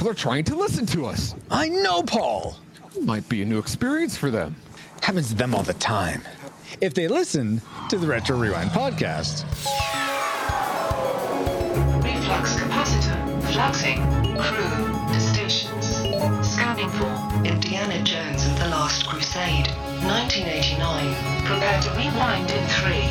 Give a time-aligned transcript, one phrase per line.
[0.00, 1.34] people are trying to listen to us.
[1.50, 2.56] I know, Paul.
[3.02, 4.56] Might be a new experience for them.
[5.02, 6.22] Happens to them all the time.
[6.80, 7.60] If they listen
[7.90, 9.44] to the Retro Rewind podcast.
[12.02, 13.42] Reflux capacitor.
[13.52, 14.00] Fluxing.
[14.40, 15.96] Crew to stations.
[16.50, 19.68] Scanning for Indiana Jones and the Last Crusade.
[20.08, 21.44] 1989.
[21.44, 23.04] Prepare to rewind in three,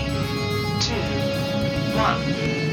[0.81, 0.95] two,
[1.95, 2.68] one.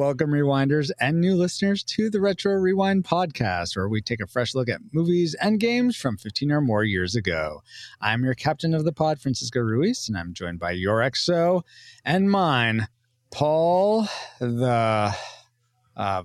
[0.00, 4.54] Welcome, rewinders and new listeners, to the Retro Rewind podcast, where we take a fresh
[4.54, 7.60] look at movies and games from 15 or more years ago.
[8.00, 11.64] I'm your captain of the pod, Francisco Ruiz, and I'm joined by your XO
[12.02, 12.88] and mine,
[13.30, 15.14] Paul, the
[15.94, 16.22] uh,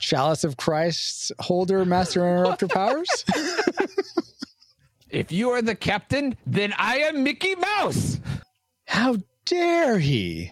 [0.00, 3.26] chalice of Christ holder, master interrupter powers.
[5.10, 8.20] If you are the captain, then I am Mickey Mouse.
[8.86, 10.50] How dare he?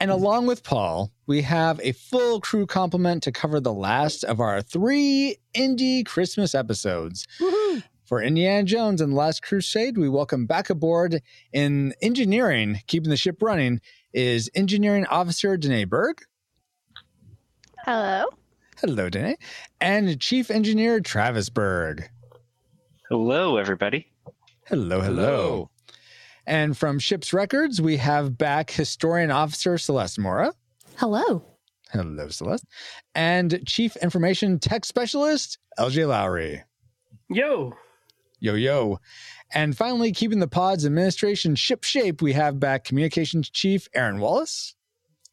[0.00, 4.40] And along with Paul, we have a full crew complement to cover the last of
[4.40, 7.26] our three Indy Christmas episodes.
[8.04, 11.20] For Indiana Jones and the Last Crusade, we welcome back aboard
[11.52, 13.82] in engineering, keeping the ship running,
[14.14, 16.22] is engineering officer Danae Berg.
[17.84, 18.24] Hello.
[18.80, 19.36] Hello, Danae.
[19.82, 22.08] And chief engineer Travis Berg.
[23.10, 24.10] Hello, everybody.
[24.66, 25.22] Hello, hello.
[25.26, 25.70] Hello.
[26.50, 30.52] And from Ship's Records, we have back historian officer Celeste Mora.
[30.96, 31.44] Hello.
[31.92, 32.64] Hello, Celeste.
[33.14, 36.64] And Chief Information Tech Specialist, LJ Lowry.
[37.28, 37.72] Yo,
[38.40, 38.98] Yo, yo.
[39.54, 44.74] And finally, keeping the pod's administration ship shape, we have back Communications Chief Aaron Wallace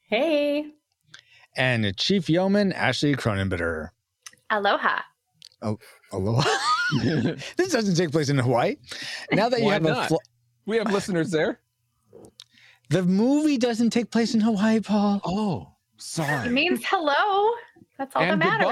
[0.04, 0.66] Hey.
[1.56, 3.90] and Chief Yeoman Ashley Cronenbitter.
[4.52, 5.00] Aloha.
[5.64, 5.80] Oh,
[6.12, 6.48] Aloha.
[7.58, 8.76] this doesn't take place in Hawaii.
[9.32, 10.16] Now that you Why have a fl-
[10.68, 11.60] We have listeners there.
[12.90, 15.22] the movie doesn't take place in Hawaii, Paul.
[15.26, 16.48] Oh, sorry.
[16.48, 17.56] It means hello.
[17.98, 18.68] That's all And that matters.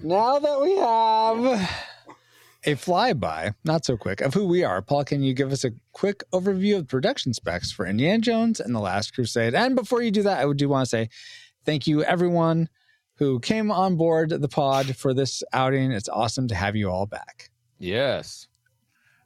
[0.00, 0.14] goodbye.
[0.16, 1.68] Now that we have
[2.64, 5.72] a flyby, not so quick, of who we are, Paul, can you give us a
[5.92, 9.54] quick overview of production specs for Indiana Jones and The Last Crusade?
[9.54, 11.08] And before you do that, I do want to say
[11.64, 12.68] thank you, everyone
[13.16, 15.90] who came on board the pod for this outing.
[15.90, 17.50] It's awesome to have you all back.
[17.80, 18.46] Yes.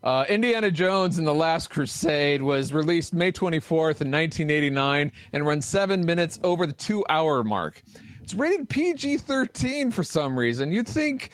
[0.02, 5.64] Uh, Indiana Jones and the Last Crusade was released May 24th in 1989 and runs
[5.64, 7.82] seven minutes over the two hour mark.
[8.20, 10.72] It's rated PG 13 for some reason.
[10.72, 11.30] You'd think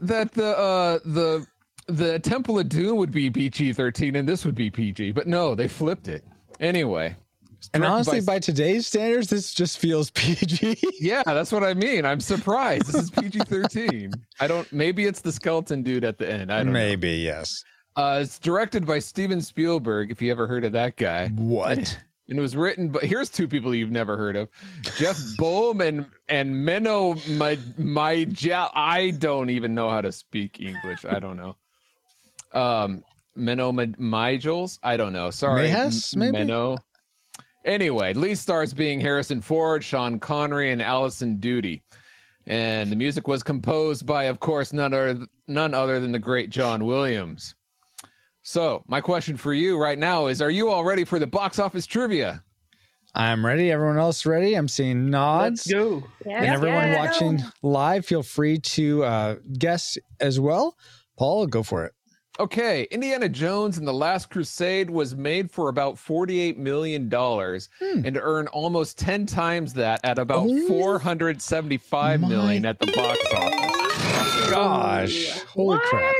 [0.00, 1.46] that the uh, the
[1.86, 5.54] the Temple of Doom would be PG 13 and this would be PG, but no,
[5.54, 6.24] they flipped it.
[6.58, 7.16] Anyway.
[7.74, 10.78] And honestly, by today's standards, this just feels PG.
[11.00, 12.04] yeah, that's what I mean.
[12.04, 12.86] I'm surprised.
[12.86, 14.12] This is PG 13.
[14.40, 16.52] I don't, maybe it's the skeleton dude at the end.
[16.52, 16.72] I don't know.
[16.72, 17.64] Maybe, yes.
[17.96, 21.28] Uh, it's directed by Steven Spielberg, if you ever heard of that guy.
[21.28, 21.98] What?
[22.28, 24.48] And it was written, but here's two people you've never heard of:
[24.96, 28.26] Jeff Boam and and Menno my my
[28.74, 31.04] I don't even know how to speak English.
[31.04, 31.56] I don't know.
[32.58, 33.04] Um,
[33.36, 34.78] Menno Mijels.
[34.82, 35.30] I don't know.
[35.30, 36.38] Sorry, Mayhes, maybe?
[36.38, 36.78] Menno.
[37.64, 41.82] Anyway, lead stars being Harrison Ford, Sean Connery, and Alison Doody.
[42.46, 46.50] And the music was composed by, of course, none other, none other than the great
[46.50, 47.54] John Williams.
[48.42, 51.60] So, my question for you right now is Are you all ready for the box
[51.60, 52.42] office trivia?
[53.14, 53.70] I'm ready.
[53.70, 54.54] Everyone else ready?
[54.54, 55.66] I'm seeing nods.
[55.66, 56.02] let's go.
[56.24, 56.98] and everyone yes.
[56.98, 60.76] watching live, feel free to uh, guess as well.
[61.18, 61.92] Paul, go for it.
[62.40, 68.06] Okay, Indiana Jones and the Last Crusade was made for about $48 million Hmm.
[68.06, 72.78] and earned almost 10 times that at about Oh, four hundred seventy-five million my- at
[72.78, 74.50] the box office.
[74.50, 75.82] Gosh, holy what?
[75.82, 76.14] crap!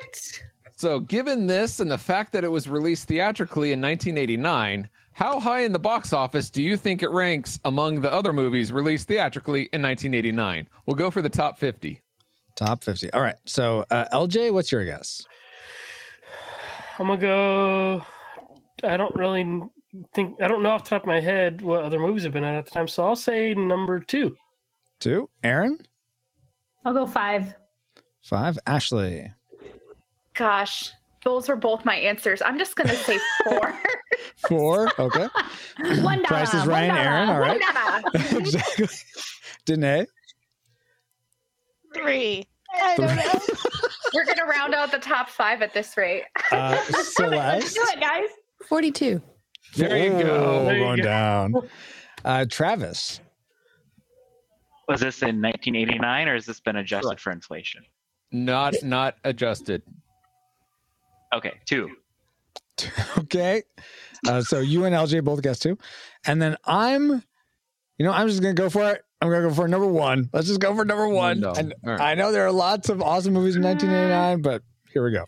[0.76, 5.60] So, given this and the fact that it was released theatrically in 1989, how high
[5.60, 9.62] in the box office do you think it ranks among the other movies released theatrically
[9.72, 10.68] in 1989?
[10.86, 12.00] We'll go for the top 50.
[12.54, 13.10] Top fifty.
[13.14, 13.36] All right.
[13.46, 15.24] So, uh, LJ, what's your guess?
[16.98, 18.04] I'm gonna go.
[18.84, 19.62] I don't really
[20.14, 22.44] think I don't know off the top of my head what other movies have been
[22.44, 24.36] out at the time, so I'll say number two.
[25.00, 25.28] Two.
[25.42, 25.78] Aaron.
[26.84, 27.54] I'll go five.
[28.22, 28.58] Five.
[28.66, 29.32] Ashley.
[30.34, 30.92] Gosh,
[31.24, 32.42] those were both my answers.
[32.42, 33.74] I'm just gonna say four.
[34.48, 34.90] Four.
[34.98, 35.28] Okay.
[36.02, 36.24] one dollar.
[36.24, 37.60] Price is one right, Aaron, all right.
[37.60, 38.02] dollar.
[38.40, 38.88] exactly.
[39.64, 40.06] Danae.
[41.94, 42.46] Three.
[42.74, 43.40] I don't know.
[44.14, 46.24] We're gonna round out the top five at this rate.
[46.52, 47.74] Uh, Let's Celeste.
[47.74, 48.28] do it, guys.
[48.68, 49.22] 42.
[49.76, 50.58] There you go.
[50.60, 51.02] Oh, There you going go.
[51.02, 51.54] down.
[52.24, 53.20] Uh, Travis.
[54.88, 57.20] Was this in 1989 or has this been adjusted Correct.
[57.22, 57.82] for inflation?
[58.32, 59.82] Not not adjusted.
[61.34, 61.90] Okay, two.
[63.18, 63.62] okay.
[64.28, 65.78] Uh, so you and LJ both guessed two.
[66.26, 67.22] And then I'm,
[67.98, 69.04] you know, I'm just going to go for it.
[69.22, 70.28] I'm going to go for number one.
[70.32, 71.40] Let's just go for number one.
[71.40, 71.52] No.
[71.52, 72.00] And All right.
[72.00, 75.24] I know there are lots of awesome movies in 1989, but here we go.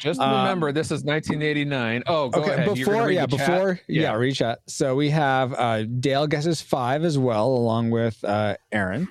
[0.00, 2.02] Just Uh, remember, this is 1989.
[2.06, 2.74] Oh, go okay, ahead.
[2.74, 3.46] Before read yeah, the chat?
[3.48, 4.14] before yeah, Yeah.
[4.16, 4.58] reach out.
[4.66, 9.06] So we have uh Dale guesses five as well, along with uh Aaron,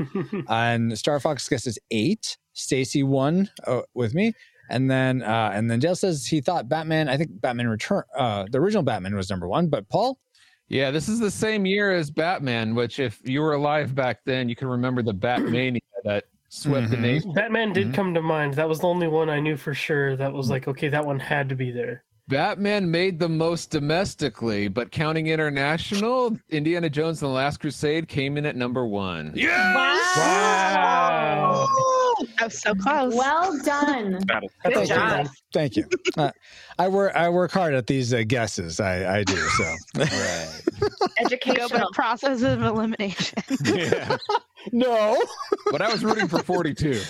[0.50, 2.38] and Star Fox guesses eight.
[2.58, 4.32] Stacy one uh, with me,
[4.70, 7.10] and then uh and then Dale says he thought Batman.
[7.10, 10.20] I think Batman Return, uh the original Batman was number one, but Paul.
[10.68, 14.50] Yeah, this is the same year as Batman, which if you were alive back then,
[14.50, 17.02] you can remember the Batmania that swept the Mhm.
[17.02, 17.34] nation.
[17.34, 17.94] Batman did Mhm.
[17.94, 18.56] come to mind.
[18.56, 20.16] That was the only one I knew for sure.
[20.16, 22.04] That was like, okay, that one had to be there.
[22.28, 28.36] Batman made the most domestically, but counting international, Indiana Jones and the Last Crusade came
[28.36, 29.32] in at number one.
[29.38, 30.65] Wow.
[32.46, 33.16] That was so close.
[33.16, 34.20] Well done.
[34.28, 34.52] Battle.
[34.64, 34.86] Thank you.
[34.86, 35.28] job.
[35.52, 35.86] Thank you.
[36.16, 36.30] Uh,
[36.78, 38.80] I work I work hard at these uh, guesses.
[38.80, 39.76] I I do so.
[39.98, 40.62] Right.
[41.20, 41.70] Educational.
[41.70, 43.40] the process of elimination.
[43.66, 44.18] yeah.
[44.72, 45.20] no.
[45.72, 47.02] But I was rooting for 42.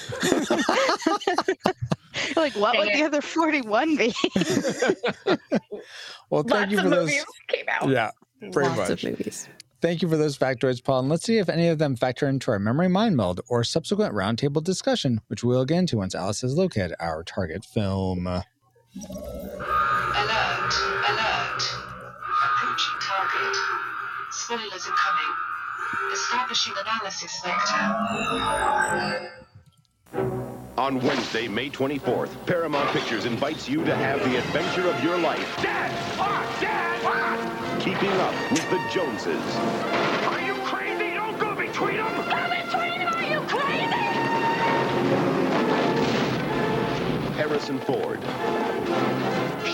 [2.37, 4.13] like, what would Dang the other 41 be?
[6.29, 7.09] Well, thank Lots you of for those.
[7.09, 7.89] movies came out.
[7.89, 8.11] Yeah.
[8.53, 9.03] Pretty Lots much.
[9.03, 9.49] of movies.
[9.85, 11.01] Thank you for those factoids, Paul.
[11.01, 14.15] And let's see if any of them factor into our memory mind meld or subsequent
[14.15, 18.25] roundtable discussion, which we'll get into once Alice has located our target film.
[18.25, 18.41] Alert,
[21.07, 21.63] alert.
[22.45, 23.55] Approaching target.
[24.31, 25.33] Spoilers incoming.
[26.13, 27.77] Establishing analysis vector.
[30.79, 35.61] On Wednesday, May 24th, Paramount Pictures invites you to have the adventure of your life.
[35.61, 35.91] Dad!
[36.59, 37.64] Dad!
[37.85, 39.55] Keeping up with the Joneses.
[40.25, 41.13] Are you crazy?
[41.13, 42.15] Don't go between them!
[42.15, 43.13] Go between them!
[43.13, 43.85] Are you crazy?
[47.35, 48.19] Harrison Ford.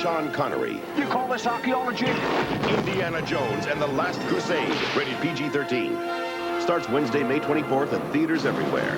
[0.01, 0.81] Sean Connery.
[0.97, 2.07] You call this archaeology?
[2.67, 4.75] Indiana Jones and the Last Crusade.
[4.93, 6.61] Rated PG-13.
[6.61, 8.97] Starts Wednesday, May 24th at theaters everywhere.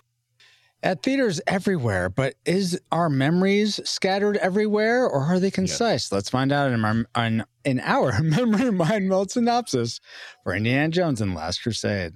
[0.82, 6.12] At theaters everywhere, but is our memories scattered everywhere or are they concise?
[6.12, 10.00] Let's find out in our, in, in our memory mind meld synopsis
[10.44, 12.14] for Indiana Jones and the Last Crusade.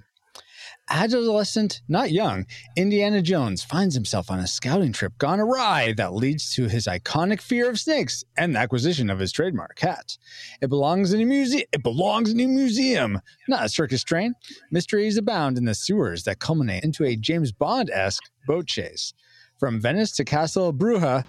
[0.90, 6.54] Adolescent, not young, Indiana Jones finds himself on a scouting trip gone awry that leads
[6.54, 10.16] to his iconic fear of snakes and the acquisition of his trademark hat.
[10.62, 11.66] It belongs in a museum.
[11.72, 14.32] It belongs in a museum, not a circus train.
[14.70, 19.12] Mysteries abound in the sewers that culminate into a James Bond-esque boat chase.
[19.58, 21.24] From Venice to Castle Bruja,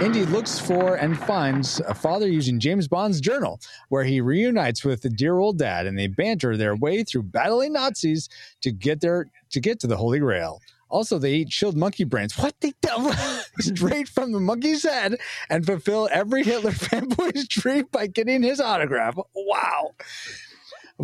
[0.00, 5.02] Indy looks for and finds a father using James Bond's journal, where he reunites with
[5.02, 8.28] the dear old dad, and they banter their way through battling Nazis
[8.62, 10.60] to get their to get to the Holy Grail.
[10.90, 12.36] Also, they eat chilled monkey brains.
[12.38, 13.12] What they do
[13.60, 15.16] straight from the monkey's head
[15.48, 19.16] and fulfill every Hitler fanboy's dream by getting his autograph.
[19.34, 19.94] Wow.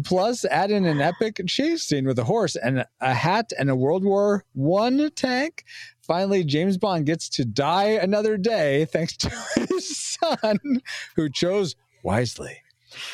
[0.05, 3.75] Plus, add in an epic chase scene with a horse and a hat and a
[3.75, 5.65] World War One tank.
[6.11, 9.31] Finally, James Bond gets to die another day thanks to
[9.69, 10.59] his son,
[11.15, 12.57] who chose wisely.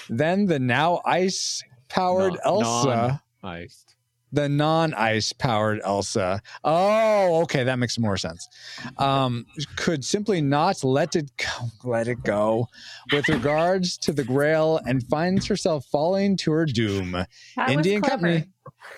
[0.09, 3.97] Then the now ice powered Non- Elsa non-iced.
[4.33, 6.41] the non-ice powered Elsa.
[6.65, 8.49] Oh, okay, that makes more sense.
[8.97, 9.45] Um,
[9.77, 12.67] could simply not let it go, let it go
[13.13, 17.13] with regards to the Grail, and finds herself falling to her doom.
[17.13, 18.47] That Indian company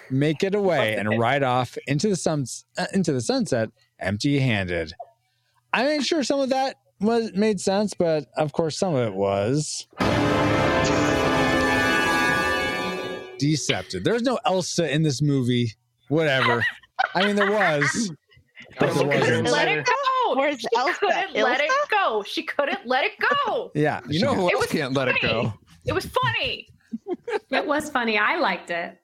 [0.08, 2.44] make it away and ride off into the sun
[2.76, 4.92] uh, into the sunset empty-handed.
[5.72, 9.14] I ain't sure some of that was made sense, but of course some of it
[9.14, 9.86] was.
[13.38, 14.02] Deceptive.
[14.04, 15.72] There's no Elsa in this movie.
[16.08, 16.64] Whatever.
[17.14, 18.10] I mean, there was.
[18.80, 19.50] but there look at her wasn't.
[19.50, 20.34] Let it go.
[20.36, 20.98] Where's she Elsa?
[20.98, 22.22] couldn't let it go.
[22.26, 23.12] She couldn't let it
[23.46, 23.70] go.
[23.74, 24.00] Yeah.
[24.08, 25.54] You know who else can't let it go?
[25.86, 26.68] It was funny.
[27.50, 28.18] It was funny.
[28.18, 28.98] I liked it.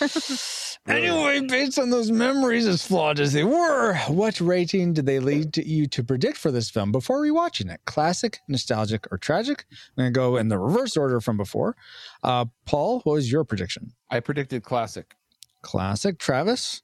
[0.86, 5.54] Anyway, based on those memories, as flawed as they were, what rating did they lead
[5.54, 7.80] to you to predict for this film before rewatching it?
[7.86, 9.64] Classic, nostalgic, or tragic?
[9.70, 11.74] I'm going to go in the reverse order from before.
[12.22, 13.92] Uh, Paul, what was your prediction?
[14.10, 15.14] I predicted classic.
[15.62, 16.18] Classic.
[16.18, 16.82] Travis?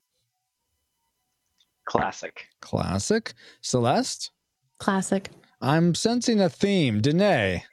[1.84, 2.46] Classic.
[2.62, 3.34] Classic.
[3.60, 4.30] Celeste?
[4.78, 5.28] Classic.
[5.60, 7.02] I'm sensing a theme.
[7.02, 7.64] Danae?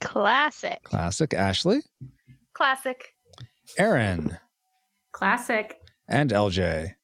[0.00, 0.80] Classic.
[0.84, 1.34] Classic.
[1.34, 1.80] Ashley?
[2.52, 3.14] Classic.
[3.78, 4.38] Aaron?
[5.12, 5.76] Classic.
[6.08, 6.94] And LJ?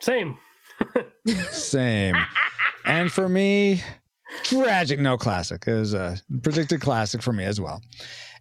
[0.00, 0.36] Same.
[1.50, 2.16] Same.
[2.84, 3.82] and for me,
[4.42, 5.64] tragic, no classic.
[5.66, 7.80] It was a predicted classic for me as well.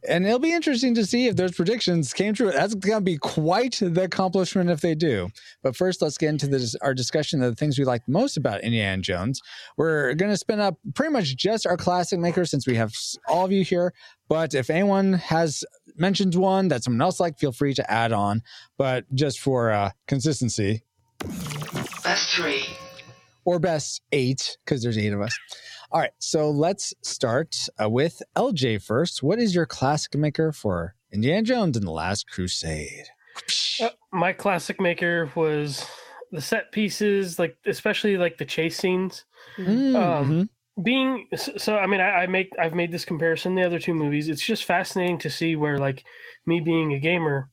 [0.07, 2.51] and it'll be interesting to see if those predictions came true.
[2.51, 5.29] That's going to be quite the accomplishment if they do.
[5.63, 8.61] But first, let's get into this, our discussion of the things we like most about
[8.61, 9.39] Indiana Jones.
[9.77, 12.93] We're going to spin up pretty much just our classic makers since we have
[13.27, 13.93] all of you here.
[14.27, 15.63] But if anyone has
[15.97, 18.41] mentioned one that someone else liked, feel free to add on.
[18.77, 20.81] But just for uh, consistency,
[22.03, 22.65] Best three.
[23.45, 25.37] or best eight, because there's eight of us.
[25.91, 29.23] All right, so let's start uh, with LJ first.
[29.23, 33.05] What is your classic maker for Indiana Jones and the Last Crusade?
[33.81, 35.85] Uh, my classic maker was
[36.31, 39.25] the set pieces, like especially like the chase scenes.
[39.57, 39.95] Mhm.
[39.95, 40.49] Um,
[40.81, 44.27] being so, i mean I, I make i've made this comparison the other two movies.
[44.29, 46.03] It's just fascinating to see where like
[46.45, 47.49] me being a gamer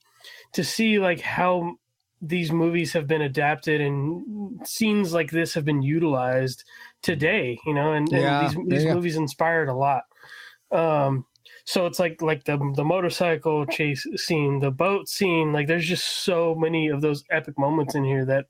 [0.55, 1.77] to see like how
[2.21, 6.65] these movies have been adapted and scenes like this have been utilized
[7.03, 10.05] today you know and, and Yeah, these, these movies inspired a lot.
[10.71, 11.27] Um
[11.65, 16.25] so it's like like the the motorcycle chase scene the boat scene like there's just
[16.25, 18.47] so many of those epic moments in here that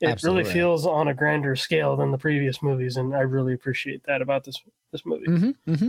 [0.00, 0.42] it Absolutely.
[0.42, 4.20] really feels on a grander scale than the previous movies and i really appreciate that
[4.22, 4.60] about this
[4.92, 5.88] this movie hmm hmm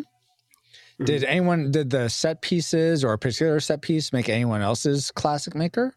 [1.04, 5.54] Did anyone, did the set pieces or a particular set piece make anyone else's classic
[5.54, 5.96] maker?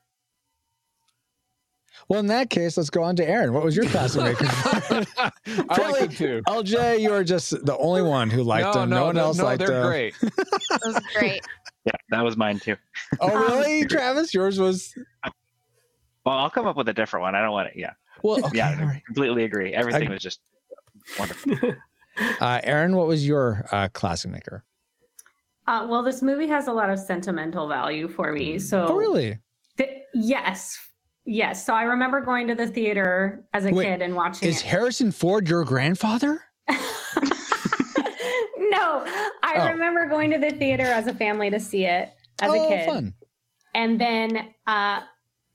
[2.08, 3.52] Well, in that case, let's go on to Aaron.
[3.52, 5.06] What was your classic maker?
[5.46, 6.42] I like it too.
[6.46, 8.90] LJ, you are just the only one who liked no, them.
[8.90, 9.86] no, No, one no, else no, liked they're them.
[9.86, 10.14] great.
[10.22, 11.40] That was great.
[11.84, 12.76] Yeah, that was mine too.
[13.20, 14.34] Oh, really, Travis?
[14.34, 14.94] Yours was
[16.24, 17.34] Well, I'll come up with a different one.
[17.34, 17.78] I don't want to.
[17.78, 17.92] Yeah,
[18.22, 18.38] well.
[18.44, 19.02] Okay, yeah, all right.
[19.06, 19.72] completely agree.
[19.72, 20.40] Everything I- was just
[21.18, 21.52] wonderful.
[22.40, 24.62] Uh, Aaron, what was your uh, classic maker?
[25.66, 28.58] Uh, well, this movie has a lot of sentimental value for me.
[28.58, 29.38] So, Oh, really?
[29.78, 30.76] th- yes,
[31.30, 31.64] yes.
[31.64, 34.66] So I remember going to the theater as a Wait, kid and watching Is it.
[34.66, 36.42] Harrison Ford your grandfather?
[36.68, 36.76] no,
[39.42, 39.68] I Oh.
[39.68, 42.10] remember going to the theater as a family to see it
[42.40, 42.86] as oh, a kid.
[42.86, 43.14] fun.
[43.74, 45.00] And then uh,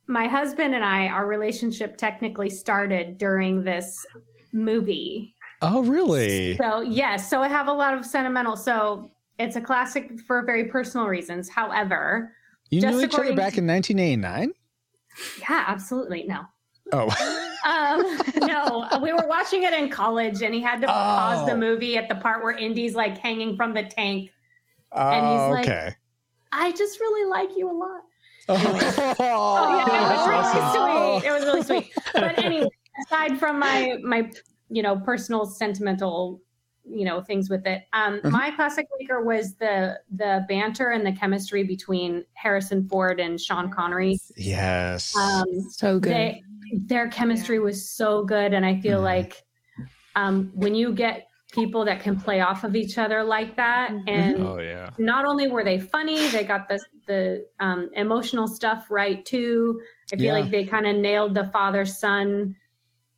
[0.08, 4.06] my husband and I, our relationship technically started during this
[4.54, 5.36] movie.
[5.62, 6.58] Oh, really?
[6.58, 8.56] So, yes, so I have a lot of sentimental.
[8.58, 11.50] So, it's a classic for very personal reasons.
[11.50, 12.32] However,
[12.70, 14.54] You knew each other back to- in 1989?
[15.40, 16.24] Yeah, absolutely.
[16.28, 16.42] No.
[16.94, 17.10] Oh,
[17.66, 21.58] Um, no, we were watching it in college and he had to pause the Oh.
[21.58, 24.30] movie at the part where Indy's like hanging from the tank.
[24.92, 25.96] And oh he's like- okay.
[26.52, 28.02] I just really like you a lot.
[28.48, 31.28] Oh, Oh, yeah, it was That's really sweet.
[31.28, 31.92] It was really sweet.
[32.14, 32.70] But anyway,
[33.08, 34.30] aside from my my
[34.70, 36.42] you know personal sentimental
[36.88, 38.32] you know things with it, um, Mhm.
[38.32, 43.72] my classic maker was the the banter and the chemistry between Harrison Ford and Sean
[43.72, 44.20] Connery.
[44.38, 45.16] Yes.
[45.16, 46.12] Um, So good.
[46.12, 46.44] they,
[46.88, 49.04] their chemistry was so good and i feel Mhm.
[49.04, 49.44] like
[50.16, 54.36] um, when you get people that can play off of each other like that and
[54.42, 54.90] Oh yeah.
[54.98, 59.80] not only were they funny they got the the um, emotional stuff right too
[60.12, 60.34] i feel Yeah.
[60.42, 62.56] like they kind of nailed the father son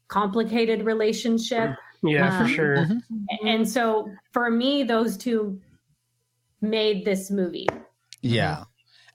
[0.10, 1.72] complicated relationship
[2.04, 3.02] yeah for Um, sure Mhm.
[3.44, 5.60] and so for me those two
[6.62, 7.68] made this movie
[8.22, 8.64] Yeah.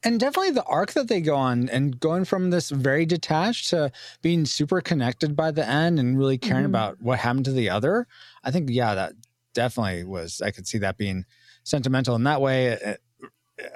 [0.05, 3.93] And definitely the arc that they go on and going from this very detached to
[4.21, 6.69] being super connected by the end and really caring Mhm.
[6.69, 8.07] about what happened to the other.
[8.43, 9.12] I think, yeah, that
[9.55, 11.25] definitely was, I could see that being
[11.62, 12.95] sentimental in that way, uh,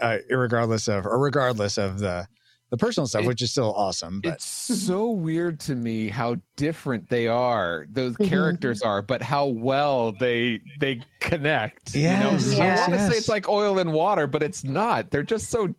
[0.01, 2.27] uh, regardless of, or regardless of the,
[2.71, 4.21] the personal stuff, It- which is still awesome.
[4.21, 7.87] But It's so weird to me how different they are.
[7.91, 8.29] Those Mhm.
[8.29, 11.95] characters are, but how well they they connect.
[11.95, 12.65] Yes, you know?
[12.65, 13.13] yes, I want to yes.
[13.13, 15.11] say it's like oil and water, but it's not.
[15.11, 15.75] They're just so.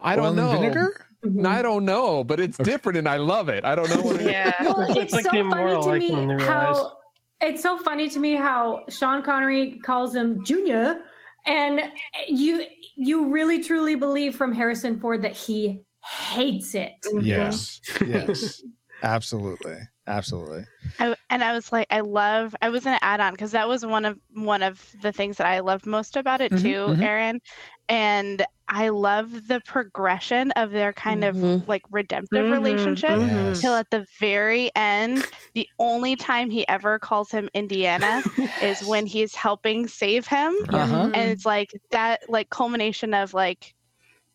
[0.00, 0.50] I oil don't know.
[0.50, 1.04] and vinegar?
[1.24, 1.46] Mhm.
[1.46, 3.64] I don't know, but it's different, and I love it.
[3.64, 4.26] I don't know what it is.
[4.30, 4.52] Yeah.
[4.62, 6.92] Well, It's it's, like so the funny to icon when they me how
[7.40, 11.00] it's so funny to me how Sean Connery calls him Junior,
[11.46, 11.80] and
[12.28, 12.64] you
[12.96, 16.92] you really truly believe from Harrison Ford that he hates it.
[17.20, 17.80] Yes.
[18.04, 18.62] Yes.
[19.02, 19.76] Absolutely.
[20.06, 20.64] Absolutely.
[21.00, 22.56] I, and I was like, I love.
[22.60, 25.46] I was gonna add on because that was one of one of the things that
[25.46, 27.02] I loved most about it Mhm, too, mhm.
[27.02, 27.40] Aaron.
[27.88, 31.62] And I love the progression of their kind Mhm.
[31.62, 33.16] of like redemptive Mhm, relationship.
[33.20, 33.60] Yes.
[33.60, 35.24] Till at the very end,
[35.54, 38.22] the only time he ever calls him Indiana
[38.60, 41.10] is when he's helping save him, Uh-huh.
[41.14, 43.72] and it's like that, like culmination of like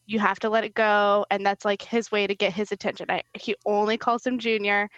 [0.05, 3.07] you have to let it go, and that's like his way to get his attention.
[3.09, 4.89] I, he only calls him Junior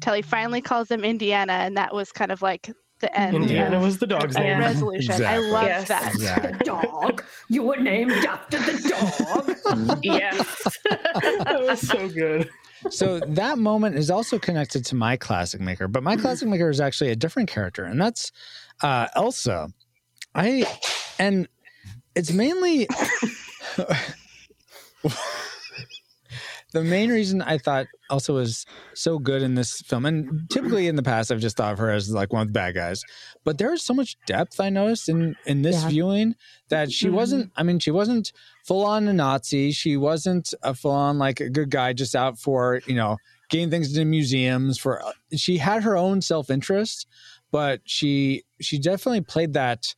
[0.00, 3.34] till he finally calls him Indiana, and that was kind of like the end.
[3.36, 4.58] indiana of was the dog's name Yeah.
[4.60, 5.22] resolution.
[5.24, 5.88] I love Yes.
[5.88, 6.14] that.
[6.14, 6.58] Exactly.
[6.64, 7.22] dog.
[7.48, 9.98] You were named after the dog.
[10.02, 10.78] Yes.
[10.84, 12.48] that was so good
[12.90, 16.80] so that moment is also connected to my classic maker, but my classic maker is
[16.80, 18.30] actually a different character, and that's
[18.82, 19.68] uh, Elsa.
[20.34, 20.66] I
[21.18, 21.48] and
[22.14, 22.88] it's mainly
[26.72, 30.96] the main reason I thought also was so good in this film, and typically in
[30.96, 33.02] the past I've just thought of her as like one of the bad guys,
[33.44, 35.88] but there is so much depth I noticed in in this Yeah.
[35.88, 36.34] viewing
[36.68, 37.12] that she Mhm.
[37.12, 37.52] wasn't.
[37.56, 38.32] I mean, she wasn't
[38.64, 39.70] full on a Nazi.
[39.72, 43.18] She wasn't a full on like a good guy just out for you know
[43.50, 44.78] getting things into museums.
[44.78, 45.02] For
[45.36, 47.06] she had her own self interest,
[47.52, 49.94] but she she definitely played that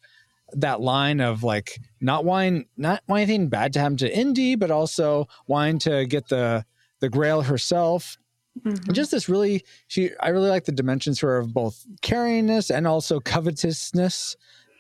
[0.53, 4.71] that line of like not wine not wanting anything bad to happen to Indy, but
[4.71, 6.65] also wanting to get the
[7.00, 8.17] the Grail herself.
[8.65, 8.93] Mhm.
[8.93, 12.87] Just this really she I really like the dimensions to her of both caringness and
[12.87, 14.37] also covetousness.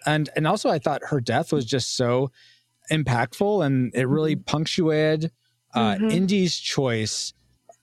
[0.06, 2.30] And and also I thought her death was just so
[2.90, 5.32] impactful and it really punctuated
[5.74, 6.12] uh Mhm.
[6.12, 7.32] Indy's choice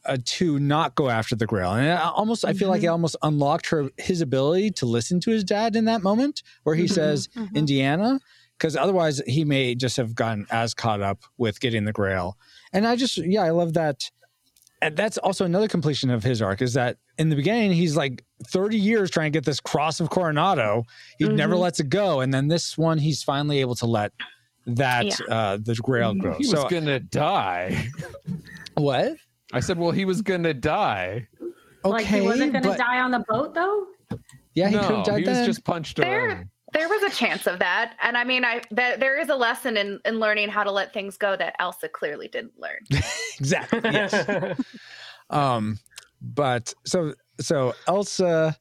[0.06, 3.16] uh, to not go after the grail and it almost i feel like it almost
[3.22, 6.92] unlocked her his ability to listen to his dad in that moment where he Mhm.
[6.94, 7.56] says Mhm.
[7.56, 8.20] indiana
[8.58, 12.38] because otherwise he may just have gotten as caught up with getting the grail
[12.74, 14.10] and i just yeah i love that
[14.82, 18.26] and that's also another completion of his arc is that in the beginning he's like
[18.48, 20.84] 30 years trying to get this cross of coronado
[21.18, 21.60] he never Mhm.
[21.60, 24.12] lets it go and then this one he's finally able to let
[24.66, 25.26] that Yeah.
[25.36, 27.88] uh the grail go He so was gonna die.
[28.76, 29.14] what
[29.54, 31.28] I said, well, he was gonna die.
[31.84, 33.88] like he wasn't going to but- die on the boat though.
[34.56, 35.46] yeah he no, could have died he was then.
[35.46, 36.50] just punched There- around.
[36.74, 39.78] There was a chance of that, and I mean, I that there is a lesson
[39.78, 42.80] in in learning how to let things go that Elsa clearly didn't learn.
[43.40, 44.58] exactly yes
[45.30, 45.78] Um,
[46.20, 48.58] but so so Elsa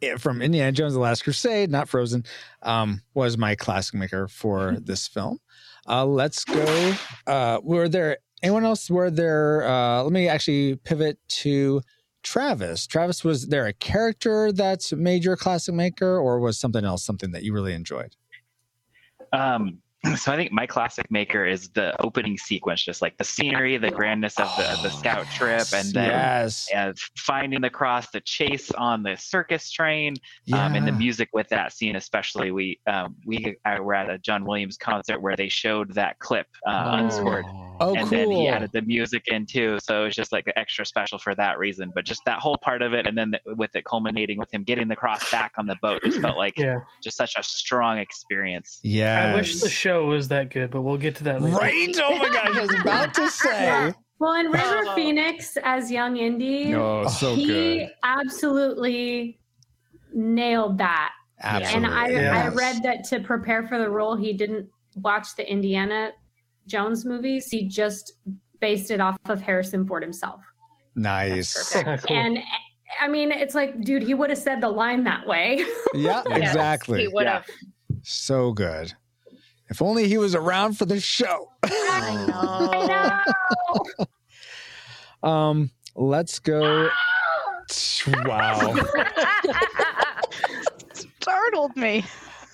[0.00, 2.24] eh, from Indiana Jones: The Last Crusade, not Frozen,
[2.62, 5.38] um, was my classic maker for this film.
[5.86, 6.94] Uh, let's go.
[7.26, 8.90] Uh, were there anyone else?
[8.90, 9.66] Were there?
[9.66, 11.82] Uh, let me actually pivot to
[12.22, 12.86] Travis.
[12.86, 17.32] Travis, was there a character that's made your classic maker, or was something else something
[17.32, 18.16] that you really enjoyed?
[19.32, 19.78] Um,
[20.16, 23.90] so I think my classic maker is the opening sequence, just like the scenery, the
[23.90, 28.70] grandness of the, the scout trip, and then yes, uh, finding the cross, the chase
[28.72, 30.14] on the circus train,
[30.54, 32.50] um, and the music with that scene, especially.
[32.50, 36.46] We um, we uh, were at a John Williams concert where they showed that clip
[36.66, 37.44] uh, unscored,
[37.82, 38.18] Oh, and cool.
[38.18, 39.78] then he added the music in too.
[39.82, 41.90] So it was just like extra special for that reason.
[41.94, 44.64] But just that whole part of it, and then the, with it culminating with him
[44.64, 46.80] getting the cross back on the boat, just felt like Yeah.
[47.02, 48.80] just such a strong experience.
[48.82, 49.30] yeah.
[49.30, 51.56] I wish the show was that good, but we'll get to that later.
[51.56, 51.94] Right?
[52.02, 53.92] Oh my gosh, I was about to say.
[54.18, 54.94] Well, in River oh.
[54.94, 57.90] Phoenix as young Indy, Oh, so he good.
[58.02, 59.38] absolutely
[60.12, 61.12] nailed that.
[61.42, 61.86] Absolutely.
[61.88, 66.10] And I, I read that to prepare for the role, he didn't watch the Indiana
[66.66, 67.48] Jones movies.
[67.50, 68.12] He just
[68.60, 70.42] based it off of Harrison Ford himself.
[70.94, 71.72] nice.
[71.72, 71.96] Cool.
[72.10, 72.38] And
[73.00, 75.64] I mean, it's like, dude, he would have said the line that way.
[75.94, 77.00] Yeah, Yes, exactly.
[77.02, 77.32] He would Yeah.
[77.34, 77.46] have.
[78.02, 78.92] So good.
[79.70, 81.50] If only he was around for the show.
[81.64, 82.26] I I
[83.96, 84.04] know.
[85.22, 85.28] know.
[85.28, 86.88] Um, let's go.
[88.24, 88.74] Wow.
[91.20, 92.04] Startled me.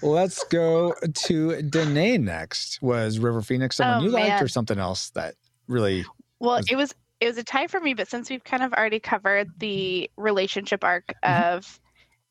[0.03, 2.81] let's go to Danae next.
[2.83, 4.43] Was River Phoenix someone Oh, you liked man.
[4.43, 5.35] or something else that
[5.69, 6.05] really
[6.39, 8.75] Well, Was- it was it was a tie for me, but since we've kind of
[8.75, 11.55] already covered the relationship arc Mhm.
[11.57, 11.81] of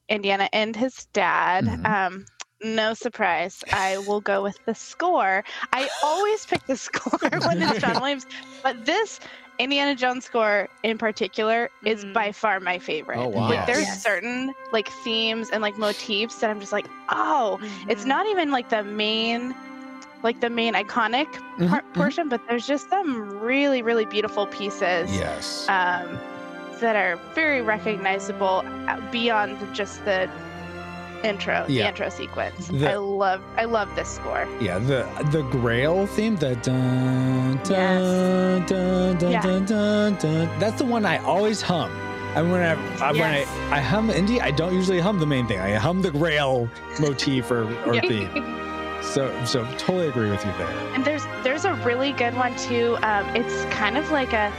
[0.09, 1.85] Indiana and his dad, Mhm.
[1.89, 2.25] um,
[2.63, 5.43] no surprise, I will go with the score.
[5.73, 8.25] I always pick the score when it's John Williams,
[8.63, 9.19] but this
[9.59, 12.13] Indiana Jones score in particular is Mhm.
[12.13, 13.19] by far my favorite.
[13.19, 13.49] Oh, wow.
[13.49, 14.03] Like there's Yes.
[14.03, 18.07] certain like themes and like motifs that I'm just like, oh, it's Mhm.
[18.07, 19.53] not even like the main
[20.23, 21.27] like the main iconic
[21.59, 21.93] Mhm, part, mhm.
[21.93, 25.67] portion but there's just some really really beautiful pieces Yes.
[25.69, 26.17] um,
[26.81, 30.27] that are very recognizable uh, beyond just the
[31.23, 31.83] intro Yeah.
[31.83, 36.35] the intro sequence The- i love i love this score yeah, the the Grail theme,
[36.35, 38.69] the dun dun Yes.
[38.69, 39.41] dun dun, Yeah.
[39.41, 40.59] dun dun dun.
[40.59, 41.91] That's the one I always hum.
[42.35, 45.47] And when I, I when I, I hum Indy, I don't usually hum the main
[45.47, 45.59] thing.
[45.59, 48.01] I hum the Grail motif or, or Yeah.
[48.01, 49.01] theme.
[49.01, 50.67] So so totally agree with you there.
[50.95, 54.51] and there's there's a really good one too um, it's kind of like a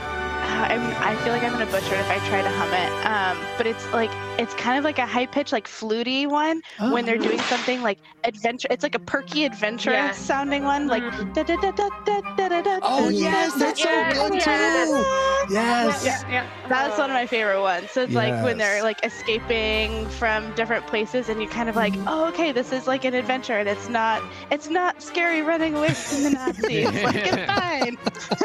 [0.63, 3.05] I'm, I feel like I'm gonna butcher it if I try to hum it.
[3.05, 6.93] Um, but it's like it's kind of like a high pitched, like fluty one oh.
[6.93, 8.67] when they're doing something like adventure.
[8.71, 10.11] It's like a perky adventurous yeah.
[10.11, 12.79] sounding one, like da da da da da da da.
[12.83, 15.53] Oh yes, that's so good too.
[15.53, 16.03] Yes.
[16.03, 17.89] Yeah, yeah, That's one of my favorite ones.
[17.91, 21.93] So it's like when they're like escaping from different places, and you're kind of like,
[22.05, 25.89] oh okay, this is like an adventure, and it's not it's not scary running away
[25.89, 26.85] from the Nazis.
[27.03, 27.97] like it's fine.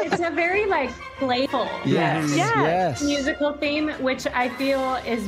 [0.05, 1.67] It's a very like playful.
[1.85, 2.02] Yeah.
[2.03, 2.35] Yes.
[2.37, 2.63] Yeah.
[2.63, 3.03] Yes.
[3.03, 5.27] musical theme, which I feel is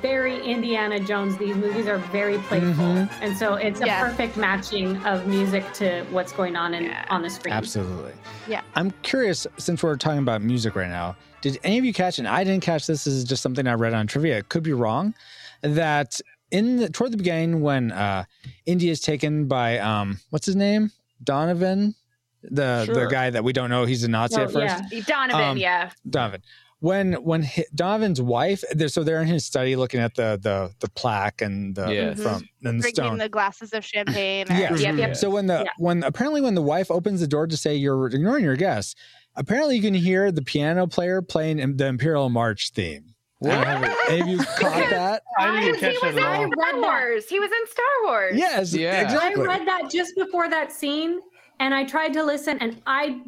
[0.00, 1.36] very Indiana Jones.
[1.36, 3.10] These movies are very playful, Mhm.
[3.20, 4.00] and so it's a Yeah.
[4.00, 7.04] perfect matching of music to what's going on in Yeah.
[7.10, 7.52] on the screen.
[7.54, 8.12] Absolutely.
[8.48, 8.62] Yeah.
[8.74, 12.26] I'm curious, since we're talking about music right now, did any of you catch, and
[12.26, 14.72] I didn't catch this, this is just something I read on trivia, it could be
[14.72, 15.14] wrong,
[15.60, 18.24] that in the, toward the beginning when uh,
[18.64, 20.90] Indy is taken by, um, what's his name?
[21.22, 21.94] Donovan?
[22.44, 24.84] The, the guy that we don't know, he's a Nazi Oh, at first.
[24.90, 25.00] yeah.
[25.06, 25.90] Donovan, Um, yeah.
[26.08, 26.42] Donovan.
[26.80, 30.72] When when hi Donovan's wife, they're, so they're in his study looking at the the
[30.80, 32.20] the plaque and the Yes.
[32.20, 33.18] from and the Drinking stone.
[33.18, 34.46] the glasses of champagne.
[34.50, 34.80] or- Yes.
[34.80, 35.16] Yep, yep.
[35.16, 35.70] So when the Yeah.
[35.78, 38.96] when apparently when the wife opens the door to say you're ignoring your guests,
[39.36, 43.14] apparently you can hear the piano player playing the Imperial March theme.
[43.44, 45.22] I don't Any of you caught that?
[45.38, 46.42] I didn't Because catch he that was at all.
[46.44, 47.28] in Star Wars.
[47.28, 48.32] He was in Star Wars.
[48.36, 49.00] Yes, Yeah.
[49.02, 49.42] exactly.
[49.44, 51.20] I read that just before that scene,
[51.60, 53.20] and I tried to listen, and I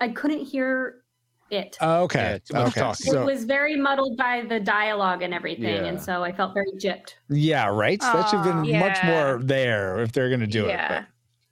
[0.00, 1.02] I couldn't hear
[1.50, 1.76] it.
[1.80, 2.40] Oh, okay.
[2.50, 2.80] Yeah, too okay.
[2.80, 3.06] talking.
[3.06, 5.84] it So was very muddled by the dialogue and everything, Yeah.
[5.86, 7.14] and so I felt very gypped.
[7.28, 8.02] yeah, right.
[8.02, 8.80] So that should have been Aw.
[8.80, 10.70] much more there if they're going to do it.
[10.70, 11.04] yeah.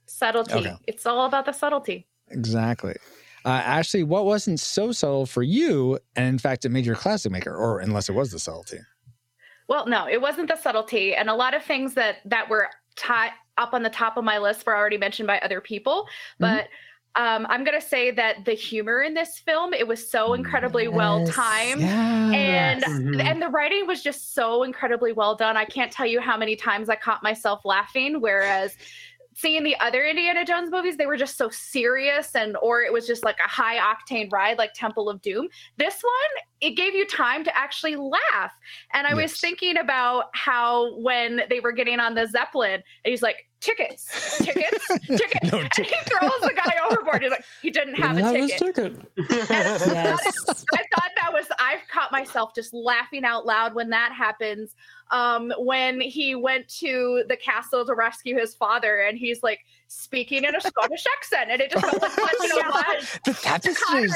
[0.07, 0.53] Subtlety.
[0.53, 0.75] Okay.
[0.87, 2.07] It's all about the subtlety.
[2.29, 2.95] Exactly.
[3.43, 7.31] Uh, Ashley, what wasn't so subtle for you, and in fact, it made your classic
[7.31, 8.79] maker, or unless it was the subtlety?
[9.67, 13.29] Well, no, it wasn't the subtlety, and a lot of things that that were ti
[13.57, 16.07] up on the top of my list were already mentioned by other people.
[16.39, 16.67] But
[17.17, 21.25] um, I'm gonna say that the humor in this film it was so incredibly well
[21.27, 21.79] timed.
[21.81, 22.31] Yeah.
[22.33, 23.21] And Mhm.
[23.23, 25.55] and the writing was just so incredibly well done.
[25.55, 28.19] I can't tell you how many times I caught myself laughing.
[28.19, 28.75] Whereas
[29.37, 33.05] seeing the other Indiana Jones movies, they were just so serious and or it was
[33.05, 35.49] just like a high octane ride like Temple of Doom.
[35.77, 38.53] This one, it gave you time to actually laugh.
[38.93, 43.21] And I was thinking about how when they were getting on the Zeppelin, and he's
[43.21, 45.51] like, tickets, tickets, tickets.
[45.51, 47.21] No and he throws the guy overboard.
[47.23, 48.57] He's like, he didn't have a Have ticket.
[48.57, 49.11] ticket.
[49.29, 50.33] Yes.
[50.47, 54.75] I thought that was I've caught myself just laughing out loud when that happens.
[55.11, 60.43] Um, when he went to the castle to rescue his father and he's like speaking
[60.45, 64.15] in a Scottish accent and it just felt like such an homage the to tapestries.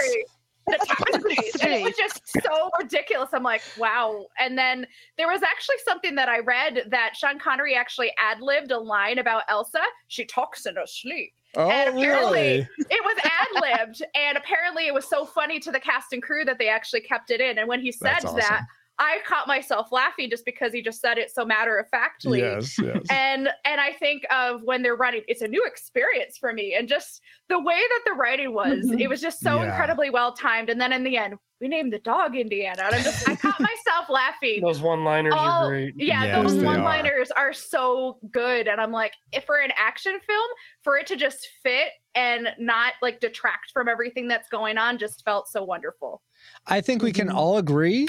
[0.67, 1.55] The tapestries.
[1.61, 3.29] and it was just so ridiculous.
[3.33, 4.25] I'm like, wow.
[4.39, 8.71] And then there was actually something that I read that Sean Connery actually ad libbed
[8.71, 9.81] a line about Elsa.
[10.07, 12.67] She talks in her sleep Oh, And apparently- really?
[12.77, 13.47] it was ad
[13.79, 17.01] libbed, and apparently it was so funny to the cast and crew that they actually
[17.01, 17.57] kept it in.
[17.57, 18.35] And when he said awesome.
[18.37, 18.65] that,
[18.99, 22.39] I caught myself laughing just because he just said it so matter of factly.
[22.41, 23.01] Yes, yes.
[23.09, 26.87] And and I think of when they're running, it's a new experience for me, and
[26.87, 28.99] just the way that the writing was, Mhm.
[28.99, 29.69] it was just so Yeah.
[29.69, 30.69] incredibly well timed.
[30.69, 33.59] And then in the end, we named the dog Indiana, and I'm just I caught
[33.59, 34.61] myself laughing.
[34.61, 35.93] Those one-liners are great.
[35.97, 37.53] Yeah, Yes, those one liners are.
[37.53, 38.67] so good.
[38.67, 40.49] And I'm like, if for an action film,
[40.83, 45.23] for it to just fit and not like detract from everything that's going on just
[45.25, 46.21] felt so wonderful.
[46.69, 47.33] I think we can Mhm.
[47.35, 48.07] all agree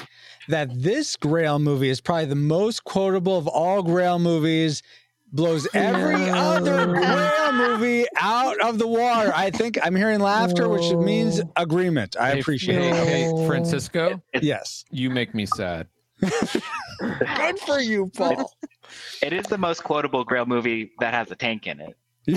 [0.49, 4.83] that this Grail movie is probably the most quotable of all Grail movies.
[5.33, 9.33] Blows every other Grail movie out of the water.
[9.35, 12.16] I think I'm hearing laughter, which means agreement.
[12.18, 13.37] I Hey, appreciate hey, it.
[13.37, 14.85] hey, Francisco, Yes.
[14.90, 15.87] you make me sad.
[16.20, 18.53] Good for you, Paul.
[19.23, 21.96] It is the most quotable Grail movie that has a tank in it.
[22.26, 22.37] We'll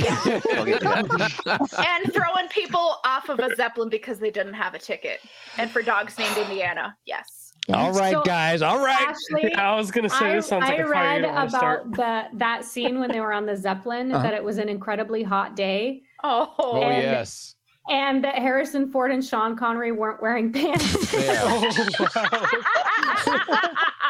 [0.66, 1.98] get to that.
[2.04, 5.20] and throwing people off of a Zeppelin because they didn't have a ticket.
[5.58, 7.54] And for dogs named Indiana, yes.
[7.72, 8.62] All right, So, guys.
[8.62, 9.08] All right.
[9.08, 11.34] Ashley, I was gonna say I, this sounds like I a fire read you don't
[11.36, 11.86] want start.
[11.86, 14.24] about the that scene when they were on the Zeppelin Uh-huh.
[14.24, 17.56] that it was an incredibly hot day, Oh, Oh And- yes.
[17.90, 21.14] and that Harrison Ford and Sean Connery weren't wearing pants.
[21.14, 21.40] Yeah.
[21.44, 21.86] Oh,
[23.50, 23.70] wow.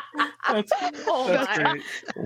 [0.49, 0.71] That's,
[1.07, 1.63] Oh, that's my.
[1.71, 1.83] great.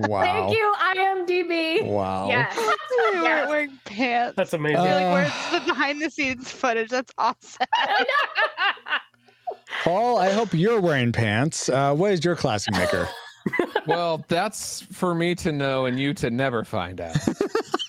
[0.08, 0.20] Wow.
[0.22, 1.86] Thank you, IMDb.
[1.86, 2.28] Wow.
[2.28, 2.56] yes.
[2.56, 2.78] we weren't
[3.22, 3.48] Yes.
[3.48, 4.36] wearing pants.
[4.36, 4.78] That's amazing.
[4.78, 6.90] Uh, like, where's the behind the scenes footage?
[6.90, 7.66] That's awesome.
[9.84, 11.68] Paul, I hope you're wearing pants.
[11.68, 13.08] Uh, what is your classic maker?
[13.86, 17.16] Well, that's for me to know and you to never find out.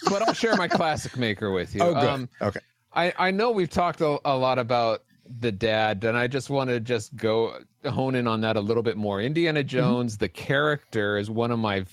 [0.10, 1.82] but I'll share my classic maker with you.
[1.82, 2.04] Oh, good.
[2.10, 2.62] Um, okay.
[2.94, 5.04] I, I know we've talked a, a lot about
[5.42, 8.84] the dad, and I just want to just go hone in on that a little
[8.84, 9.22] bit more.
[9.22, 11.86] Indiana Jones, the character, is one of my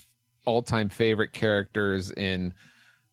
[0.45, 2.53] all-time favorite characters in.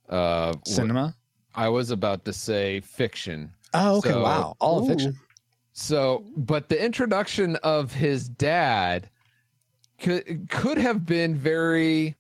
[0.09, 1.15] Uh, Cinema.
[1.55, 3.53] I was about to say fiction.
[3.73, 4.11] Oh, okay.
[4.11, 4.57] So- wow.
[4.61, 5.17] All of fiction.
[5.73, 9.09] So, but the introduction of his dad
[9.99, 12.15] could could have been very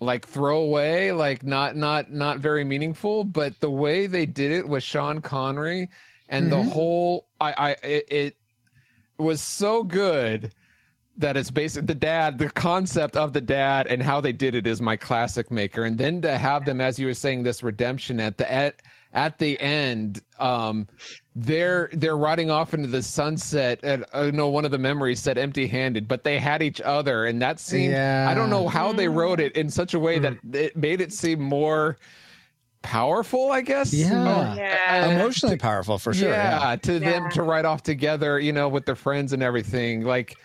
[0.00, 3.24] like throwaway, like not not not very meaningful.
[3.24, 5.88] But the way they did it with Sean Connery
[6.28, 6.72] and the Mhm.
[6.72, 8.35] whole, I, I, it, it
[9.18, 10.52] was so good
[11.18, 14.66] that it's basically the dad, the concept of the dad and how they did it
[14.66, 15.84] is my classic maker.
[15.84, 19.38] And then to have them, as you were saying, this redemption at the at at
[19.38, 20.86] the end, um,
[21.34, 23.80] they're they're riding off into the sunset.
[23.82, 27.40] And I know one of the memories said empty-handed, but they had each other, and
[27.40, 27.92] that scene.
[28.28, 31.14] I don't know how they wrote it in such a way that it made it
[31.14, 31.96] seem more
[32.86, 33.50] powerful.
[33.52, 33.92] I guess.
[33.92, 34.54] Oh, yeah.
[34.56, 35.06] Yeah.
[35.10, 36.28] Emotionally powerful for sure.
[36.30, 36.76] yeah, Yeah.
[36.76, 40.02] to them to ride off together, you know, with their friends and everything.
[40.02, 40.36] Like,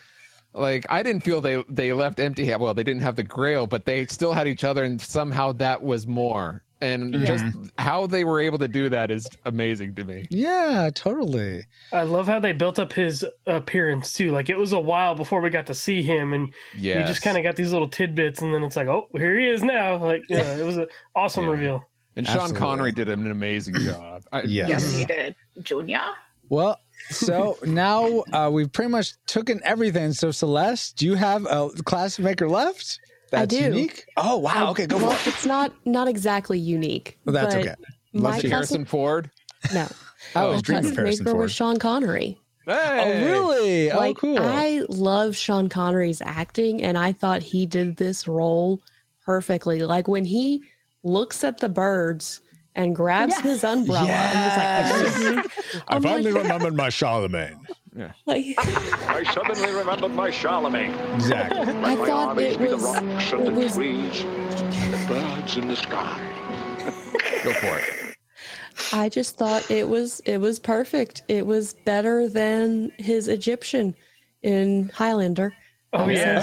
[0.54, 2.54] like I didn't feel they they left empty.
[2.56, 5.82] Well, they didn't have the Grail, but they still had each other, and somehow that
[5.82, 6.64] was more.
[6.84, 7.46] And just
[7.78, 10.26] how they were able to do that is amazing to me.
[10.32, 11.64] Yeah, totally.
[11.94, 14.32] I love how they built up his appearance too.
[14.32, 17.22] Like it was a while before we got to see him, and Yeah, you just
[17.22, 19.98] kind of got these little tidbits, and then it's like, oh, here he is now.
[20.04, 21.52] Like, yeah, it was an awesome Yeah.
[21.52, 21.84] reveal.
[22.16, 22.60] And Sean Absolutely.
[22.60, 24.24] Connery did an amazing job.
[24.32, 24.70] I, Yes.
[24.70, 25.36] Yes, he did.
[25.62, 26.02] Junior.
[26.50, 30.12] Well, so now uh, we've pretty much taken everything.
[30.14, 33.00] So Celeste, do you have a class maker left?
[33.34, 33.64] I That's do.
[33.64, 34.06] unique.
[34.18, 34.52] Oh wow.
[34.68, 35.34] I- Okay, go well, for it.
[35.34, 37.18] it's not not exactly unique.
[37.26, 37.76] Well, that's okay.
[38.14, 39.32] My Let's Harrison Ford.
[39.74, 39.88] no,
[40.36, 41.44] I Oh, was dreaming class of Harrison maker Ford.
[41.44, 42.38] was Sean Connery.
[42.66, 43.24] Hey.
[43.24, 43.90] Oh really?
[43.92, 44.40] like oh cool.
[44.40, 48.82] I love Sean Connery's acting, and I thought he did this role
[49.26, 49.82] perfectly.
[49.84, 50.64] Like when he
[51.04, 52.42] looks at the birds
[52.76, 53.42] and grabs Yes.
[53.44, 57.60] his umbrella, and he's like, I I'm finally like- remembered my Charlemagne.
[58.26, 60.94] like I suddenly remembered my Charlemagne.
[61.16, 61.60] Exactly.
[61.60, 65.06] I my thought it be the was rocks and it the was trees and the
[65.08, 66.18] birds in the sky.
[67.44, 68.16] Go for it.
[68.94, 71.24] I just thought it was it was perfect.
[71.28, 73.94] It was better than his Egyptian
[74.42, 75.54] in Highlander.
[75.92, 76.40] Oh yeah,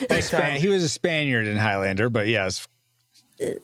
[0.00, 0.08] that.
[0.10, 2.68] Big Span- he was a Spaniard in Highlander, but yes.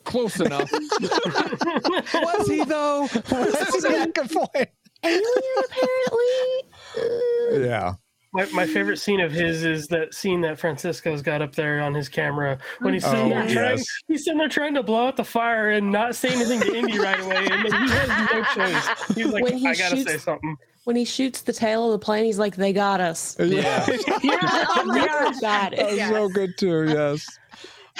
[0.03, 0.71] Close enough.
[0.71, 3.07] Was he though?
[3.11, 4.69] That's a good point.
[5.03, 5.23] Alien
[5.65, 7.61] apparently.
[7.67, 7.93] Yeah.
[8.33, 11.93] My, my favorite scene of his is that scene that Francisco's got up there on
[11.93, 15.07] his camera when he's Oh, sitting there oh, trying, he's sitting there trying to blow
[15.07, 18.33] out the fire and not say anything to Indy right away, and then he has
[18.33, 19.15] no choice.
[19.15, 20.55] He's like, When he I gotta shoots- say something.
[20.83, 23.85] When he shoots the tail of the plane, he's like, "They got us." Yeah.
[23.89, 25.39] oh my gosh.
[25.41, 26.07] got That was it.
[26.09, 27.25] so good too, yes.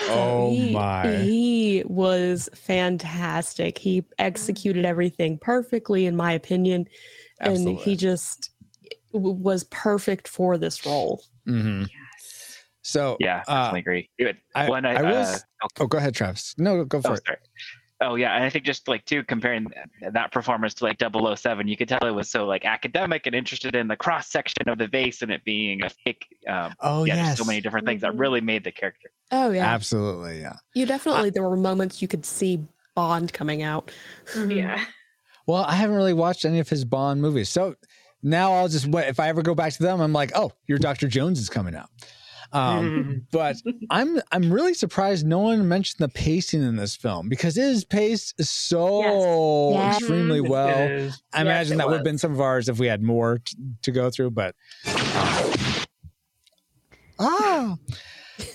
[0.01, 1.15] Oh he, my.
[1.17, 3.77] He was fantastic.
[3.77, 6.87] He executed everything perfectly, in my opinion,
[7.39, 8.51] and he just
[9.11, 11.23] was perfect for this role.
[11.45, 11.83] hmm
[12.81, 14.09] So Yeah, uh, definitely agree.
[14.19, 14.37] Good.
[14.55, 15.15] I, When I, I will.
[15.15, 15.37] uh,
[15.79, 16.55] oh, go ahead, Travis.
[16.57, 17.23] No, go for oh, it.
[17.25, 17.37] sorry.
[17.99, 19.71] Oh yeah, and I think just like too comparing
[20.11, 23.75] that performance to like 007, you could tell it was so like academic and interested
[23.75, 26.27] in the cross section of the vase and it being a fake.
[26.47, 29.09] Um, Oh yeah, yes, so many different things that really made the character.
[29.31, 30.41] Oh yeah, absolutely.
[30.41, 30.57] Yeah.
[30.75, 31.31] you definitely.
[31.31, 32.63] there were moments you could see
[32.95, 33.91] Bond coming out.
[34.47, 34.83] Yeah.
[35.47, 37.75] Well, I haven't really watched any of his Bond movies, so
[38.21, 39.07] now I'll just wait.
[39.07, 41.73] If I ever go back to them, I'm like, oh, your Doctor Jones is coming
[41.73, 41.89] out.
[42.53, 43.57] Um, but
[43.89, 47.83] I'm I'm really surprised no one mentioned the pacing in this film because it is
[47.85, 49.97] paced so Yes.
[49.99, 50.87] extremely It well.
[50.89, 51.21] is.
[51.33, 53.55] I Yes, imagine that would have been some of ours if we had more t-
[53.83, 54.55] to go through, but
[57.19, 57.77] ah,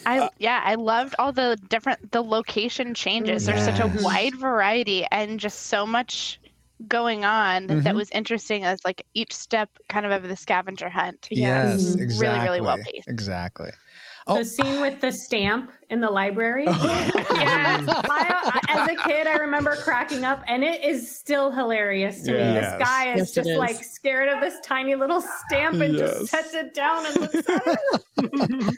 [0.06, 3.44] I yeah, I loved all the different the location changes.
[3.44, 6.40] There's such a wide variety and just so much
[6.88, 7.82] going on Mhm.
[7.84, 11.28] that was interesting as like each step kind of of the scavenger hunt.
[11.30, 11.94] yes, Mhm.
[11.96, 13.08] Really, exactly, really well paced.
[13.08, 13.70] exactly.
[14.28, 14.38] Oh.
[14.38, 16.64] The scene with the stamp in the library.
[16.68, 17.10] Oh.
[17.30, 17.84] yes.
[17.88, 22.38] I, as a kid, I remember cracking up, and it is still hilarious to me.
[22.38, 23.58] This guy is Yes, just is.
[23.58, 26.10] like scared of this tiny little stamp and Yes.
[26.20, 28.70] just sets it down and looks at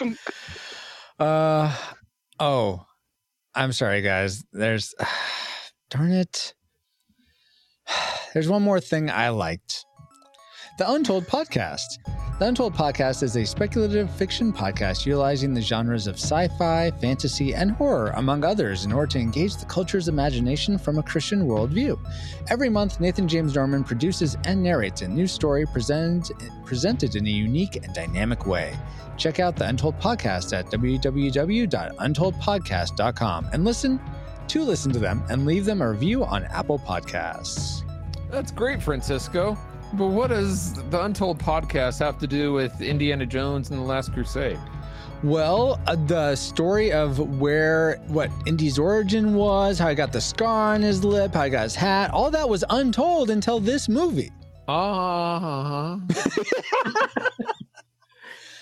[0.00, 0.18] it.
[1.18, 1.76] Uh
[2.38, 2.86] oh,
[3.54, 4.42] I'm sorry, guys.
[4.52, 4.94] There's
[5.90, 6.54] darn it.
[8.34, 9.84] There's one more thing I liked.
[10.78, 11.98] The Untold Podcast.
[12.38, 17.54] The Untold Podcast is a speculative fiction podcast utilizing the genres of sci fi, fantasy,
[17.54, 22.00] and horror, among others, in order to engage the culture's imagination from a Christian worldview.
[22.48, 26.30] Every month, Nathan James Norman produces and narrates a new story present,
[26.64, 28.74] presented in a unique and dynamic way.
[29.18, 34.00] Check out the Untold Podcast at www.untoldpodcast.com and listen
[34.50, 37.84] to listen to them and leave them a review on Apple Podcasts.
[38.30, 39.56] That's great, Francisco.
[39.92, 44.12] But what does the Untold podcast have to do with Indiana Jones and the Last
[44.12, 44.58] Crusade?
[45.22, 50.74] Well, uh, the story of where what Indy's origin was, how he got the scar
[50.74, 54.32] on his lip, how he got his hat, all that was untold until this movie.
[54.66, 55.98] Uh-huh.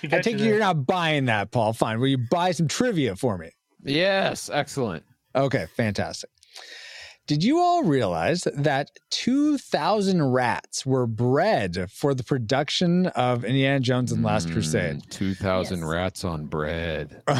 [0.02, 1.72] I got take you you're not buying that, Paul.
[1.72, 1.98] Fine.
[2.00, 3.50] Will you buy some trivia for me?
[3.84, 5.04] yes, excellent.
[5.38, 6.30] Okay, fantastic.
[7.28, 14.12] Did you all realize that 2,000 rats were bred for the production of Indiana Jones
[14.12, 14.96] and the Last Crusade?
[15.02, 15.86] Mm, 2,000 Yes.
[15.86, 17.22] rats on bread.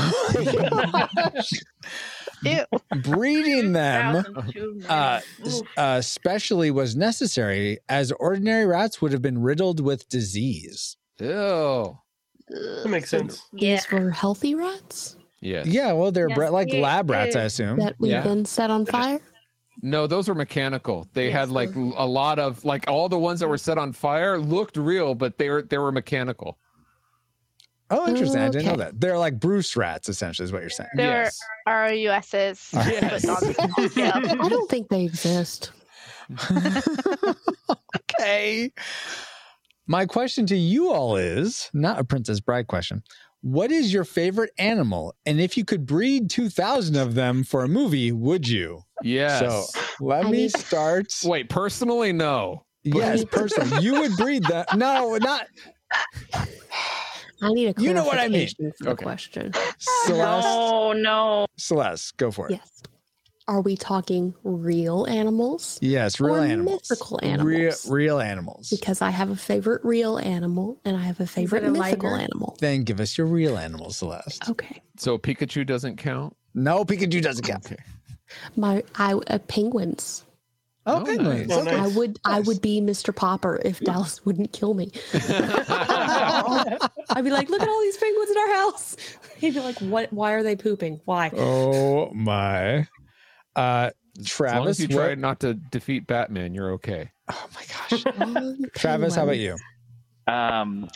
[2.44, 2.64] Ew.
[3.02, 4.86] breeding them Thousand too many.
[4.88, 5.20] uh,
[5.76, 10.96] uh, especially was necessary as ordinary rats would have been riddled with disease.
[11.18, 11.98] Ew.
[12.48, 13.42] That makes sense.
[13.52, 15.66] These were healthy rats Yes.
[15.66, 17.78] Yeah, well, they're Yes, bred like it lab rats, I assume.
[17.78, 18.22] that we've Yeah.
[18.22, 19.20] been set on fire.
[19.82, 21.06] No, those were mechanical.
[21.14, 23.92] They Yes, had like a lot of like all the ones that were set on
[23.92, 26.58] fire looked real, but they were they were mechanical.
[27.90, 28.40] Oh, interesting.
[28.42, 29.00] I didn't know that.
[29.00, 30.90] They're like Bruce rats, essentially, is what you're saying.
[30.96, 31.40] They're Yes.
[31.66, 32.70] ROUSs.
[32.74, 33.24] Yes.
[33.24, 34.12] but on scale.
[34.14, 35.70] I don't think they exist.
[37.96, 38.72] okay.
[39.86, 43.02] My question to you all is not a Princess Bride question.
[43.40, 45.14] What is your favorite animal?
[45.24, 48.82] And if you could breed 2,000 of them for a movie, would you?
[49.02, 49.38] Yes.
[49.40, 51.06] So let I me mean- start.
[51.24, 52.64] Wait, personally, no.
[52.84, 53.82] Yes, person.
[53.82, 54.76] You would breed that.
[54.76, 55.46] No, not
[57.42, 58.48] I need a You know what I mean.
[58.48, 59.02] for the Okay.
[59.04, 59.52] question.
[59.78, 60.44] Celeste.
[60.46, 61.46] no, no.
[61.56, 62.52] Celeste, go for it.
[62.52, 62.82] Yes.
[63.48, 65.78] Are we talking real animals?
[65.80, 66.82] Yes, real Or animals.
[66.90, 67.90] mythical animals.
[67.90, 68.68] real animals.
[68.68, 72.22] Because I have a favorite real animal and I have a favorite a mythical liger?
[72.22, 72.56] animal.
[72.60, 74.50] Then give us your real animal, Celeste.
[74.50, 74.82] Okay.
[74.98, 76.36] So Pikachu doesn't count.
[76.54, 77.64] No, Pikachu doesn't count.
[77.66, 77.76] Okay.
[78.54, 80.26] My I uh, penguins.
[80.84, 81.48] Oh, Oh, penguins.
[81.48, 81.58] nice.
[81.66, 81.74] Okay.
[81.76, 83.16] I would I would be Mr.
[83.16, 84.90] Popper if Dallas wouldn't kill me.
[85.14, 88.96] I'd be like, look at all these penguins in our house.
[89.38, 90.12] He'd be like, what?
[90.12, 91.00] Why are they pooping?
[91.06, 91.30] Why?
[91.34, 92.86] Oh my.
[93.58, 94.68] Uh As long Travis.
[94.80, 97.10] as you what- try not to defeat Batman, you're okay.
[97.30, 98.04] Oh my gosh.
[98.20, 99.56] Um, Travis, how about you?
[100.26, 100.88] Um,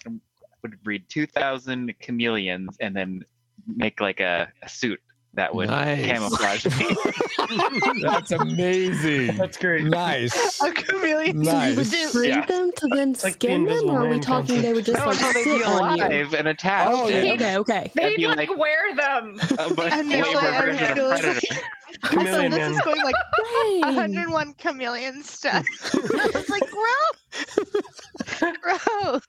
[0.62, 3.24] would breed two thousand chameleons and then
[3.66, 5.00] make like a, a suit
[5.34, 6.04] that would Nice.
[6.04, 8.02] camouflage me.
[8.02, 9.36] That's amazing.
[9.38, 9.84] That's great.
[9.84, 10.60] Nice.
[10.60, 11.42] A chameleon.
[11.44, 12.12] So you would Nice.
[12.12, 12.44] breed Yeah.
[12.46, 14.84] them to then like the skin them, Invisible or are we Man talking they would
[14.84, 16.36] just like no, they'd sit on you?
[16.36, 16.90] and attached.
[16.92, 17.32] Oh, yeah.
[17.32, 17.90] Okay, okay.
[17.94, 19.38] They'd like, like- wear them.
[19.58, 21.56] A much And they're like- version of like- Predator.
[22.04, 22.72] Also, Chameleon this Man.
[22.72, 23.14] is going like
[23.64, 23.80] Dang.
[23.96, 25.64] 101 chameleon stuff.
[25.94, 28.52] it's like gross.
[28.60, 29.22] gross.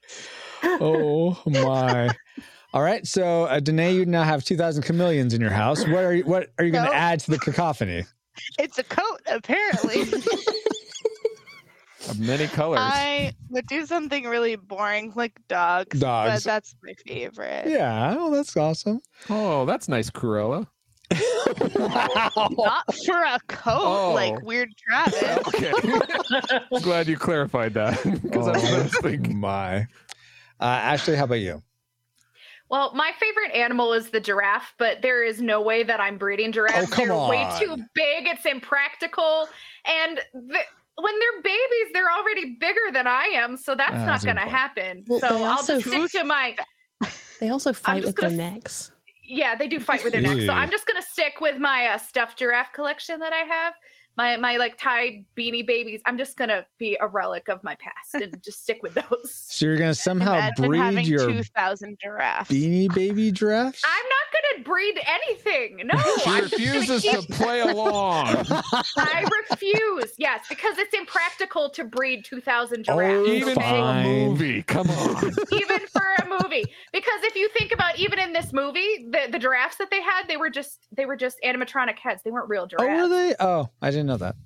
[0.80, 2.08] Oh my.
[2.72, 3.06] All right.
[3.06, 5.86] So uh, Danae, you now have 2,000 chameleons in your house.
[5.86, 6.98] What are you what are you going to Nope.
[7.00, 8.04] add to the cacophony?
[8.58, 10.02] It's a coat, apparently.
[12.08, 12.80] Of many colors.
[12.82, 15.98] I would do something really boring like dogs.
[15.98, 16.32] Dogs.
[16.34, 17.66] But that's my favorite.
[17.66, 18.14] Yeah.
[18.18, 19.00] Oh, that's awesome.
[19.30, 20.66] Oh, that's nice, Cruella.
[21.78, 24.12] Not for a coat, Oh.
[24.14, 25.22] like weird Travis.
[25.48, 25.72] Okay.
[26.72, 29.34] I'm glad you clarified that because I was thinking.
[29.36, 29.76] Oh my.
[30.60, 31.62] Uh, Ashley, how about you?
[32.70, 36.50] Well, my favorite animal is the giraffe, but there is no way that I'm breeding
[36.52, 36.88] giraffes.
[36.90, 38.26] Oh, come they're way too big.
[38.26, 39.48] It's impractical.
[39.86, 40.58] And the,
[40.96, 43.56] when they're babies, they're already bigger than I am.
[43.56, 45.04] So that's Ah, not going to happen.
[45.06, 46.56] Well, so they I'll also- just stick to my.
[47.40, 48.92] They also fight with their gonna- necks.
[49.26, 50.46] Yeah, they do fight with their necks.
[50.46, 53.74] So I'm just going to stick with my uh, stuffed giraffe collection that I have.
[54.16, 56.00] My, my like tied beanie babies.
[56.06, 59.40] I'm just gonna be a relic of my past and just stick with those.
[59.54, 62.50] So you're going to somehow Imagine breed having your 2,000 giraffes.
[62.50, 63.80] beanie baby giraffes?
[63.84, 65.82] I'm not gonna breed anything.
[65.86, 68.26] No, She I'm just gonna refuses to play along.
[68.96, 70.12] I refuse.
[70.18, 72.88] Yes, because it's impractical to breed 2,000 giraffes.
[72.90, 73.28] Oh, giraffes.
[73.30, 74.06] Even for a Fine.
[74.28, 74.62] movie.
[74.64, 75.24] Come on.
[75.52, 76.64] even for a movie.
[76.92, 80.26] Because if you think about even in this movie, the, the giraffes that they had,
[80.26, 82.22] they were just they were just animatronic heads.
[82.24, 83.02] They weren't real Oh, giraffes.
[83.02, 83.34] were they?
[83.38, 84.36] Oh, I didn't know that.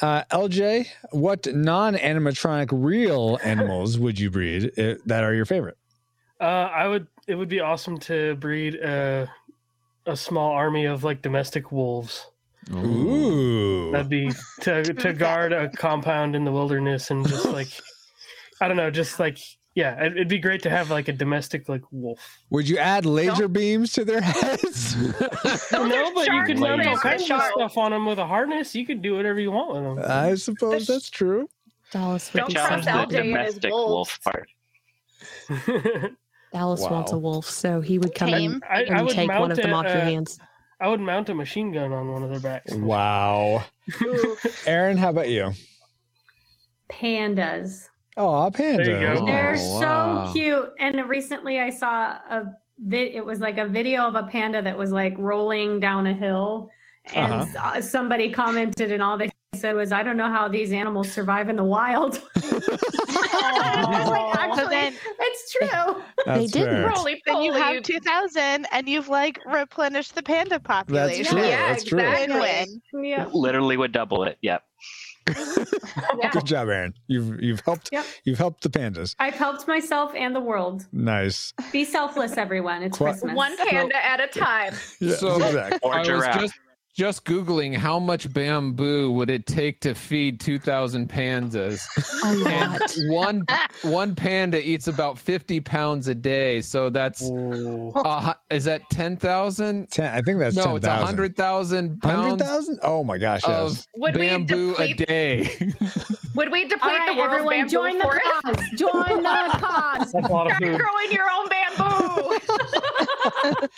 [0.00, 5.76] Uh, LJ, what non-animatronic real animals would you breed uh, that are your favorite?
[6.40, 7.08] Uh, I would.
[7.26, 9.28] It would be awesome to breed a
[10.06, 12.26] a small army of like domestic wolves.
[12.72, 13.90] Ooh.
[13.92, 17.68] That'd be to to guard a compound in the wilderness and just like
[18.60, 19.38] I don't know, just like
[19.78, 22.18] yeah, it- it'd be great to have like a domestic like wolf.
[22.50, 24.96] Would you add laser beams to their heads?
[25.72, 28.74] no, but you could mount all kinds of stuff on them with a harness.
[28.74, 30.10] You could do whatever you want with them.
[30.10, 31.48] I suppose The sh- that's true.
[31.92, 33.16] Dallas would Don't be Just trust the LJ happy.
[33.16, 34.48] and his domestic wolf part.
[36.52, 38.52] Dallas wants a wolf, so he would come Tame.
[38.54, 40.38] in I, I and would take one of them a, off your uh, hands.
[40.80, 42.72] I would mount a machine gun on one of their backs.
[42.74, 43.64] Wow.
[44.66, 45.52] Aaron, how about you?
[46.90, 47.88] Pandas.
[48.18, 48.84] Oh, panda.
[48.84, 49.24] There you go.
[49.26, 50.30] They're Oh, so wow.
[50.32, 50.72] cute.
[50.80, 52.52] And recently I saw a
[52.86, 56.12] vid it was like a video of a panda that was like rolling down a
[56.12, 56.68] hill
[57.14, 57.72] and Uh-huh.
[57.76, 61.48] s- somebody commented and all they said was I don't know how these animals survive
[61.48, 62.20] in the wild.
[62.36, 66.02] I was like, So Actually, then, it's true.
[66.34, 66.88] They didn't fair.
[66.88, 67.74] Roly then you poly.
[67.76, 71.24] have 2,000 and you've like replenished the panda population.
[71.36, 71.46] true.
[71.46, 71.98] Yeah, That's true.
[72.00, 72.34] exactly.
[72.40, 73.04] Win-win.
[73.04, 73.26] Yeah.
[73.32, 74.38] Literally would double it.
[74.42, 74.62] Yep.
[76.20, 76.30] Yeah.
[76.30, 76.94] Good job, Aaron.
[77.06, 78.04] You've you've helped Yep.
[78.24, 79.14] you've helped the pandas.
[79.18, 80.86] I've helped myself and the world.
[80.92, 81.52] Nice.
[81.72, 82.82] Be selfless, everyone.
[82.82, 83.34] It's Qua- Christmas.
[83.34, 84.74] One panda at a time.
[85.00, 85.78] Yeah, So- exactly.
[85.82, 86.08] Or I was
[86.40, 86.54] just
[86.98, 91.80] just googling how much bamboo would it take to feed 2,000 pandas.
[92.24, 92.96] A And lot.
[93.08, 93.46] one
[93.92, 97.92] one panda eats about 50 pounds a day, so that's Ooh.
[97.94, 99.88] uh, is that 10,000?
[99.92, 100.76] Ten, I think that's No, 10,000.
[100.78, 102.80] it's 100,000 pounds 100,000?
[102.82, 103.86] Oh my gosh, of yes.
[103.96, 105.56] Would we bamboo a day.
[106.34, 108.70] Would we deplete All right, the world's everyone, bamboo join the cause.
[108.76, 110.12] Join the cause.
[110.12, 110.80] That's a lot of Start food.
[110.80, 112.37] growing your own bamboo.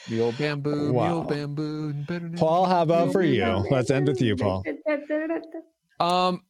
[0.08, 1.08] Mule bamboo, Wow.
[1.08, 1.92] mule bamboo.
[1.92, 3.44] better Paul, how about for you?
[3.70, 4.64] Let's end with you, Paul.
[5.98, 6.42] Um,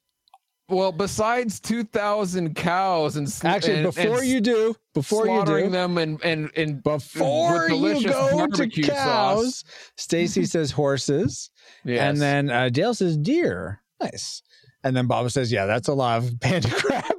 [0.69, 5.69] well, besides 2,000 cows and sl- Actually, and- and before you do, before you do,
[5.69, 9.65] them and and and before you go to cows.
[9.97, 11.51] Stacy says horses,
[11.85, 12.01] Yes.
[12.01, 13.81] and then uh, Dale says deer.
[14.01, 14.43] Nice.
[14.85, 17.15] And then Bob says, "Yeah, that's a lot of panda crap."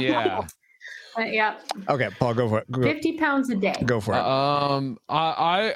[0.00, 0.46] yeah.
[1.18, 1.54] Yeah,
[1.88, 2.70] okay, Paul, go for it.
[2.70, 3.74] Go, 50 pounds a day.
[3.84, 4.20] go for it.
[4.20, 5.74] Um, I, I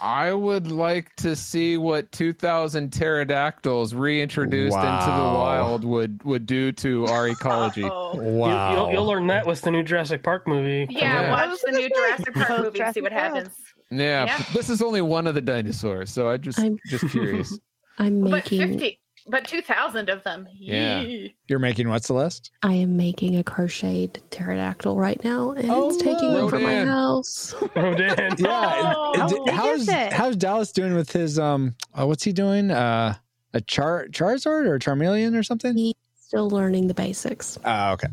[0.00, 6.72] I would like to see what 2,000 pterodactyls reintroduced into the wild would would do
[6.72, 7.84] to our ecology.
[7.84, 8.14] Uh-oh.
[8.14, 8.72] You, wow.
[8.74, 10.86] you'll, you'll learn that with the new Jurassic Park movie.
[10.90, 11.30] Yeah, Yeah.
[11.30, 13.50] watch the new Jurassic Park movie and see what happens.
[13.90, 14.42] Yeah, Yeah.
[14.52, 17.56] this is only one of the dinosaurs, so I just I'm- just curious.
[17.98, 20.46] I'm But making fifty, but two thousand of them.
[20.54, 21.00] Yeah.
[21.00, 21.34] Yee.
[21.48, 22.50] You're making what, Celeste?
[22.62, 26.44] I am making a crocheted pterodactyl right now, and Oh, it's taking look.
[26.44, 27.54] over my house.
[27.76, 28.34] Oh, Dan.
[28.38, 28.92] Yeah.
[28.96, 30.12] Oh, how how's it?
[30.12, 31.74] how's Dallas doing with his um?
[31.98, 32.70] Uh, what's he doing?
[32.70, 33.14] Uh,
[33.54, 35.76] a char Charizard or Charmeleon or something?
[35.76, 38.08] He's still learning the basics, Ah, okay.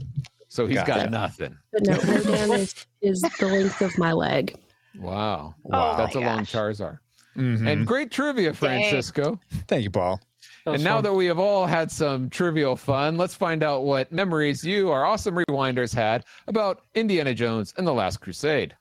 [0.49, 1.09] So he's Got got it.
[1.11, 1.57] nothing.
[1.71, 4.55] but no, Rodan is, is the length of my leg.
[4.99, 5.95] Wow, Wow.
[5.97, 6.51] that's a my long gosh.
[6.51, 6.99] Charizard.
[7.37, 7.65] Mhm.
[7.71, 8.53] And great trivia, Dang.
[8.55, 9.39] Francisco.
[9.67, 10.19] Thank you, Paul.
[10.65, 11.03] That was And now fun.
[11.05, 15.05] that we have all had some trivial fun, let's find out what memories you, our
[15.05, 18.75] awesome rewinders, had about Indiana Jones and the Last Crusade.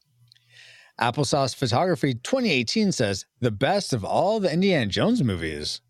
[1.00, 5.80] Applesauce Photography 2018 says the best of all the Indiana Jones movies.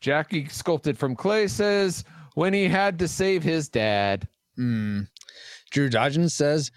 [0.00, 2.04] Jackie Sculpted from Clay says,
[2.34, 4.28] when he had to save his dad.
[4.56, 5.02] Hmm.
[5.70, 6.70] Drew Dodgen says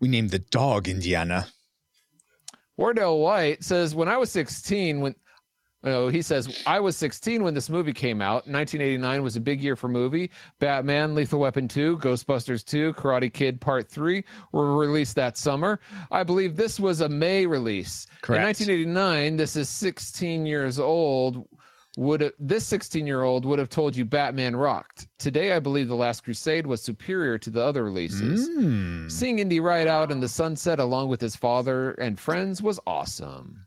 [0.00, 1.46] we named the dog Indiana.
[2.76, 5.14] Wardell White says, when I was 16, when
[5.84, 8.46] oh, he says, I was 16 when this movie came out.
[8.46, 10.30] 1989 was a big year for movie.
[10.58, 15.80] Batman, Lethal Weapon 2, Ghostbusters 2, Karate Kid Part 3 were released that summer.
[16.10, 18.06] I believe this was a May release.
[18.22, 18.40] Correct.
[18.40, 21.46] In 1989, this is 16 years old.
[21.96, 25.08] Would this 16 year old would have told you Batman rocked?
[25.18, 28.48] Today, I believe The Last Crusade was superior to the other releases.
[28.48, 29.10] Mm.
[29.10, 33.66] Seeing Indy ride out in the sunset along with his father and friends was awesome.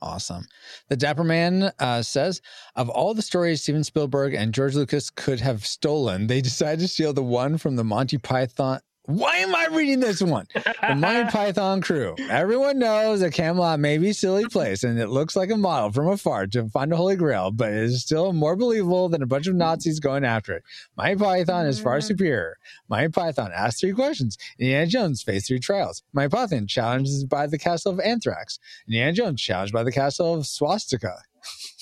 [0.00, 0.46] Awesome.
[0.88, 2.40] The Dapper Man uh, says
[2.76, 6.88] of all the stories Steven Spielberg and George Lucas could have stolen, they decided to
[6.88, 8.80] steal the one from the Monty Python.
[9.08, 10.46] Why am I reading this one?
[10.52, 12.14] The Monty Python crew.
[12.28, 15.90] Everyone knows that Camelot may be a silly place and it looks like a model
[15.90, 19.26] from afar to find a holy grail, but it is still more believable than a
[19.26, 20.62] bunch of Nazis going after it.
[20.98, 22.02] Monty Python is far mm.
[22.02, 22.58] superior.
[22.90, 24.36] Monty Python asks three questions.
[24.58, 26.02] Indiana Jones faced three trials.
[26.12, 28.58] Monty Python challenged by the castle of Anthrax.
[28.86, 31.22] Indiana Jones challenged by the castle of Swastika.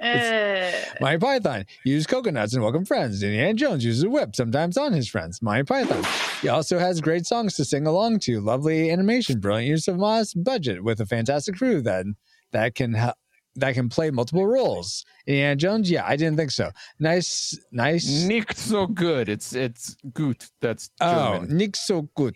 [0.00, 0.70] Uh,
[1.00, 3.22] Monty Python used coconuts and welcome friends.
[3.22, 5.40] Indiana Jones uses a whip, sometimes on his friends.
[5.42, 6.04] Monty Python.
[6.42, 10.42] He also has great songs to sing along to, lovely animation, brilliant use of modest
[10.42, 12.04] budget with a fantastic crew that
[12.52, 13.16] that can help.
[13.58, 15.06] That can play multiple roles.
[15.26, 16.70] Indiana Jones, yeah, I didn't think so.
[16.98, 18.24] Nice, nice.
[18.24, 19.30] Nicht so good.
[19.30, 20.46] It's it's gut.
[20.60, 21.56] That's Oh, German.
[21.56, 22.34] nicht so gut.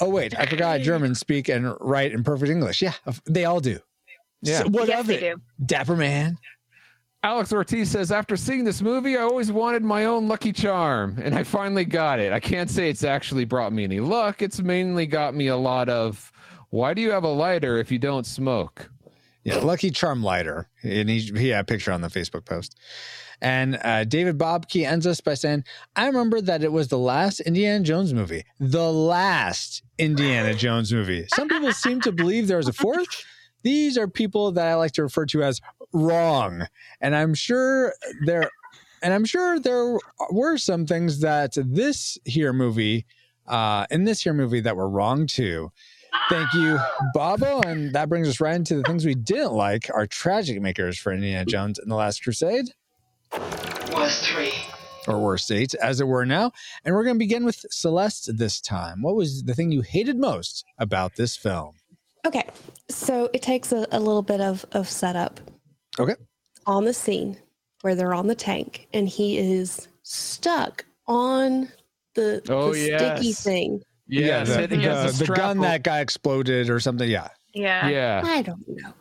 [0.00, 2.80] Oh wait, I forgot Germans speak and write in perfect English.
[2.80, 2.92] Yeah,
[3.24, 3.80] they all do.
[4.40, 4.60] Yeah.
[4.62, 5.34] So what yes, of they it?
[5.34, 5.42] do.
[5.66, 6.38] Dapper man.
[7.24, 11.36] Alex Ortiz says, after seeing this movie, I always wanted my own Lucky Charm, and
[11.36, 12.32] I finally got it.
[12.32, 14.42] I can't say it's actually brought me any luck.
[14.42, 16.32] It's mainly got me a lot of,
[16.70, 18.90] why do you have a lighter if you don't smoke?
[19.44, 20.68] Yeah, Lucky Charm lighter.
[20.82, 22.76] And he, he had a picture on the Facebook post.
[23.40, 25.62] And uh, David Bobke ends us by saying,
[25.94, 28.44] I remember that it was the last Indiana Jones movie.
[28.58, 31.26] The last Indiana Jones movie.
[31.34, 33.24] Some people seem to believe there was a fourth.
[33.62, 35.60] These are people that I like to refer to as
[35.92, 36.66] wrong.
[37.00, 38.50] And I'm sure there
[39.02, 39.98] and I'm sure there
[40.30, 43.04] were some things that this here movie,
[43.48, 45.72] uh, in this here movie that were wrong too.
[46.28, 46.78] Thank you,
[47.12, 47.62] Bobo.
[47.62, 51.12] And that brings us right into the things we didn't like, our tragic makers for
[51.12, 52.66] Indiana Jones and the Last Crusade,
[53.92, 54.52] Worst three.
[55.08, 56.52] or worst eight, as it were now.
[56.84, 59.02] And we're going to begin with Celeste this time.
[59.02, 61.74] What was the thing you hated most about this film?
[62.24, 62.46] Okay,
[62.88, 65.40] so it takes a, a little bit of, of setup.
[65.98, 66.14] Okay.
[66.66, 67.36] On the scene
[67.82, 71.68] where they're on the tank and he is stuck on
[72.14, 73.42] the, Oh, the sticky yes.
[73.42, 73.82] thing.
[74.06, 77.08] Yes, the, it has the, the gun that got exploded or something.
[77.08, 77.28] Yeah.
[77.54, 77.88] Yeah.
[77.88, 78.22] Yeah.
[78.24, 78.92] I don't know.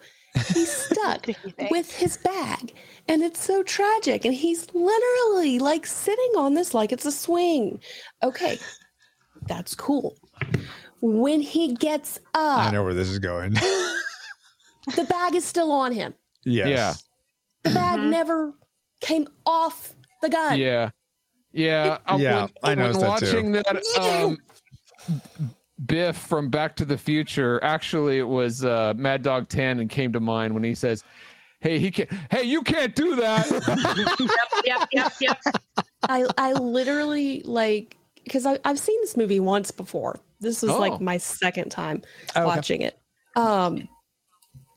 [0.54, 1.28] he's stuck
[1.70, 2.74] with his bag
[3.08, 7.82] and it's so tragic and he's literally like sitting on this like it's a swing
[8.24, 8.58] okay
[9.46, 10.16] that's cool
[11.02, 13.54] when he gets up, I know where this is going.
[14.96, 16.14] the bag is still on him
[16.46, 16.68] yes.
[16.70, 16.94] Yeah.
[17.64, 18.54] the bag never
[19.02, 20.90] came off the gun Yeah.
[21.54, 21.98] Yeah.
[22.08, 23.26] uh, Yeah, when, I noticed when that too.
[23.26, 24.38] watching that um,
[25.86, 30.20] Biff from Back to the Future, actually it was uh, Mad Dog Tannen came to
[30.20, 31.04] mind when he says,
[31.60, 33.48] Hey, he can't hey, you can't do that.
[34.66, 35.42] Yep, yep, yep.
[36.08, 40.20] I I literally like because I've seen this movie once before.
[40.40, 40.80] This was Oh.
[40.80, 42.02] like my second time
[42.36, 42.46] Oh, okay.
[42.46, 43.00] watching it.
[43.36, 43.88] Um,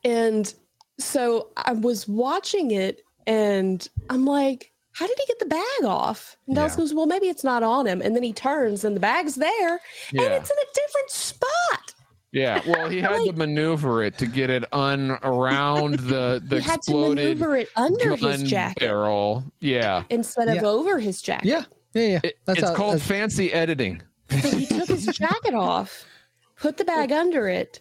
[0.05, 0.53] and
[0.99, 6.37] so I was watching it, and I'm like, "How did he get the bag off?"
[6.47, 6.77] And Dallas Yeah.
[6.79, 9.73] goes, "Well, maybe it's not on him." And then he turns, and the bag's there,
[10.11, 11.95] and it's in a different spot.
[12.33, 12.61] Yeah.
[12.67, 16.73] Well he had to maneuver it to get it un around the the he had
[16.83, 19.45] to exploded maneuver it under his jacket barrel.
[19.61, 20.03] Yeah.
[20.11, 20.65] instead of Yeah.
[20.65, 21.47] over his jacket.
[21.47, 21.63] Yeah.
[21.95, 22.03] Yeah.
[22.09, 22.21] Yeah.
[22.25, 24.03] It- That's it's how- called that's- fancy editing.
[24.31, 26.05] So he took his jacket off,
[26.57, 27.79] put the bag under it,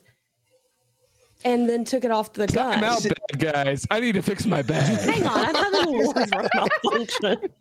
[1.46, 2.78] and then took it off the gun.
[2.80, 3.88] I'm out, bad guys.
[3.92, 5.00] I need to fix my bag.
[5.14, 7.38] Hang on, I'm having a liver malfunction.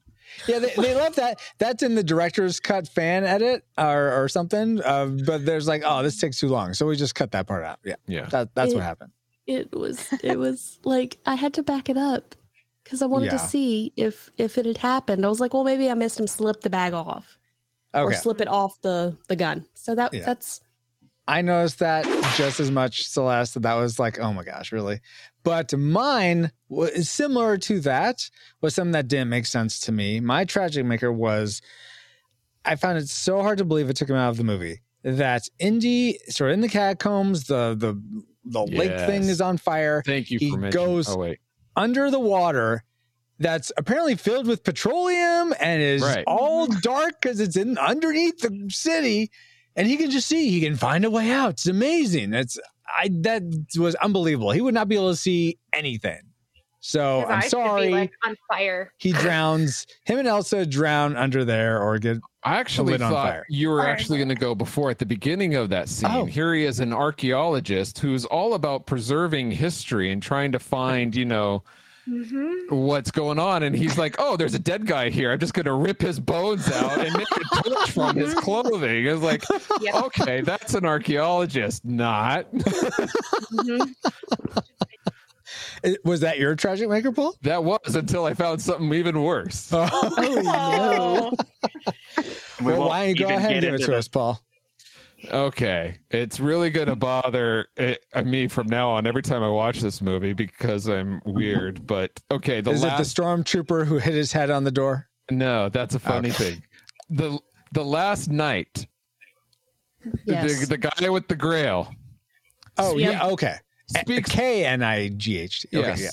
[0.48, 1.40] Yeah, they, they left that.
[1.58, 4.82] That's in the director's cut fan edit or, or something.
[4.82, 7.64] Uh, but there's like, oh, this takes too long, so we just cut that part
[7.64, 7.78] out.
[7.84, 8.24] Yeah, Yeah.
[8.30, 9.12] that, that's what happened.
[9.46, 12.34] It was it was like I had to back it up
[12.82, 15.26] because I wanted to see if if it had happened.
[15.26, 17.38] I was like, well, maybe I missed him slip the bag off
[17.92, 19.66] or slip it off the the gun.
[19.74, 20.24] So that Yeah.
[20.24, 20.62] that's
[21.28, 22.04] I noticed that
[22.36, 23.62] just as much, Celeste.
[23.62, 25.00] That was like, oh my gosh, really.
[25.44, 28.28] But mine was similar to that.
[28.60, 30.20] Was something that didn't make sense to me.
[30.20, 31.62] My tragic maker was.
[32.64, 35.48] I found it so hard to believe it took him out of the movie that
[35.58, 38.00] Indy, sort of in the catacombs, the the
[38.44, 40.02] the lake thing is on fire.
[40.04, 41.34] Thank you He goes- oh
[41.74, 42.84] under the water
[43.38, 46.22] that's apparently filled with petroleum and is Right.
[46.26, 49.30] all dark because it's in underneath the city
[49.76, 52.58] and he can just see he can find a way out it's amazing That's
[52.88, 53.42] i that
[53.78, 56.20] was unbelievable he would not be able to see anything
[56.80, 58.92] so His i'm sorry Be, like on fire.
[58.98, 63.28] he drowns him and elsa drown under there or get I actually lit on thought
[63.28, 63.46] fire.
[63.48, 63.88] you were Fire.
[63.90, 66.10] actually going to go before at the beginning of that scene.
[66.12, 66.24] Oh.
[66.24, 71.24] Here he is, an archaeologist who's all about preserving history and trying to find, you
[71.24, 71.62] know,
[72.08, 72.74] Mm-hmm.
[72.74, 73.62] what's going on.
[73.62, 75.30] And he's like, "Oh, there's a dead guy here.
[75.30, 79.06] I'm just going to rip his bones out and make a torch from his clothing."
[79.06, 79.44] It's like,
[79.80, 79.94] Yep.
[80.06, 82.46] okay, that's an archaeologist, not.
[85.84, 89.68] Eh, was that your tragic maker paul that was until I found something even worse.
[89.72, 91.32] Oh,
[92.60, 94.40] We well why don't you go ahead and give it to the- us paul
[95.30, 99.80] Okay, it's really gonna bother it, uh, me from now on every time I watch
[99.80, 101.86] this movie because I'm weird.
[101.86, 105.08] But okay, the is last it the stormtrooper who hit his head on the door
[105.30, 106.52] no, that's a funny Okay.
[106.54, 106.62] thing.
[107.10, 107.38] the
[107.72, 108.86] The last night,
[110.26, 110.60] yes.
[110.60, 111.94] the, the guy with the Grail
[112.78, 113.10] oh Yeah.
[113.12, 113.56] yeah okay
[113.86, 116.10] speaks k-n-i-g-h-t yes, yeah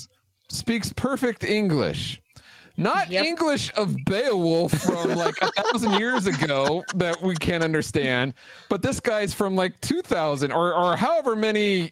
[0.49, 2.21] speaks perfect English.
[2.79, 3.25] Not Yep.
[3.25, 8.33] English of Beowulf from like a thousand years ago that we can't understand,
[8.69, 11.91] but this guy's from like two thousand or or however many,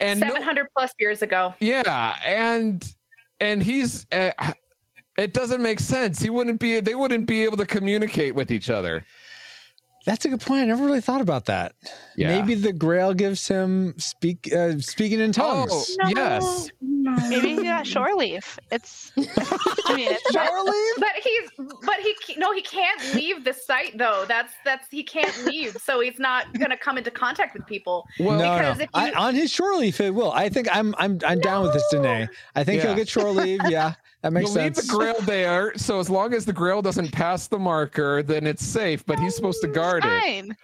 [0.00, 1.54] and no- Seven hundred plus years ago.
[1.60, 2.84] Yeah, and
[3.38, 4.32] and he's uh,
[5.16, 6.20] it doesn't make sense.
[6.20, 9.04] He wouldn't be they wouldn't be able to communicate with each other.
[10.06, 10.62] That's a good point.
[10.62, 11.74] I never really thought about that.
[12.16, 12.28] Yeah.
[12.28, 15.96] Maybe the Grail gives him speak uh, speaking in tongues.
[16.00, 16.70] Oh, yes.
[16.80, 18.58] Maybe he got shore leave.
[18.70, 19.10] It's.
[19.16, 21.50] I mean, it's shore not, But he's
[21.84, 24.24] but he ca- no he can't leave the site though.
[24.28, 25.76] That's that's he can't leave.
[25.84, 28.06] So he's not gonna come into contact with people.
[28.20, 28.84] Well, no, because no.
[28.84, 30.30] if you- I, on his shore leave, it will.
[30.32, 32.28] I think I'm I'm I'm down with this, Danae.
[32.54, 32.88] I think Yeah.
[32.88, 33.60] he'll get shore leave.
[33.68, 37.12] Yeah, that makes You'll leave the grail there, so as long as the grail doesn't
[37.12, 39.04] pass the marker, then it's safe.
[39.06, 40.56] But he's supposed to oh, guard it,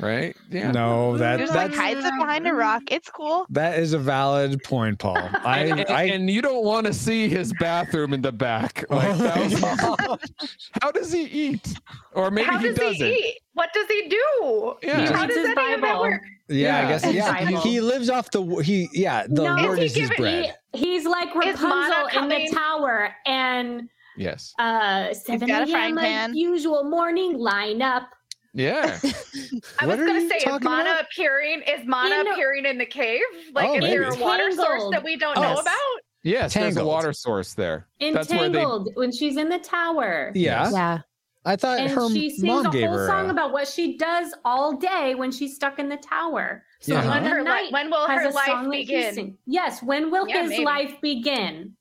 [0.00, 0.36] right?
[0.50, 0.70] Yeah.
[0.72, 2.82] No, that Just like that's hides it behind a rock.
[2.90, 3.46] It's cool.
[3.50, 5.16] that is a valid point, Paul.
[5.16, 8.84] I And, and- I and you don't want to see his bathroom in the back.
[8.90, 10.18] Like, thousands- oh,
[10.82, 11.74] how does he eat?
[12.12, 13.06] Or maybe How he does doesn't.
[13.06, 13.38] he eat?
[13.54, 14.74] What does he do?
[14.82, 15.00] Yeah.
[15.00, 16.00] He How reads does his any of that Bible.
[16.02, 16.22] work?
[16.48, 17.60] Yeah, I guess yeah.
[17.60, 20.54] He lives off the he yeah the No, word he is his bread.
[20.72, 24.52] He, he's like Rapunzel in the tower, and Yes.
[24.58, 26.04] uh, 7 got frying a.m.
[26.04, 26.36] pan.
[26.36, 28.08] usual morning line up.
[28.54, 28.98] Yeah.
[29.80, 31.02] I What was gonna say, is Manna about?
[31.04, 31.60] appearing?
[31.62, 33.20] Is Manna You know- appearing in the cave?
[33.52, 34.22] Like, Oh, is there a maybe.
[34.22, 35.42] water source that we don't Oh.
[35.42, 35.76] know about?
[36.22, 36.54] Yes.
[36.54, 37.86] There's a water source there.
[38.00, 40.32] That's where they Entangled when she's in the tower.
[40.34, 40.70] Yeah.
[40.70, 40.98] Yeah.
[41.46, 43.06] I thought and her she sings mom a gave whole her.
[43.06, 46.64] song a- about what she does all day when she's stuck in the tower.
[46.80, 47.08] So Yeah.
[47.08, 49.38] When, the her li- night when will her life song that he begin?
[49.46, 50.64] Yes, when will Yeah, his maybe.
[50.64, 51.76] life begin?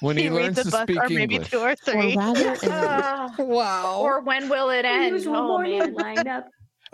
[0.00, 1.50] When he, learns reads to a book speak or maybe English.
[1.50, 2.16] two or Or three.
[2.16, 4.00] rather, Ah, wow.
[4.00, 5.12] or when will it end?
[5.14, 5.94] Usual Oh, morning man.
[5.94, 6.44] lineup.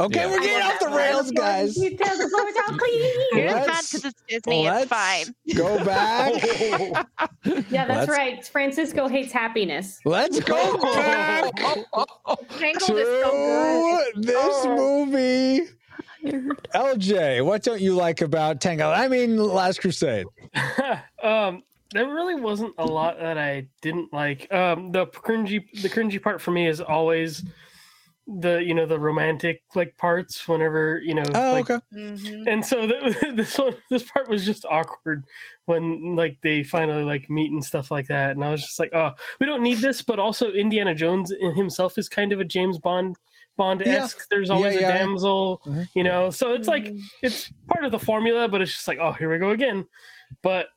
[0.01, 0.30] Okay, Yeah.
[0.30, 1.76] we're getting off the rails, guys.
[1.76, 3.12] You tell the floors how clean.
[3.32, 4.66] Here's Let's- not because it's Disney.
[4.66, 5.34] It's fine.
[5.55, 6.42] Go back.
[7.70, 8.46] Yeah, that's Let's- right.
[8.46, 10.01] Francisco hates happiness.
[10.05, 11.55] Let's go back
[12.59, 14.14] Tangled is so good.
[14.14, 15.07] to this Oh.
[15.07, 15.68] movie.
[16.74, 18.92] LJ, what don't you like about Tangled?
[18.94, 20.26] I mean, Last Crusade.
[21.22, 24.53] um, there really wasn't a lot that I didn't like.
[24.53, 27.42] Um, the cringy, the cringy part for me is always
[28.39, 30.47] the you know the romantic like parts.
[30.47, 31.85] Whenever you know, Oh, like, okay.
[31.95, 32.47] Mhm.
[32.47, 35.24] and so the, this one, this part was just awkward
[35.66, 38.33] when like they finally like meet and stuff like that.
[38.33, 40.03] And I was just like, oh, we don't need this.
[40.03, 43.16] But also, Indiana Jones himself is kind of a James Bond.
[43.57, 44.26] Bond esque.
[44.31, 44.99] There's always Yeah, a yeah.
[44.99, 45.89] damsel, Mhm.
[45.95, 46.31] you know.
[46.31, 47.01] So it's like Mhm.
[47.22, 49.87] it's part of the formula, but it's just like, oh, here we go again.
[50.43, 50.68] But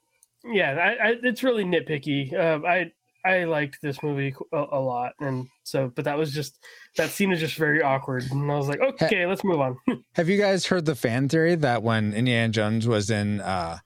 [0.44, 2.34] yeah, I, I, it's really nitpicky.
[2.38, 2.92] Um, I
[3.26, 6.60] I liked this movie a, a lot, and so, but that was just
[6.98, 9.78] that scene is just very awkward, and I was like, okay, let's move on.
[10.14, 13.80] Have you guys heard the fan theory that when Indiana Jones was in uh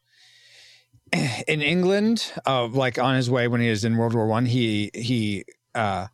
[1.47, 4.89] in England, uh, like on his way when he was in World War One, he
[4.93, 6.07] he uh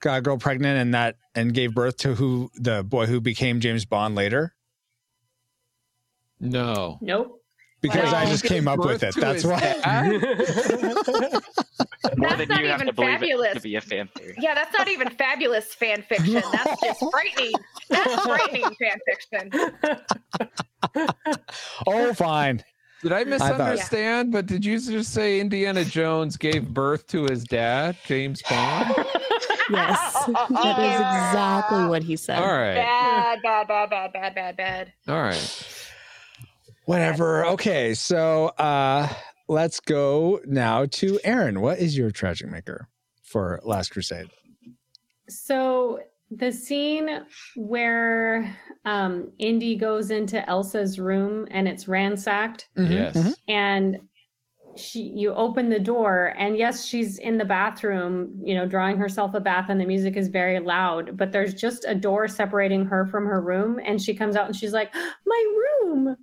[0.00, 3.60] got a girl pregnant and that and gave birth to who the boy who became
[3.60, 4.54] James Bond later?
[6.40, 6.98] No.
[7.00, 7.37] Nope.
[7.80, 9.14] Because I just came up with it.
[9.14, 9.60] That's his why.
[12.16, 13.54] More That's than not you have even to believe it fabulous.
[13.54, 14.34] to be a fan theory.
[14.38, 16.34] Yeah, that's not even fabulous fan fiction.
[16.52, 17.52] That's just frightening.
[17.88, 19.50] That's frightening fan fiction.
[21.86, 22.64] oh, fine.
[23.02, 24.32] Did I thought- misunderstand?
[24.32, 28.88] But did you just say Indiana Jones gave birth to his dad, James Bond?
[29.70, 32.38] yes, that is exactly what he said.
[32.38, 32.74] All right.
[32.74, 34.92] Bad, bad, bad, bad, bad, bad, bad.
[35.06, 35.74] All right.
[36.88, 37.44] Whatever.
[37.44, 39.06] Okay, so uh
[39.46, 41.60] let's go now to Aaron.
[41.60, 42.88] What is your tragic maker
[43.22, 44.30] for Last Crusade?
[45.28, 47.26] So the scene
[47.56, 53.16] where um, Indy goes into Elsa's room and it's ransacked, Mhm, Yes.
[53.18, 53.34] mhm.
[53.48, 53.98] and
[54.76, 59.34] she you open the door and yes she's in the bathroom you know drawing herself
[59.34, 63.04] a bath and the music is very loud but there's just a door separating her
[63.06, 64.94] from her room and she comes out and she's like
[65.26, 66.16] my room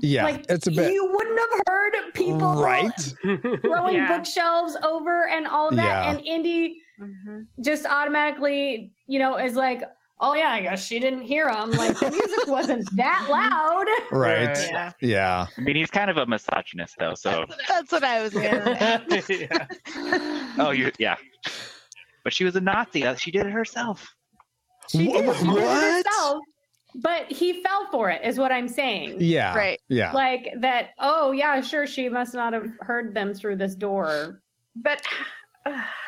[0.00, 2.90] Yeah, like it's a bit you wouldn't have heard people right.
[3.62, 4.16] throwing Yeah.
[4.16, 6.10] bookshelves over and all that Yeah.
[6.10, 7.46] and indy Mhm.
[7.64, 9.82] just automatically you know is like
[10.20, 14.48] oh yeah i guess she didn't hear him like the music wasn't that loud Right.
[14.48, 14.68] Right.
[14.72, 14.92] Yeah.
[15.00, 15.46] Yeah.
[15.56, 17.14] I mean, he's kind of a misogynist, though.
[17.14, 19.48] So, That's what I was gonna say.
[19.50, 19.66] yeah.
[20.58, 21.16] oh, you, yeah.
[22.24, 23.04] But she was a Nazi.
[23.06, 24.06] uh, She did it herself.
[24.90, 26.38] she did, Wha- she did it herself
[27.00, 29.54] but he fell for it is what i'm saying Yeah.
[29.56, 29.80] Right.
[29.88, 30.12] Yeah.
[30.12, 34.40] like that oh yeah sure she must not have heard them through this door
[34.76, 35.02] But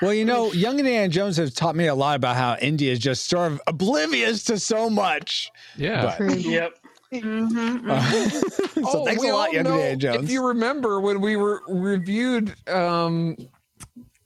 [0.00, 2.98] Well, you know, Young Indiana Jones has taught me a lot about how Indy is
[2.98, 5.50] just sort of oblivious to so much.
[5.76, 6.02] Yeah.
[6.06, 6.34] But- True.
[6.38, 6.78] yep.
[7.12, 8.84] Mhm, Uh, mhm.
[8.90, 10.24] so thanks a lot, Young know- Indiana Jones.
[10.24, 13.36] If you remember when we were reviewed um,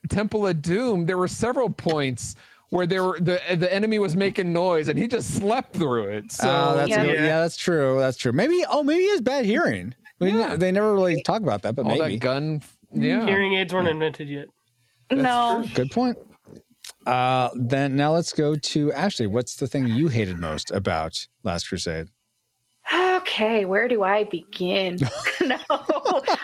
[0.08, 2.36] Temple of Doom, there were several points
[2.75, 6.33] where there were the the enemy was making noise and he just slept through it.
[6.33, 7.05] So oh, that's Yeah.
[7.05, 7.14] good.
[7.14, 7.25] Yeah.
[7.27, 7.99] yeah, that's true.
[8.01, 8.33] That's true.
[8.33, 8.64] Maybe.
[8.68, 9.95] Oh, maybe he has bad hearing.
[10.18, 10.57] We Yeah.
[10.57, 12.16] they never really talk about that, but all maybe.
[12.16, 12.62] that gun.
[12.93, 13.25] Yeah.
[13.27, 14.47] Hearing aids weren't invented yet.
[15.12, 15.64] no.
[15.75, 16.18] Good point.
[17.07, 19.27] Uh, then now let's go to Ashley.
[19.29, 22.09] What's the thing you hated most about Last Crusade?
[22.93, 24.99] Okay, where do I begin?
[25.47, 25.57] no,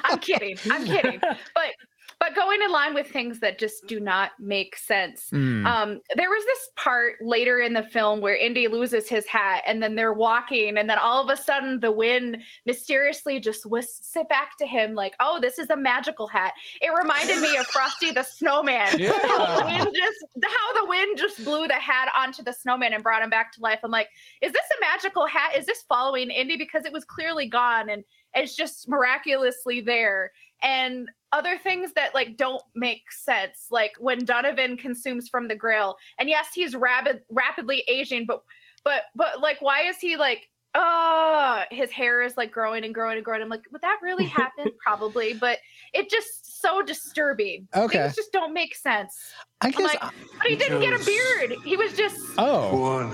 [0.04, 0.56] I'm kidding.
[0.70, 1.18] I'm kidding.
[1.20, 1.72] But
[2.20, 5.28] but going in line with things that just do not make sense.
[5.30, 5.66] Hmm.
[5.66, 9.82] Um, there was this part later in the film where Indy loses his hat, and
[9.82, 14.28] then they're walking, and then all of a sudden the wind mysteriously just whisks it
[14.28, 18.10] back to him, like, "Oh, this is a magical hat." It reminded me of Frosty
[18.12, 18.86] the Snowman.
[18.88, 19.84] How the Yeah.
[19.84, 23.30] wind just how the wind just blew the hat onto the snowman and brought him
[23.30, 23.80] back to life.
[23.82, 24.08] I'm like,
[24.42, 25.56] is this a magical hat?
[25.56, 26.56] Is this following Indy?
[26.56, 28.04] Because it was clearly gone and
[28.34, 30.32] it's just miraculously there.
[30.62, 35.96] And other things that like don't make sense, like when Donovan consumes from the grail,
[36.18, 38.42] and yes, he's rapid rapidly aging, but
[38.84, 43.16] but but like why is he like uh his hair is like growing and growing
[43.16, 43.42] and growing.
[43.42, 44.70] I'm like, would that really happen?
[44.84, 45.58] Probably, but
[45.92, 47.68] it just so disturbing.
[47.74, 48.02] Okay.
[48.02, 49.16] Things just don't make sense.
[49.60, 49.94] I I'm guess.
[49.94, 51.56] like, but he didn't get a beard.
[51.64, 53.12] He was just oh,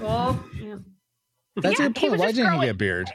[0.00, 0.76] well yeah.
[1.56, 2.20] that's yeah, a good point.
[2.20, 3.10] Why didn't he get a beard?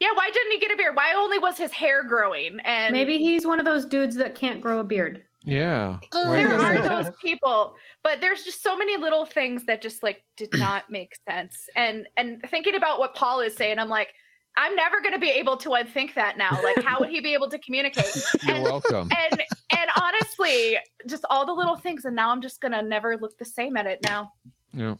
[0.00, 0.08] Yeah.
[0.14, 0.94] Why didn't he get a beard?
[0.96, 2.60] Why only was his hair growing?
[2.64, 5.98] And maybe he's one of those dudes that can't grow a beard Yeah.
[6.12, 7.74] Why there are those people
[8.04, 12.06] but there's just so many little things that just like did not make sense and
[12.16, 14.12] and thinking about what paul is saying i'm like
[14.56, 17.34] i'm never going to be able to unthink that now like how would he be
[17.34, 18.06] able to communicate
[18.46, 19.08] You're welcome.
[19.30, 19.42] and
[19.76, 23.36] and honestly just all the little things and now i'm just going to never look
[23.38, 24.32] the same at it now
[24.72, 24.94] Yeah.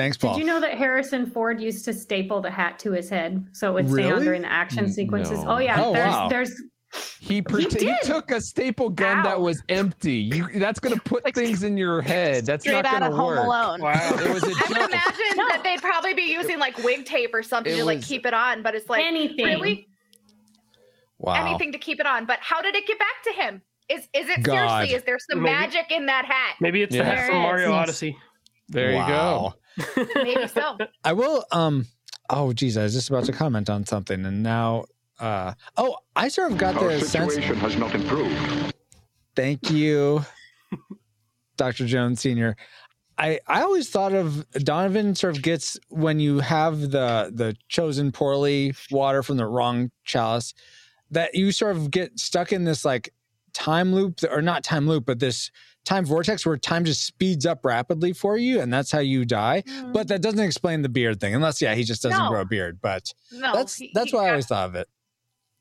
[0.00, 0.32] Thanks, Paul.
[0.32, 3.68] Did you know that Harrison Ford used to staple the hat to his head so
[3.68, 4.24] it would stay on Really?
[4.24, 5.44] during the action sequences?
[5.44, 5.50] no.
[5.50, 6.28] Oh yeah, Oh, there's wow.
[6.30, 6.62] there's
[7.20, 7.96] He, pret- he, did.
[8.04, 10.14] took a staple gun that was empty.
[10.14, 12.46] You, that's going to put Like, things in your head.
[12.46, 13.44] That's Straight not out going of to Home work.
[13.44, 13.80] Alone.
[13.82, 14.10] Wow.
[14.14, 14.88] It was a i would joke.
[14.90, 18.24] imagine that they'd probably be using like wig tape or something It to like keep
[18.24, 19.44] it on but it's like anything.
[19.44, 19.86] really
[21.18, 21.46] wow.
[21.46, 24.30] anything to keep it on but how did it get back to him is is
[24.30, 24.54] it God.
[24.54, 27.02] seriously is there some Maybe- magic in that hat Maybe it's Yeah.
[27.04, 27.72] the hat from Mario.
[27.72, 28.16] Odyssey.
[28.68, 29.52] There you go.
[29.78, 30.06] Wow.
[30.16, 31.44] maybe so I will.
[31.52, 31.86] Um.
[32.28, 34.84] Oh, geez, I was just about to comment on something, and now.
[35.18, 35.54] Uh.
[35.76, 37.34] Oh, I sort of got Our the sense.
[37.34, 38.74] situation has not improved.
[39.36, 40.24] Thank you,
[41.56, 41.86] Dr.
[41.86, 42.56] Jones Senior.
[43.18, 48.12] I, I always thought of Donovan sort of gets when you have the the chosen
[48.12, 50.54] poorly water from the wrong chalice
[51.10, 53.12] that you sort of get stuck in this like
[53.52, 55.50] time loop or not time loop but this
[55.84, 59.62] time vortex where time just speeds up rapidly for you and that's how you die
[59.92, 60.22] but that mm.
[60.22, 62.28] doesn't explain the beard thing unless yeah he just doesn't No.
[62.28, 64.88] grow a beard but no that's he- that's he why I always thought of it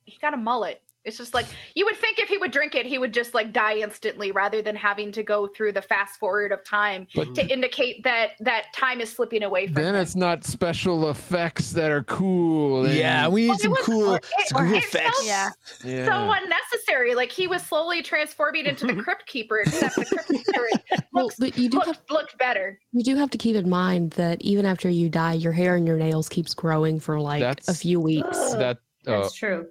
[0.06, 0.82] he got a mullet.
[1.06, 1.46] It's just like
[1.76, 4.62] you would think if he would drink it, he would just like die instantly rather
[4.62, 8.66] than having to go through the fast forward of time But to indicate that that
[8.76, 10.02] time is slipping away from then him.
[10.02, 12.86] it's not special effects that are cool.
[12.86, 15.26] and- yeah we need Well, it some was- cool it- some cool it effects felt-
[15.26, 15.50] Yeah.
[15.86, 16.06] yeah.
[16.06, 17.16] so unnecessary.
[17.16, 20.68] Like he was slowly transforming into the crypt keeper, except the crypt keeper
[21.14, 22.78] Well, looks, but you do have looked, looked better.
[22.92, 25.88] you do have to keep in mind that even after you die, your hair and
[25.88, 28.38] your nails keeps growing for like a That's- few weeks.
[28.54, 28.78] that
[29.08, 29.68] uh, That's true.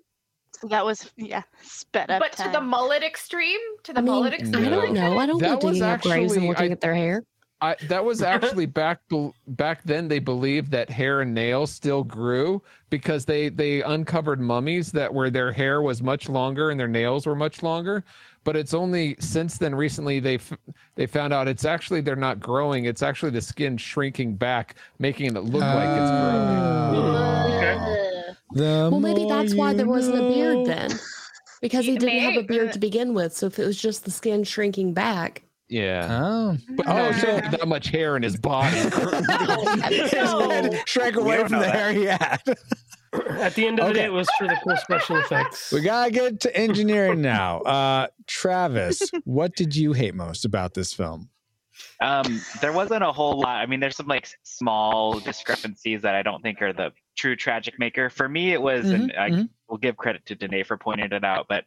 [0.65, 4.35] That was yeah, sped up But to the mullet extreme, to the I mean, mullet
[4.35, 4.65] extreme.
[4.65, 4.71] No.
[4.71, 5.19] don't know.
[5.19, 7.23] I don't That go was digging up graves and looking I- at their hair.
[7.61, 9.01] I, that was actually back
[9.49, 10.07] back then.
[10.07, 15.29] They believed that hair and nails still grew because they they uncovered mummies that where
[15.29, 18.05] their hair was much longer and their nails were much longer.
[18.45, 20.53] But it's only since then recently they f-
[20.95, 22.85] they found out it's actually they're not growing.
[22.85, 26.59] It's actually the skin shrinking back, making it look like it's growing.
[26.95, 27.58] Oh.
[28.53, 30.91] The Well, maybe that's why there wasn't a beard then,
[31.61, 33.35] because he didn't have a beard to begin with.
[33.37, 36.09] So if it was just the skin shrinking back, Yeah.
[36.23, 38.75] Oh, But Oh, no, so- didn't that much hair in his body.
[39.89, 41.75] his head shrank away from the that.
[41.75, 42.41] hair he had.
[43.39, 44.01] At the end of the Okay.
[44.01, 45.71] day, it was for the cool special effects.
[45.73, 47.61] We gotta get to engineering now.
[47.61, 51.29] Uh, Travis, what did you hate most about this film?
[52.01, 53.57] Um, there wasn't a whole lot.
[53.57, 57.79] I mean, there's some like small discrepancies that I don't think are the true tragic
[57.79, 58.09] maker.
[58.09, 59.49] For me, it was, and Mhm, I mhm.
[59.69, 61.65] will give credit to Danae for pointing it out, but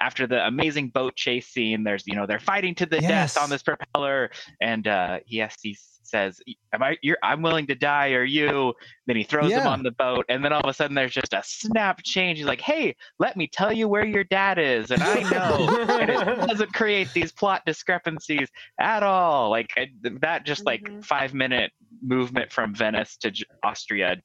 [0.00, 3.34] after the amazing boat chase scene, there's you know they're fighting to the Yes.
[3.34, 4.30] death on this propeller,
[4.60, 6.40] and uh, yes, he says,
[6.72, 6.96] "Am I?
[7.02, 8.74] You're, I'm willing to die, or you?"
[9.06, 11.32] Then he throws him on the boat, and then all of a sudden there's just
[11.32, 12.38] a snap change.
[12.38, 16.10] He's like, "Hey, let me tell you where your dad is," and I know, and
[16.10, 18.48] it doesn't create these plot discrepancies
[18.80, 19.50] at all.
[19.50, 19.88] Like I,
[20.20, 21.04] that, just like Mhm.
[21.04, 21.72] five minute
[22.02, 24.16] movement from Venice to J- Austria.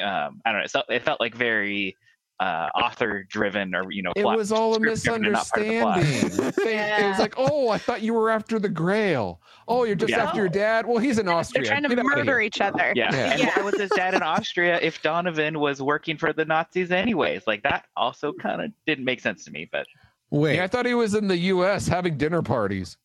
[0.00, 0.66] Um, I don't know.
[0.66, 1.96] So it felt like very
[2.40, 5.62] uh, author driven, or you know, It plot- was all a script-driven and not part
[5.66, 5.98] of the plot.
[5.98, 6.52] misunderstanding.
[6.64, 9.40] They- It was like, oh, I thought you were after the Grail.
[9.68, 10.24] Oh, you're just Yeah.
[10.24, 10.84] after your dad.
[10.86, 11.64] Well, he's in They're Austria.
[11.66, 12.92] trying to Get murder each other.
[12.96, 13.10] Yeah.
[13.14, 13.32] Yeah.
[13.32, 17.46] And why was his dad in Austria if Donovan was working for the Nazis anyways?
[17.46, 19.86] Like that also kind of didn't make sense to me, but
[20.30, 21.86] Wait, Yeah, I thought he was in the U.S.
[21.86, 22.96] having dinner parties.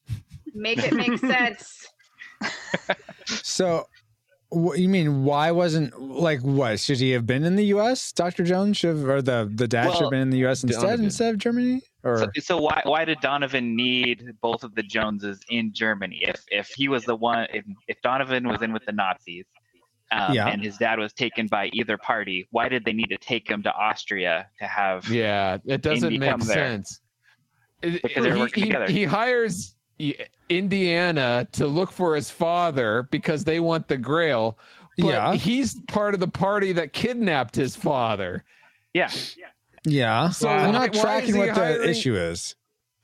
[0.55, 1.85] Make it make sense.
[3.25, 3.85] so
[4.49, 5.23] what you mean?
[5.23, 6.79] Why wasn't like what?
[6.79, 8.11] Should he have been in the U.S.?
[8.11, 10.63] Doctor Jones should have, or the the dad should have been in the U.S.
[10.63, 11.05] instead Donovan.
[11.05, 11.81] instead of Germany?
[12.03, 16.19] Or so, so why why did Donovan need both of the Joneses in Germany?
[16.23, 19.45] If if he was the one, if, if Donovan was in with the Nazis,
[20.11, 20.47] um, Yeah.
[20.47, 23.61] and his dad was taken by either party, why did they need to take him
[23.63, 25.07] to Austria to have?
[25.09, 26.55] Yeah, it doesn't make become there.
[26.55, 27.01] sense.
[27.81, 28.91] It- Because they're he, working he- together.
[28.91, 30.15] he hires I-
[30.49, 34.57] Indiana to look for his father because they want the Grail.
[34.97, 35.33] But Yeah.
[35.35, 38.43] he's part of the party that kidnapped his father.
[38.93, 39.09] Yeah,
[39.85, 42.55] yeah, So I'm why- not why tracking he what the issue is.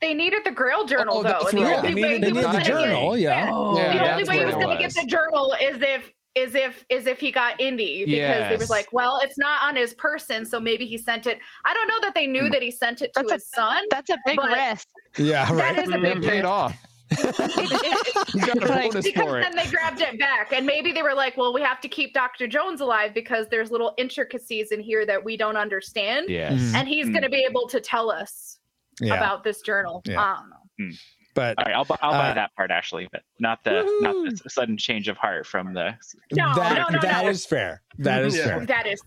[0.02, 1.46] They needed the Grail journal Oh, though.
[1.48, 1.76] and the right.
[1.78, 3.44] only They way needed he the was the gonna get- journal, yeah.
[3.46, 6.84] Yeah, the only way he was going to get the journal is if is if
[6.90, 8.16] is if he got Indy because they
[8.50, 8.60] Yes.
[8.60, 11.38] was like, well, it's not on his person, so maybe he sent it.
[11.64, 12.32] I don't know that they Hmm.
[12.32, 13.84] knew that he sent it to That's a- his son.
[13.90, 14.86] That's a big risk.
[15.16, 15.78] Yeah, That right.
[15.78, 16.76] is a It big paid off.
[17.16, 21.36] He got a Like, because then they grabbed it back and maybe they were like
[21.36, 25.22] well we have to keep dr jones alive because there's little intricacies in here that
[25.24, 26.52] we don't understand Yes.
[26.54, 26.74] Mhm.
[26.74, 27.12] and he's Mm.
[27.12, 28.58] going to be able to tell us
[29.00, 29.14] Yeah.
[29.14, 30.20] about this journal Yeah.
[30.20, 30.92] i don't know
[31.34, 34.14] But All right, I'll, bu- I'll buy Uh, that part actually, but not the not
[34.42, 35.94] the sudden change of heart from the.
[36.32, 37.28] No, that, no, no, that no.
[37.30, 37.82] is fair.
[37.98, 38.44] That is Yeah.
[38.44, 38.66] fair.
[38.66, 38.98] That is,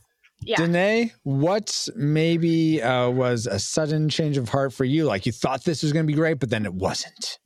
[0.43, 0.58] yeah.
[0.58, 5.06] Danae, what maybe uh, was a sudden change of heart for you?
[5.06, 7.39] Like you thought this was going to be great, but then it wasn't.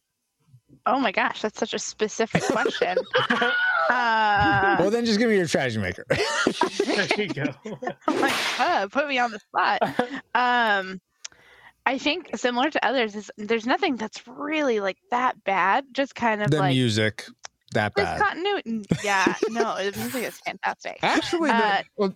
[0.85, 2.97] Oh my gosh, that's such a specific question.
[3.89, 6.05] uh, Well, then just give me your tragedy maker.
[6.85, 7.45] there you go.
[8.07, 9.79] I'm like, uh, put me on the spot.
[10.35, 10.99] Um,
[11.85, 15.85] I think similar to others is there's nothing that's really like that bad.
[15.91, 17.25] Just kind of the like music,
[17.73, 18.19] that this bad.
[18.19, 18.83] continuity.
[19.03, 20.97] Yeah, no, the music is fantastic.
[21.03, 22.15] Actually, Uh, the, well,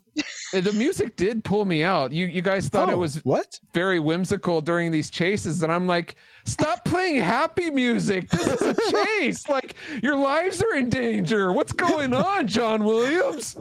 [0.64, 2.12] the music did pull me out.
[2.12, 3.60] You you guys thought it Oh, was what?
[3.74, 6.16] very whimsical during these chases, and I'm like,
[6.48, 8.30] stop playing happy music.
[8.30, 9.48] This is a chase.
[9.50, 11.52] Like your lives are in danger.
[11.54, 13.58] What's going on, John Williams?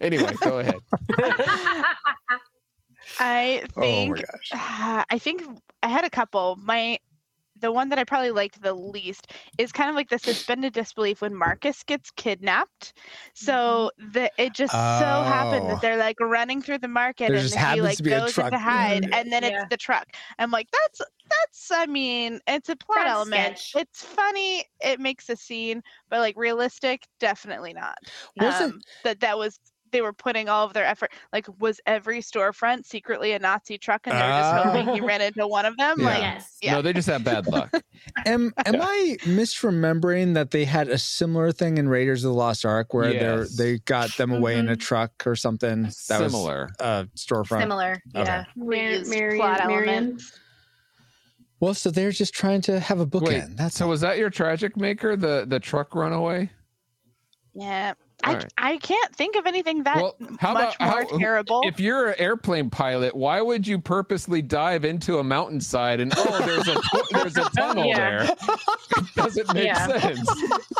[0.00, 0.76] Anyway, go ahead.
[3.18, 4.50] I think Oh my think gosh.
[5.10, 5.42] I think
[5.82, 6.56] I had a couple.
[6.62, 6.98] My
[7.62, 11.22] the one that I probably liked the least is kind of like the suspended disbelief
[11.22, 12.92] when Marcus gets kidnapped.
[13.34, 15.68] So the it just so happened Oh.
[15.68, 18.34] that they're like running through the market There and he like to be a goes
[18.34, 18.46] truck.
[18.48, 19.48] in to hide and then Yeah.
[19.62, 20.06] it's the truck.
[20.38, 21.00] I'm like, that's
[21.30, 23.58] that's I mean, it's a plot That's element.
[23.58, 23.82] sketch.
[23.82, 27.96] It's funny, it makes a scene, but like realistic, definitely not.
[28.36, 29.58] Wasn't- Um, that that was
[29.92, 34.06] they were putting all of their effort like was every storefront secretly a nazi truck
[34.06, 34.62] and they were just Ah.
[34.64, 36.06] hoping he ran into one of them Yeah.
[36.06, 36.56] like yes.
[36.60, 36.72] Yeah.
[36.74, 37.70] No, they just have bad luck.
[38.26, 42.64] Am am I misremembering that they had a similar thing in Raiders of the Lost
[42.64, 43.56] Ark where Yes.
[43.56, 45.82] they they got them away in a truck or something?
[45.84, 46.70] That Similar.
[46.80, 47.60] was a storefront.
[47.60, 48.02] Similar.
[48.16, 48.24] Okay.
[48.24, 48.44] Yeah.
[48.56, 49.88] Mar- Marion- plot Marion.
[49.88, 50.38] elements.
[51.60, 53.28] Well, so they're just trying to have a bookend.
[53.28, 53.90] Wait, That's so all.
[53.90, 55.14] was that your tragic maker?
[55.16, 56.50] The the truck runaway?
[57.54, 57.92] yeah
[58.24, 58.52] I, Alright.
[58.56, 62.10] I can't think of anything that Well, how much about- more how- terrible If you're
[62.10, 66.80] an airplane pilot, why would you purposely dive into a mountainside and oh, there's a
[67.12, 67.96] there's a tunnel Yeah.
[67.96, 68.22] there?
[68.24, 69.86] It doesn't make Yeah.
[69.98, 70.28] sense.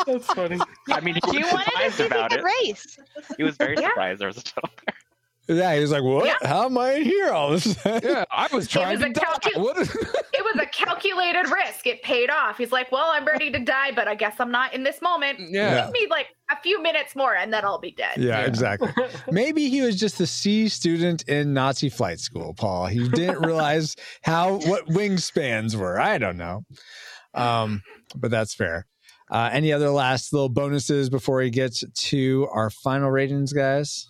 [0.06, 0.58] That's funny.
[0.90, 2.44] I mean, he you was wanted to surprised see about could it.
[2.44, 2.98] race
[3.36, 3.88] He was very Yeah.
[3.88, 4.96] surprised there was a tunnel there.
[5.48, 6.26] Yeah, he was like, "What?
[6.26, 6.48] Yeah.
[6.48, 9.06] How am I in here all of a sudden?" Yeah, I was trying was to
[9.06, 9.50] a die.
[9.60, 11.86] What is- It was a calculated risk.
[11.86, 12.58] It paid off.
[12.58, 15.38] He's like, well, I'm ready to die, but I guess I'm not in this moment.
[15.50, 15.84] yeah.
[15.84, 18.16] Give me like a few minutes more and then I'll be dead.
[18.18, 18.46] Yeah, Yeah.
[18.46, 18.90] exactly.
[19.30, 22.86] Maybe he was just a C student in Nazi flight school, Paul.
[22.86, 26.00] He didn't realize how what wingspans were.
[26.00, 26.64] I don't know.
[27.34, 27.82] Um,
[28.16, 28.86] but that's fair.
[29.30, 34.06] Uh, any other last little bonuses before we get to our final ratings, guys?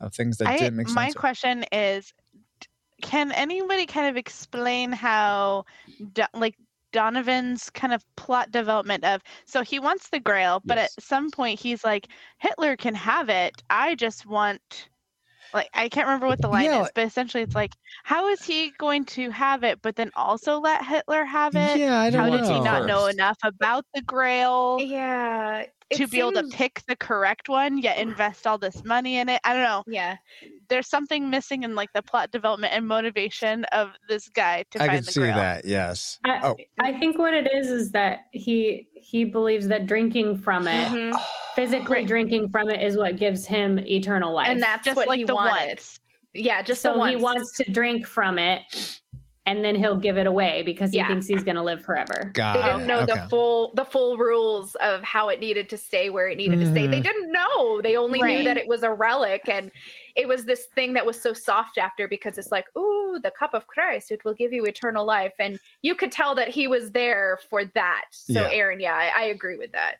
[0.00, 2.12] Of things that I, didn't make my question is
[3.02, 5.64] can anybody kind of explain how
[6.12, 6.56] Do- like
[6.92, 10.94] donovan's kind of plot development of so he wants the grail but Yes.
[10.96, 14.88] at some point he's like hitler can have it i just want
[15.54, 16.82] like i can't remember what the line Yeah.
[16.82, 20.58] is but essentially it's like how is he going to have it but then also
[20.60, 22.42] let hitler have it yeah, I don't how know.
[22.42, 25.64] did he not know enough about the grail Yeah.
[25.92, 29.28] to it be able to pick the correct one yet invest all this money in
[29.28, 30.16] it i don't know Yeah.
[30.68, 34.86] there's something missing in like the plot development and motivation of this guy to I
[34.88, 35.36] find could the see grail.
[35.36, 35.64] that.
[35.64, 36.18] Yes.
[36.24, 36.56] I, Oh.
[36.80, 41.16] I think what it is is that he he believes that drinking from it, Mhm.
[41.54, 42.06] physically Right.
[42.06, 44.48] drinking from it, is what gives him eternal life.
[44.48, 45.68] And that's Just what like he the wanted.
[45.68, 46.00] once.
[46.32, 48.62] Yeah, just so the he wants to drink from it,
[49.46, 51.06] and then he'll give it away because he Yeah.
[51.06, 52.32] thinks he's going to live forever.
[52.34, 53.14] Got they didn't know okay.
[53.14, 56.66] the full the full rules of how it needed to stay where it needed to
[56.66, 56.88] stay.
[56.88, 57.04] They Mhm.
[57.04, 57.80] didn't know.
[57.82, 59.70] They only knew that it was a relic and
[60.16, 63.52] it was this thing that was so soft after because it's like, ooh, the cup
[63.52, 65.32] of Christ, it will give you eternal life.
[65.38, 68.04] And you could tell that he was there for that.
[68.12, 68.50] So Yeah.
[68.52, 69.96] Aaron, yeah, I, I agree with that.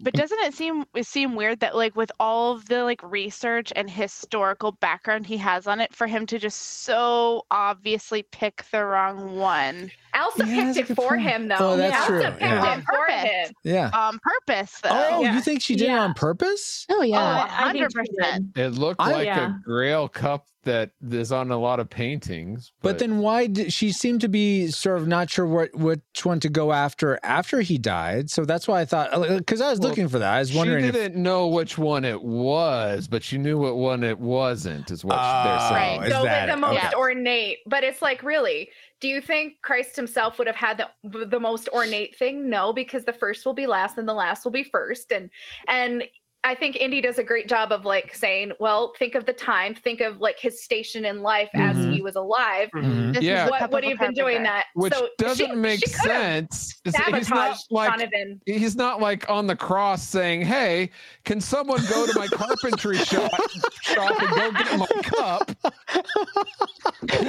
[0.00, 3.72] But doesn't it seem it seem weird that like with all of the like research
[3.76, 8.84] and historical background he has on it for him to just so obviously pick the
[8.84, 11.22] wrong one Elsa Yeah, picked it for point.
[11.22, 11.56] him though.
[11.58, 12.54] Oh, that's Elsa true, picked yeah.
[12.54, 13.22] it On for purpose.
[13.30, 13.52] him.
[13.64, 13.90] Yeah.
[13.94, 14.90] on purpose though.
[14.92, 15.34] Oh, Yeah.
[15.36, 16.86] you think she did it on purpose?
[16.90, 18.46] Oh Oh, yeah, I- I hundred percent.
[18.56, 19.54] It looked oh, like Yeah.
[19.56, 22.72] a Grail cup that is on a lot of paintings.
[22.82, 26.40] But then why did she seem to be sort of not sure what which one
[26.40, 28.30] to go after after he died?
[28.30, 30.32] So that's why I thought uh, because I was Well, looking for that.
[30.34, 33.76] I was she wondering if didn't know which one it was, but she knew what
[33.76, 34.90] one it wasn't.
[34.90, 36.02] Is what Oh, they're saying.
[36.04, 36.94] is Go that with the most Okay.
[36.96, 37.58] ornate.
[37.66, 41.68] But it's like, really, do you think Christ himself would have had the, the most
[41.70, 42.48] ornate thing?
[42.48, 45.12] No, because the first will be last and the last will be first.
[45.12, 45.30] And
[45.68, 46.04] and
[46.46, 49.74] I think Indy does a great job of like saying, well, think of the time,
[49.74, 51.94] think of like his station in life as Mhm.
[51.94, 52.68] he was alive.
[52.74, 53.14] Mhm.
[53.14, 53.46] This Yeah.
[53.46, 54.52] is What would he a have been doing carpenter.
[54.52, 54.66] that?
[54.74, 56.74] Which so doesn't she- make she sense.
[56.84, 58.40] He's not like Donovan.
[58.44, 60.90] he's not like on the cross saying, "Hey,
[61.24, 63.30] can someone go to my carpentry shop,
[63.82, 65.50] shop and go get my cup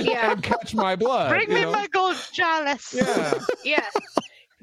[0.01, 0.31] Yeah.
[0.33, 1.71] and catch my blood?" Bring you me know?
[1.71, 2.93] my gold chalice.
[2.93, 3.33] yeah.
[3.63, 3.89] yeah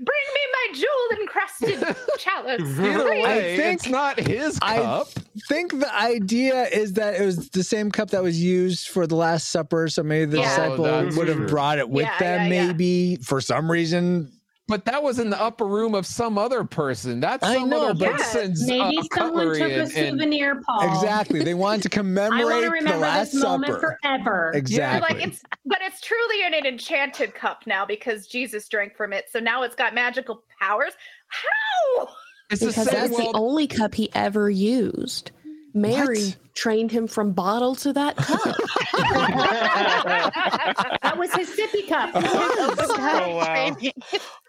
[0.05, 2.61] Bring me my jewel encrusted chalice.
[2.79, 5.09] Either Please." way, think it's not his cup.
[5.15, 9.07] I think the idea is that it was the same cup that was used for
[9.07, 10.45] the Last Supper, so maybe the Yeah.
[10.45, 12.53] Oh, disciple Oh, would have brought it with Yeah, them.
[12.53, 12.67] yeah, yeah.
[12.69, 14.33] Maybe for some reason.
[14.73, 17.21] But that was in the upper room of some other person.
[17.21, 20.21] That's I some know, other but- person's Maybe uh, someone cutlery took a and- and-
[20.21, 20.95] souvenir, Paul.
[20.95, 23.99] Exactly, they wanted to I want commemorate to the remember Last this moment Supper.
[24.03, 24.51] forever.
[24.55, 25.15] You're Exactly.
[25.19, 29.27] like it's but it's truly in an enchanted cup now because Jesus drank from it.
[29.31, 30.93] So now it's got magical powers.
[31.29, 32.09] How?
[32.51, 32.85] It's because same.
[32.87, 35.33] that's the only cup he ever used.
[35.75, 36.37] Mary What?
[36.55, 38.57] trained him from bottle to that cup.
[41.03, 42.11] That was his sippy cup.
[42.15, 43.77] Oh, wow.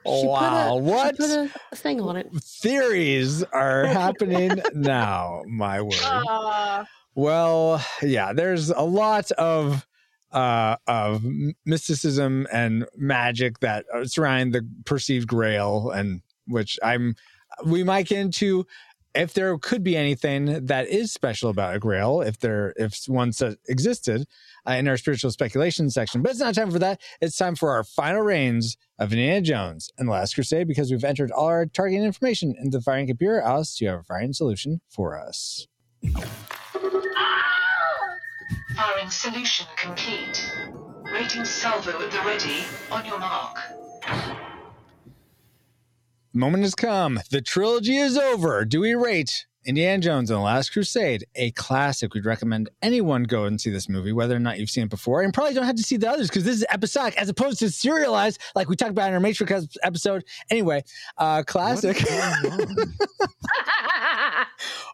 [0.06, 2.30] She wow, put a, what She put a, a thing on it.
[2.42, 5.44] theories are happening now?
[5.48, 5.94] My word.
[6.02, 6.86] Uh,
[7.16, 9.86] Well, yeah, there's a lot of
[10.32, 11.24] uh of
[11.66, 17.16] mysticism and magic that uh, surround the perceived grail and which I'm
[17.66, 18.66] we might get into
[19.14, 23.32] if there could be anything that is special about a grail if there if one
[23.68, 24.26] existed
[24.68, 27.72] uh, in our spiritual speculation section but it's not time for that it's time for
[27.72, 31.66] our final reigns of indiana jones and the last crusade because we've entered all our
[31.66, 35.68] targeting information into the firing computer alice do you have a firing solution for us
[38.76, 40.52] Firing solution complete.
[41.14, 42.66] Rating salvo at the ready.
[42.92, 43.58] On your mark.
[46.34, 47.20] moment has come.
[47.30, 48.66] The trilogy is over.
[48.66, 52.14] Do we rate Indiana Jones and the Last Crusade a classic?
[52.14, 55.22] We'd recommend anyone go and see this movie, whether or not you've seen it before.
[55.22, 57.72] And probably don't have to see the others because this is episodic as opposed to
[57.72, 60.26] serialized, like we talked about in our Matrix episode.
[60.50, 60.84] Anyway,
[61.18, 62.04] uh, classic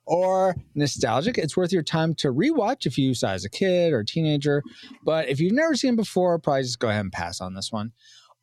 [0.05, 1.37] or nostalgic.
[1.37, 4.63] It's worth your time to rewatch if you saw as a kid or a teenager.
[5.03, 7.71] But if you've never seen it before, probably just go ahead and pass on this
[7.71, 7.91] one.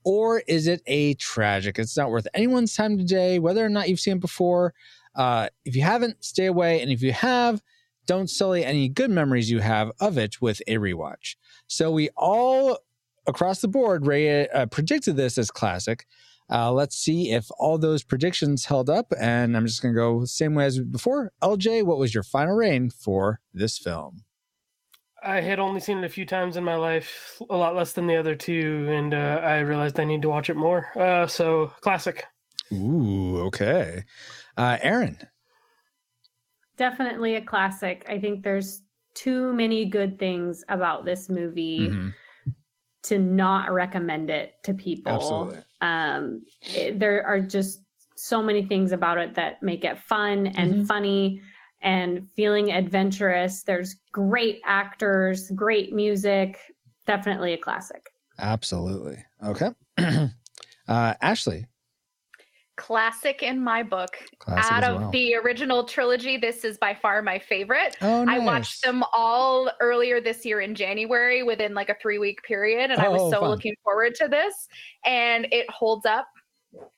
[0.05, 1.81] Or is it a tragic?
[1.81, 4.73] It's not worth anyone's time today, whether or not you've seen it before.
[5.17, 6.81] Uh, if you haven't, stay away.
[6.81, 7.63] And if you have,
[8.07, 11.37] don't sully any good memories you have of it with a rewatch.
[11.67, 12.79] So we all
[13.27, 16.07] across the board Ray, uh, predicted this as classic.
[16.49, 19.13] Uh, let's see if all those predictions held up.
[19.19, 21.33] And I'm just going to go same way as before.
[21.43, 24.23] LJ, what was your final reign for this film?
[25.23, 28.07] I had only seen it a few times in my life, a lot less than
[28.07, 30.97] the other two, and uh, I realized I need to watch it more.
[30.97, 32.27] Uh, so classic.
[32.73, 34.05] Ooh, okay.
[34.57, 35.19] Uh, Aaron.
[36.77, 38.05] Definitely a classic.
[38.09, 38.83] I think there's
[39.15, 42.15] too many good things about this movie Mhm.
[43.05, 45.13] to not recommend it to people.
[45.13, 45.63] Absolutely.
[45.81, 46.45] Um,
[46.75, 47.83] it- there are just
[48.15, 50.87] so many things about it that make it fun and Mhm.
[50.87, 51.41] funny
[51.83, 53.63] and feeling adventurous.
[53.63, 56.59] There's great actors, great music.
[57.07, 58.11] Definitely a classic.
[58.39, 59.25] Absolutely.
[59.43, 59.71] Okay.
[60.89, 61.67] uh, Ashley.
[62.77, 64.17] Classic in my book.
[64.39, 65.11] Classic Out of well.
[65.11, 67.97] the original trilogy, this is by far my favorite.
[68.01, 68.41] Oh, nice.
[68.41, 72.91] I watched them all earlier this year in January within like a three week period,
[72.91, 73.51] and I Oh, was so fun.
[73.51, 74.69] looking forward to this.
[75.05, 76.27] And it holds up,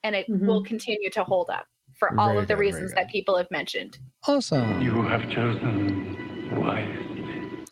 [0.02, 0.46] and it Mhm.
[0.46, 1.66] will continue to hold up
[1.98, 3.98] for all Very of the good, very reasons that people have mentioned.
[4.26, 4.80] Awesome.
[4.82, 7.66] You have chosen wisely.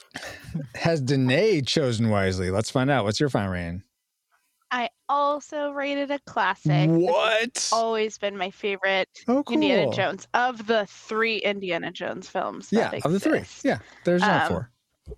[0.74, 2.50] Has Danae chosen wisely?
[2.50, 3.04] Let's find out.
[3.04, 3.82] What's your final reign?
[4.76, 6.90] I also rated a classic.
[6.90, 7.68] This has What?
[7.72, 9.54] always been my favorite Oh, cool.
[9.54, 12.68] Indiana Jones of the three Indiana Jones films.
[12.70, 13.44] Yeah, that of the three.
[13.64, 14.70] Yeah, there's not Um, four.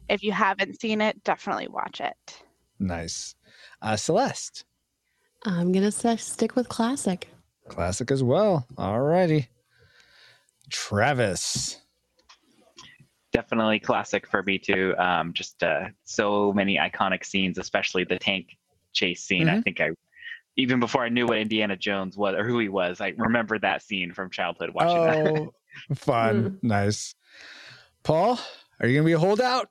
[0.08, 2.40] If you haven't seen it, definitely watch it.
[2.78, 3.34] Nice.
[3.82, 4.64] Uh, Celeste.
[5.44, 7.28] I'm gonna stick with classic.
[7.66, 8.64] Classic as well.
[8.78, 9.48] All righty.
[10.70, 11.80] Travis.
[13.32, 14.94] definitely classic for me too.
[14.98, 18.56] Um, just uh, so many iconic scenes, especially the tank
[18.98, 19.48] chase scene.
[19.48, 19.62] I Mhm.
[19.64, 19.90] think I,
[20.56, 23.82] even before I knew what Indiana Jones was or who he was, I remember that
[23.82, 25.16] scene from childhood watching that.
[25.24, 25.52] Oh,
[25.94, 26.58] fun.
[26.62, 27.14] nice.
[28.02, 28.40] Paul,
[28.80, 29.68] are you going to be a holdout?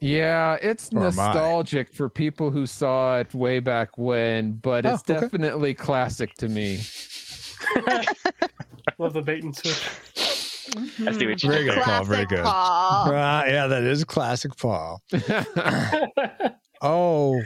[0.00, 5.02] Yeah, it's Or nostalgic for people who saw it way back when, but Oh, it's
[5.10, 5.20] okay.
[5.20, 6.78] definitely classic to me.
[8.98, 9.88] Love the bait and switch.
[11.06, 11.82] I see what you Very did good.
[11.84, 12.04] Paul.
[12.04, 12.44] Very Classic good.
[12.44, 13.12] Paul.
[13.14, 15.02] Ah, yeah, that is classic Paul.
[16.84, 17.44] Oh,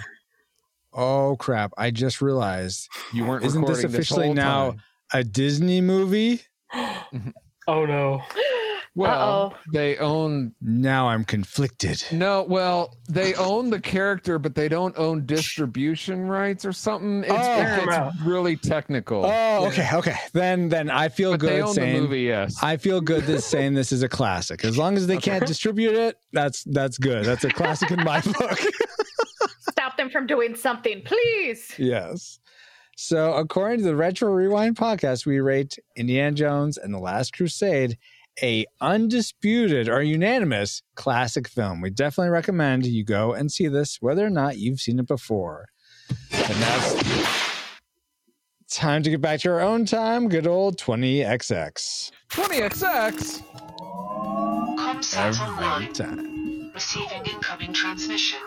[0.97, 1.72] oh crap!
[1.78, 4.82] I just realized you weren't Isn't this officially whole now time.
[5.12, 6.40] a Disney movie.
[6.74, 7.30] Mm-hmm.
[7.68, 8.22] Oh no.
[8.94, 12.03] Well, they own Now I'm conflicted.
[12.12, 12.44] no.
[12.44, 17.22] Well, they own the character, but they don't own distribution rights or something.
[17.24, 17.34] It's, Oh.
[17.36, 18.14] it gets Paramount.
[18.24, 19.26] really technical.
[19.26, 20.16] Oh, okay, okay.
[20.32, 22.22] Then, then I feel but good they own saying the movie.
[22.22, 22.57] Yes.
[22.62, 24.64] I feel good this saying this is a classic.
[24.64, 27.26] As long as they can't distribute it, that's that's good.
[27.26, 28.59] That's a classic in my book.
[30.16, 31.74] Stop them from doing something, please.
[31.78, 32.38] yes.
[32.96, 37.98] So, according to the Retro Rewind podcast, we rate Indiana Jones and the Last Crusade
[38.42, 41.80] a undisputed or unanimous classic film.
[41.80, 45.66] We definitely recommend you go and see this, whether or not you've seen it before.
[46.32, 46.94] And that's
[48.70, 50.28] time to get back to our own time.
[50.28, 52.10] Good old 20XX.
[52.30, 53.42] 20XX.
[54.78, 55.92] Comsat Every online.
[55.94, 56.70] time.
[56.74, 58.38] Receiving incoming transmission.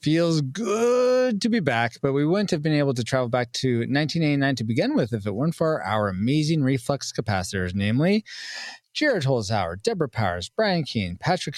[0.00, 3.78] Feels good to be back, but we wouldn't have been able to travel back to
[3.80, 8.24] 1989 to begin with if it weren't for our amazing reflux capacitors, namely
[8.94, 11.56] Jared Holzhauer, Deborah Powers, Brian Keene, Patrick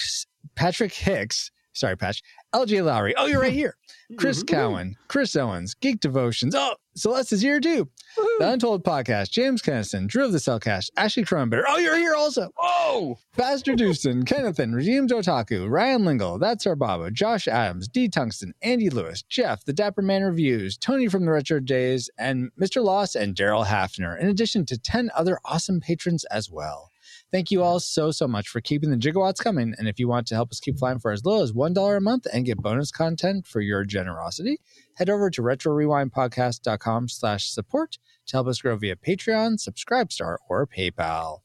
[0.55, 3.13] Patrick Hicks, sorry, Patch, LJ Lowry.
[3.15, 3.77] Oh, you're right here.
[4.17, 4.55] Chris mm-hmm.
[4.55, 6.55] Cowan, Chris Owens, Geek Devotions.
[6.55, 7.89] Oh, Celeste is here too.
[8.17, 11.63] The Untold Podcast, James Kennison, Drew of the Cellcast, Ashley Cronenberg.
[11.67, 12.49] Oh, you're here also.
[12.59, 18.09] Oh, Pastor Dewston, Kennethan, Redeemed Otaku, Ryan Lingle, That's Our Baba, Josh Adams, D.
[18.09, 22.83] Tungsten, Andy Lewis, Jeff, The Dapper Man Reviews, Tony from the Retro Days, and Mr.
[22.83, 26.91] Loss and Daryl Hafner, in addition to 10 other awesome patrons as well.
[27.31, 29.73] Thank you all so, so much for keeping the gigawatts coming.
[29.77, 32.01] And if you want to help us keep flying for as little as $1 a
[32.01, 34.59] month and get bonus content for your generosity,
[34.95, 41.39] head over to retrorewindpodcast.com slash support to help us grow via Patreon, Subscribestar, or PayPal.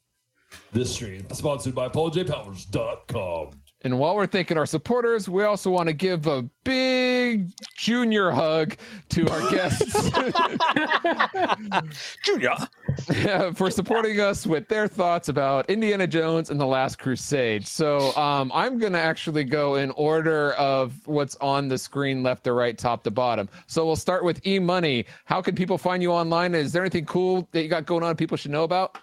[0.71, 3.61] This stream is sponsored by PaulJPowers.com.
[3.87, 8.75] And while we're thanking our supporters, we also want to give a big junior hug
[9.07, 10.09] to our guests.
[12.25, 12.57] junior.
[13.55, 17.65] for supporting us with their thoughts about Indiana Jones and the Last Crusade.
[17.65, 22.43] So um, I'm going to actually go in order of what's on the screen, left
[22.43, 23.47] to right, top to bottom.
[23.67, 25.05] So we'll start with E Money.
[25.23, 26.55] How can people find you online?
[26.55, 28.97] Is there anything cool that you got going on people should know about?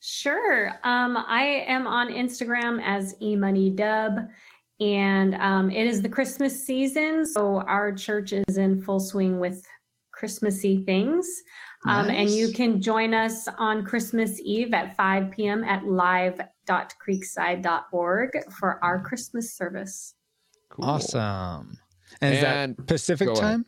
[0.00, 0.68] Sure.
[0.84, 4.28] Um, I am on Instagram as emoneydub,
[4.80, 9.64] and um, it is the Christmas season, so our church is in full swing with
[10.12, 11.26] Christmassy things.
[11.86, 15.62] Um, And you can join us on Christmas Eve at 5 p.m.
[15.64, 20.14] at live.creekside.org for our Christmas service.
[20.78, 21.78] Awesome.
[22.20, 23.44] And is And- that Pacific time?
[23.44, 23.64] ahead.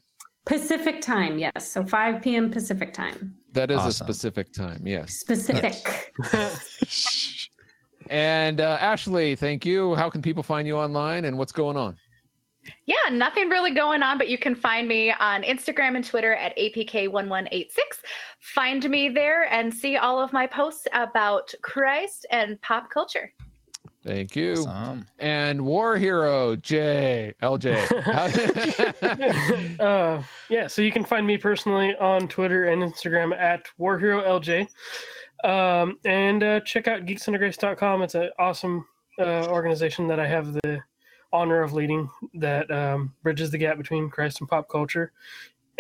[0.47, 0.59] Time?
[0.59, 1.71] Pacific time, yes.
[1.71, 2.51] So 5 p.m.
[2.51, 3.37] Pacific time.
[3.53, 5.15] That is a specific time, yes.
[5.15, 6.13] Specific.
[8.11, 9.95] And uh, Ashley, thank you.
[9.95, 11.97] How can people find you online and what's going on?
[12.85, 16.57] Yeah, nothing really going on, but you can find me on Instagram and Twitter at
[16.59, 17.69] APK1186.
[18.41, 23.33] Find me there and see all of my posts about Christ and pop culture.
[24.03, 24.67] Thank you.
[25.19, 27.91] And War Hero J LJ.
[29.81, 34.69] uh, yeah, so you can find me personally on Twitter and Instagram at WarHeroLJ.
[35.45, 38.03] Um, and uh, check out geeksundergrace.com.
[38.03, 38.87] It's an awesome
[39.19, 40.81] uh, organization that I have the
[41.33, 45.13] honor of leading that um, bridges the gap between Christ and pop culture.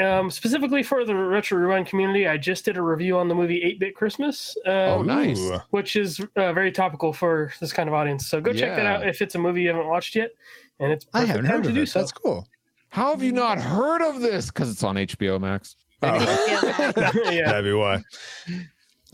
[0.01, 3.63] Um, specifically for the Retro Rewind community, I just did a review on the movie
[3.63, 4.57] 8 Bit Christmas.
[4.67, 5.41] Um, Oh, nice.
[5.71, 8.27] Which is uh, very topical for this kind of audience.
[8.27, 10.31] So go check that out if it's a movie you haven't watched yet.
[10.79, 11.87] And it's I haven't time heard to of do it.
[11.89, 11.99] so.
[11.99, 12.49] That's cool.
[12.89, 14.47] How have you not heard of this?
[14.47, 15.77] Because it's on HBO Max.
[16.01, 18.03] That'd be why.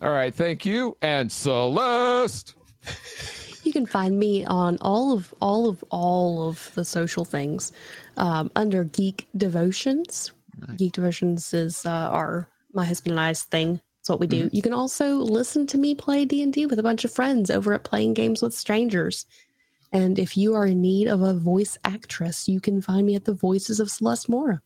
[0.02, 0.96] All right, thank you.
[1.02, 2.54] And Celeste.
[3.64, 7.72] You can find me on all of all of all of the social things
[8.16, 10.30] um, under Geek Devotions.
[10.76, 13.80] Geek Devotions is uh, our my husband and I's thing.
[14.00, 14.48] It's what we do.
[14.52, 17.50] You can also listen to me play D and D with a bunch of friends
[17.50, 19.26] over at Playing Games with Strangers.
[19.92, 23.24] And if you are in need of a voice actress, you can find me at
[23.24, 24.62] the Voices of Celeste Mora.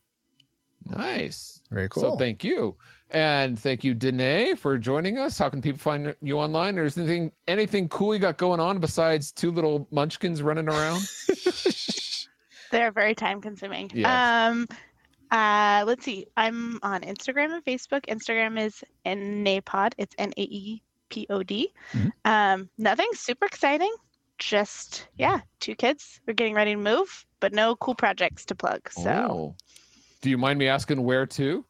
[0.85, 1.61] Nice.
[1.71, 2.03] Very cool.
[2.03, 2.77] So thank you.
[3.11, 5.39] And thank you, Danae, for joining us.
[5.39, 6.79] How can people find you online?
[6.79, 11.03] Or is anything anything cool you got going on besides two little munchkins running around?
[12.71, 13.91] They're very time consuming.
[13.93, 14.07] Yes.
[14.07, 14.69] Um,
[15.31, 16.27] uh, let's see.
[16.37, 18.07] I'm on Instagram and Facebook.
[18.07, 19.93] Instagram is NAPOD.
[19.99, 21.73] It's N A E P O D.
[22.25, 23.95] Um, nothing super exciting.
[24.39, 26.21] Just yeah, two kids.
[26.27, 28.91] We're getting ready to move, but no cool projects to plug.
[28.91, 29.55] So Oh.
[30.23, 31.65] Do you mind me asking where to?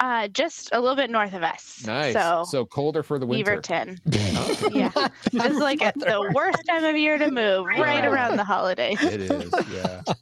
[0.00, 1.82] uh, just a little bit north of us.
[1.84, 2.12] Nice.
[2.50, 3.56] So, colder for the winter.
[3.60, 3.98] Beaverton.
[4.72, 8.12] yeah, it's like at the worst time of year to move, right Wow.
[8.12, 9.02] around the holidays.
[9.02, 10.02] It is, yeah.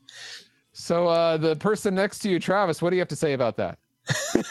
[0.87, 3.57] So uh, the person next to you, Travis, what do you have to say about
[3.57, 3.79] that?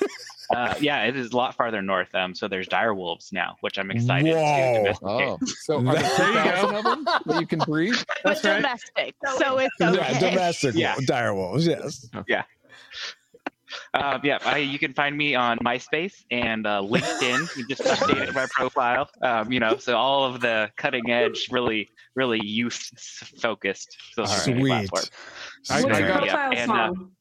[0.56, 2.14] Uh, yeah, it is a lot farther north.
[2.14, 4.74] Um, so there's dire wolves now, which I'm excited to Whoa.
[4.76, 4.99] domesticate.
[5.10, 6.03] Oh, so are there
[6.34, 7.95] 2,000 of them that you can breed?
[8.24, 9.95] But domestic, so it's okay.
[9.98, 10.98] Yeah, domestic Yeah.
[11.07, 11.66] dire wolves.
[11.66, 12.07] Yes.
[12.28, 12.44] Yeah.
[13.95, 17.57] Uh, yeah, I, you can find me on MySpace and uh, LinkedIn.
[17.57, 19.10] You just updated my profile.
[19.24, 22.78] Um, you know, so all of the cutting edge, really, really youth
[23.40, 24.90] focused social media Sweet.
[24.90, 25.04] platform.
[25.70, 27.12] I- What's I your got- profile and, uh, song?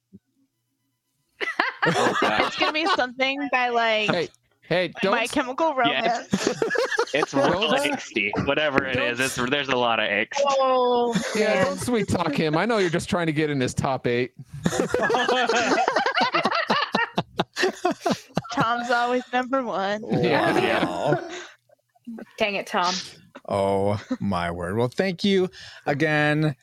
[1.86, 4.28] It's gonna be something by like Hey,
[4.62, 6.48] hey, don't My Chemical Romance.
[7.16, 7.44] It's real
[7.74, 8.32] angsty.
[8.44, 10.30] Whatever it is, it's there's a lot of angst.
[10.44, 12.56] Oh, yeah, don't sweet talk him.
[12.56, 14.32] I know you're just trying to get in his top eight.
[18.52, 20.02] Tom's always number one.
[20.22, 21.20] Yeah.
[22.38, 22.92] Dang it, Tom.
[23.48, 24.76] Oh my word.
[24.76, 25.50] Well, thank you
[25.86, 26.56] again,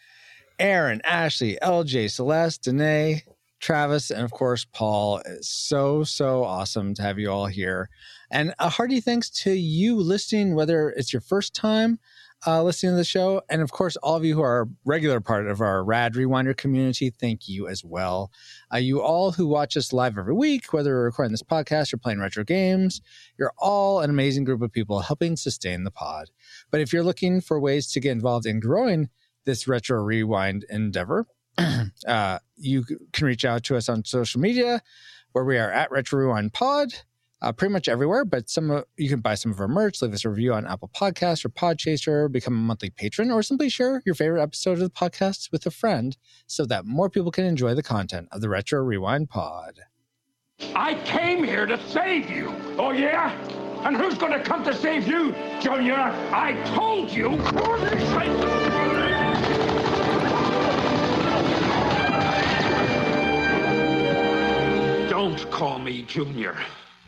[0.59, 3.23] Aaron, Ashley, LJ, Celeste, Danae,
[3.59, 5.21] Travis, and of course, Paul.
[5.25, 7.89] It's so, so awesome to have you all here.
[8.31, 11.99] And a hearty thanks to you listening, whether it's your first time
[12.47, 13.41] uh, listening to the show.
[13.49, 16.55] And of course, all of you who are a regular part of our Rad Rewinder
[16.55, 18.31] community, thank you as well.
[18.73, 21.97] Uh, you all who watch us live every week, whether we're recording this podcast or
[21.97, 23.01] playing retro games,
[23.37, 26.29] you're all an amazing group of people helping sustain the pod.
[26.71, 29.09] But if you're looking for ways to get involved in growing
[29.45, 31.27] this retro rewind endeavor,
[32.07, 34.81] uh, you can reach out to us on social media
[35.33, 36.89] where we are at Retro Rewind Pod.
[37.43, 40.13] Uh, pretty much everywhere, but some of, you can buy some of our merch, leave
[40.13, 44.03] us a review on Apple Podcasts or Podchaser, become a monthly patron, or simply share
[44.05, 47.73] your favorite episode of the podcast with a friend so that more people can enjoy
[47.73, 49.79] the content of the Retro Rewind Pod.
[50.75, 52.53] I came here to save you.
[52.77, 53.35] Oh, yeah?
[53.83, 55.95] And who's going to come to save you, Junior?
[55.95, 57.37] I told you.
[65.09, 66.55] Don't call me Junior.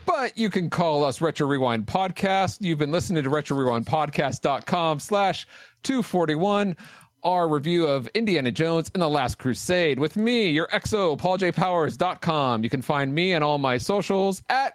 [0.04, 2.58] But you can call us Retro Rewind Podcast.
[2.60, 5.46] You've been listening to Retro Rewind Podcast.com slash
[5.84, 6.76] 241,
[7.22, 12.62] our review of Indiana Jones and the Last Crusade with me, your XO, PaulJPowers.com.
[12.62, 14.74] You can find me and all my socials at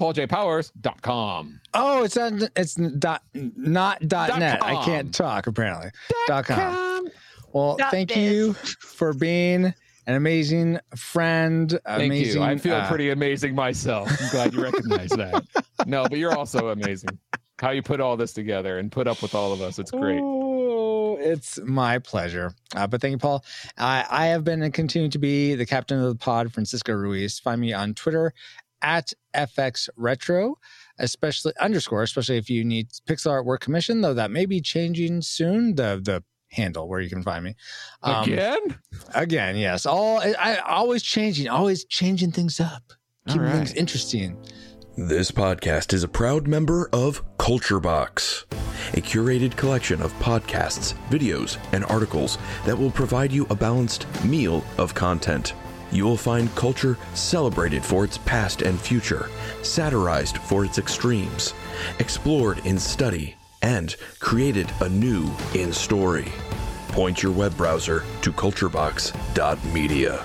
[0.00, 1.60] PaulJPowers.com.
[1.74, 2.32] Oh, it's not.
[2.56, 4.62] It's dot not dot, Dot net.
[4.62, 5.90] I can't talk apparently.
[6.26, 7.08] Dot com.
[7.52, 8.16] Well, Dot thank biz.
[8.16, 9.66] you for being
[10.06, 11.78] an amazing friend.
[11.84, 12.40] Thank amazing.
[12.40, 12.48] you.
[12.48, 14.08] I feel uh, pretty amazing myself.
[14.20, 15.44] I'm glad you recognize that.
[15.86, 17.18] No, but you're also amazing.
[17.58, 19.78] How you put all this together and put up with all of us.
[19.78, 20.20] It's great.
[20.22, 22.54] Oh, it's my pleasure.
[22.76, 23.42] Uh, but thank you, Paul.
[23.78, 27.38] I, I have been and continue to be the captain of the pod, Francisco Ruiz.
[27.38, 28.34] Find me on Twitter
[28.82, 30.56] at FX Retro,
[30.98, 35.22] especially underscore, especially if you need pixel art work commission, though that may be changing
[35.22, 35.74] soon.
[35.74, 37.54] The the handle where you can find me.
[38.02, 38.78] Um, Again?
[39.14, 39.86] Again, yes.
[39.86, 42.92] All I, I always changing, always changing things up,
[43.28, 44.36] keeping All things interesting.
[44.96, 48.44] This podcast is a proud member of Culture Box,
[48.92, 52.36] a curated collection of podcasts, videos, and articles
[52.66, 55.54] that will provide you a balanced meal of content.
[55.92, 59.28] You will find culture celebrated for its past and future,
[59.62, 61.54] satirized for its extremes,
[61.98, 66.32] explored in study, and created anew in story.
[66.88, 70.24] Point your web browser to culturebox.media.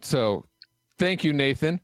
[0.00, 0.44] So
[0.98, 1.80] thank you, Nathan.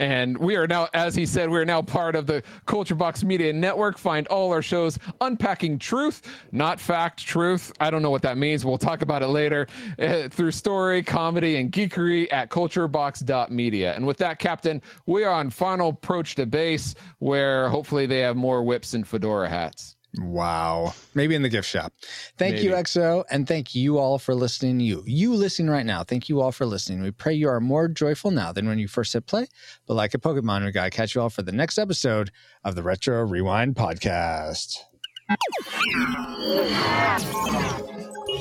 [0.00, 3.22] And we are now, as he said, we are now part of the Culture Box
[3.22, 3.98] Media Network.
[3.98, 6.22] Find all our shows unpacking truth,
[6.52, 7.70] not fact, truth.
[7.80, 8.64] I don't know what that means.
[8.64, 9.66] We'll talk about it later
[9.98, 13.94] uh, through story, comedy, and geekery at culturebox.media.
[13.94, 18.36] And with that, Captain, we are on final approach to base where hopefully they have
[18.36, 19.96] more whips and fedora hats.
[20.18, 20.94] Wow.
[21.14, 21.92] Maybe in the gift shop.
[22.36, 22.82] Thank you, Maybe.
[22.82, 24.80] XO, and thank you all for listening.
[24.80, 26.02] You, you listening right now.
[26.02, 27.02] Thank you all for listening.
[27.02, 29.46] We pray you are more joyful now than when you first hit play.
[29.86, 32.32] But like a Pokemon, we gotta catch you all for the next episode
[32.64, 34.78] of the Retro Rewind Podcast.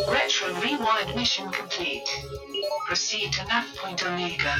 [0.08, 2.10] Retro Rewind mission complete.
[2.88, 4.56] Proceed to nav point Omega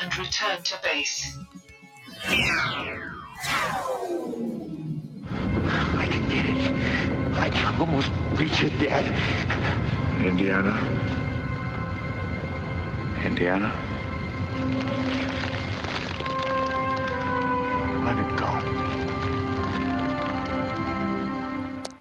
[0.00, 1.36] and return to base.
[5.96, 7.36] I can get it.
[7.36, 9.04] I can almost reach it, Dad.
[10.24, 10.76] Indiana.
[13.24, 13.72] Indiana.
[18.04, 18.50] Let it go.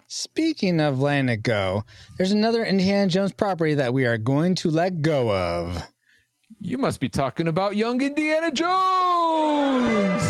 [0.07, 1.83] Speaking of letting it go,
[2.17, 5.83] there's another Indiana Jones property that we are going to let go of.
[6.59, 10.23] You must be talking about young Indiana Jones.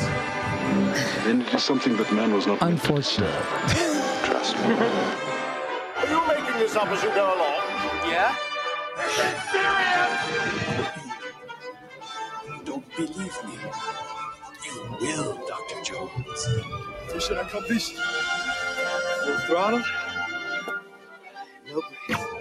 [1.24, 3.30] Then it is something that man was not Unfortunate.
[4.24, 4.74] trust me.
[5.98, 7.64] Are you making this up as you go along?
[8.10, 8.36] Yeah?
[8.98, 9.26] This is
[12.48, 13.56] You don't believe me.
[14.66, 15.82] You will, Dr.
[15.84, 16.48] Jones.
[17.08, 17.92] Where should I come this?
[17.92, 19.84] Full throttle?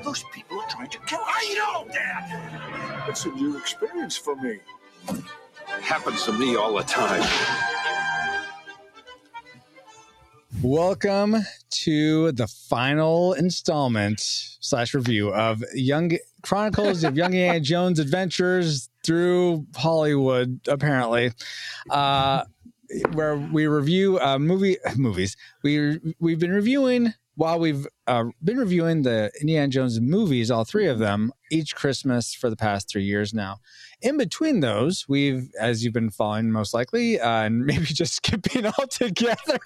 [0.02, 1.26] Those people are trying to kill us.
[1.28, 3.06] I know, Dad!
[3.06, 4.58] That's a new experience for me.
[5.82, 7.22] Happens to me all the time.
[10.62, 11.36] Welcome
[11.82, 16.12] to the final installment slash review of Young
[16.42, 21.32] Chronicles of Young Indiana Jones Adventures through Hollywood, apparently,
[21.90, 22.44] uh,
[23.12, 25.36] where we review uh, movie movies.
[25.62, 30.88] We we've been reviewing while we've uh, been reviewing the Indiana Jones movies, all three
[30.88, 33.58] of them, each Christmas for the past three years now.
[34.00, 38.64] In between those, we've, as you've been following most likely, uh, and maybe just skipping
[38.78, 39.58] altogether,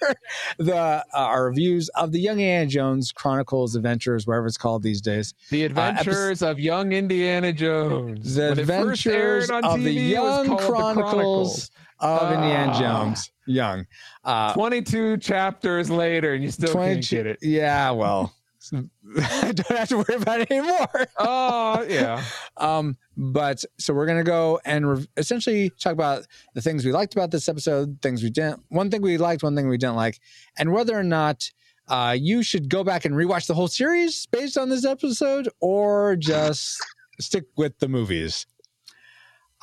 [0.57, 5.01] the uh, our reviews of the Young Indiana Jones Chronicles Adventures, whatever it's called these
[5.01, 5.33] days.
[5.51, 8.33] The Uh, Adventures of Young Indiana Jones.
[8.35, 12.79] the When Adventures of the TV, was Young called The Chronicles of Indiana Ah.
[12.79, 13.31] Jones.
[13.45, 13.85] Young.
[14.23, 17.37] Uh, 22 chapters later, and you still can't get it.
[17.41, 18.33] Yeah, well,
[18.71, 21.07] I don't have to worry about it anymore.
[21.17, 22.23] Oh, yeah.
[22.57, 27.13] um, but so we're gonna go and re- essentially talk about the things we liked
[27.13, 28.63] about this episode, things we didn't.
[28.69, 30.19] One thing we liked, one thing we didn't like,
[30.57, 31.49] and whether or not
[31.87, 36.15] uh, you should go back and rewatch the whole series based on this episode, or
[36.15, 36.81] just
[37.19, 38.45] stick with the movies.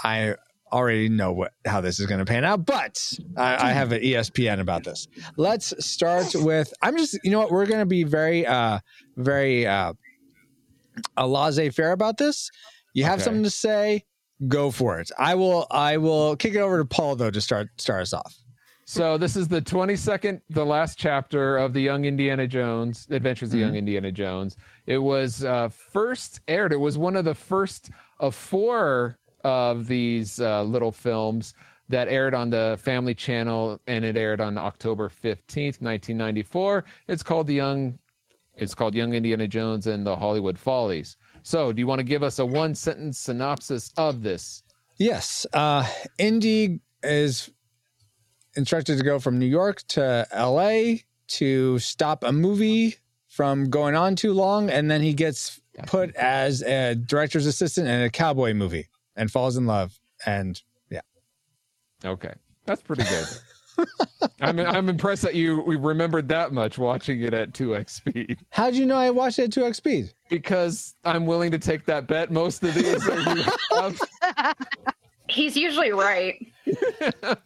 [0.03, 0.35] I
[0.73, 3.03] already know what how this is going to pan out, but
[3.37, 5.07] I, I have an ESPN about this.
[5.37, 6.73] Let's start with.
[6.83, 8.81] I'm just you know what we're going to be very uh
[9.17, 9.93] very uh
[11.17, 12.51] a laissez faire about this.
[12.95, 13.25] You have Okay.
[13.25, 14.05] something to say,
[14.49, 15.11] go for it.
[15.19, 18.35] I will I will kick it over to Paul though to start start us off.
[18.87, 23.61] So this is the 22nd, the last chapter of the Young Indiana Jones Adventures of
[23.61, 24.57] Young Indiana Jones.
[24.87, 26.73] It was uh, first aired.
[26.73, 31.55] It was one of the first of four of these uh, little films
[31.89, 36.85] that aired on the Family Channel, and it aired on October 15th, 1994.
[37.09, 37.99] It's called the Young.
[38.57, 41.17] It's called Young Indiana Jones and the Hollywood Follies.
[41.43, 44.63] So, do you want to give us a one sentence synopsis of this?
[44.99, 45.47] Yes.
[45.53, 45.87] Uh
[46.19, 47.51] Indy is
[48.55, 50.99] instructed to go from New York to LA
[51.29, 52.97] to stop a movie
[53.27, 58.03] from going on too long and then he gets put as a director's assistant in
[58.03, 58.89] a cowboy movie
[59.21, 60.61] and falls in love and
[60.91, 61.03] yeah.
[62.05, 62.33] Okay,
[62.67, 63.27] that's pretty good.
[64.41, 68.75] I'm I'm impressed that you we remembered that much watching it at 2x speed How'd
[68.75, 70.13] you know I watched it at 2x speed?
[70.29, 72.31] because I'm willing to take that bet.
[72.31, 73.43] Most of these are you
[73.73, 74.01] have.
[75.29, 76.35] He's usually right.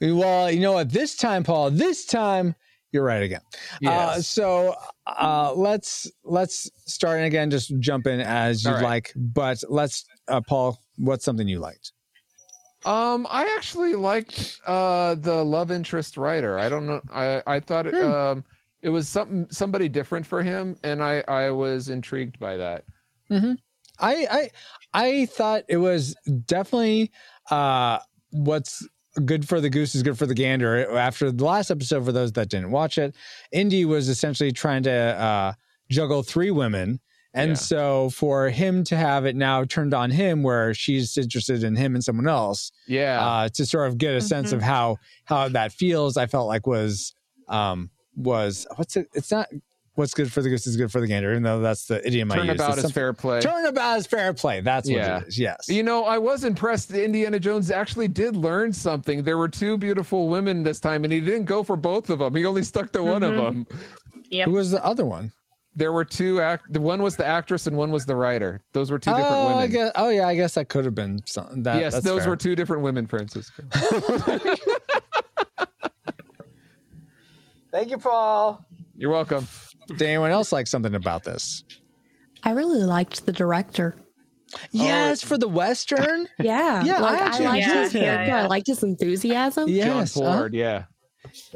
[0.01, 0.91] Well, you know what?
[0.91, 2.55] This time, Paul, this time
[2.95, 3.41] you're right again.
[3.85, 4.75] Uh, so
[5.07, 7.51] uh, let's let's start and again.
[7.51, 8.83] Just jump in as you right.
[8.83, 10.81] like, but let's, uh, Paul.
[10.97, 11.93] What's something you liked?
[12.87, 16.59] Um, I actually liked uh the love interest writer.
[16.59, 17.01] I don't know.
[17.13, 18.11] I I thought it, Hmm.
[18.11, 18.45] um
[18.83, 22.85] it was something somebody different for him, and I I was intrigued by that.
[23.31, 23.55] Mm-hmm.
[23.99, 24.51] I I
[24.93, 26.15] I thought it was
[26.47, 27.11] definitely
[27.51, 27.99] uh,
[28.31, 28.87] what's
[29.25, 30.91] good for the goose is good for the gander.
[30.97, 33.15] After the last episode, for those that didn't watch it,
[33.53, 35.53] Indy was essentially trying to uh,
[35.91, 37.01] juggle three women.
[37.37, 37.55] And Yeah.
[37.57, 41.95] so for him to have it now turned on him where she's interested in him
[41.97, 43.21] and someone else, Yeah.
[43.27, 46.67] uh, to sort of get a sense of how how that feels, I felt like
[46.67, 47.13] was
[47.49, 49.49] um was what's it it's not
[49.95, 52.33] what's good for the goose is good for the gander, even though that's the idiom
[52.33, 52.43] I use.
[52.47, 53.41] Turnabout It's is something- fair play.
[53.41, 54.61] Turnabout is fair play.
[54.61, 55.21] That's what Yeah.
[55.21, 55.39] it is.
[55.39, 55.69] Yes.
[55.69, 56.89] You know, I was impressed.
[56.91, 59.23] that Indiana Jones actually did learn something.
[59.23, 62.35] There were two beautiful women this time, and he didn't go for both of them.
[62.35, 63.63] He only stuck to one of mm-hmm.
[63.63, 63.67] them.
[64.31, 64.49] Yep.
[64.49, 65.33] Who was the other one?
[65.77, 66.73] There were two act.
[66.73, 68.63] The one was the actress, and one was the writer.
[68.73, 69.71] Those were two oh, different oh, I women.
[69.71, 71.63] guess, oh yeah, I guess that could have been something.
[71.65, 72.31] That, yes, that's those fair.
[72.31, 73.63] were two different women, Francisco.
[77.73, 78.65] Thank you, Paul.
[78.97, 79.49] You're welcome.
[79.89, 81.65] Did anyone else like something about this?
[82.43, 83.95] I really liked the director.
[84.71, 86.29] Yes, for the western.
[86.39, 88.01] Yeah, Yeah, I like, I, actually liked enjoyed his him.
[88.03, 88.27] character.
[88.27, 89.69] Yeah, I liked his enthusiasm.
[89.69, 90.37] Yes, John uh-huh.
[90.39, 90.55] Ford.
[90.55, 90.85] Yeah.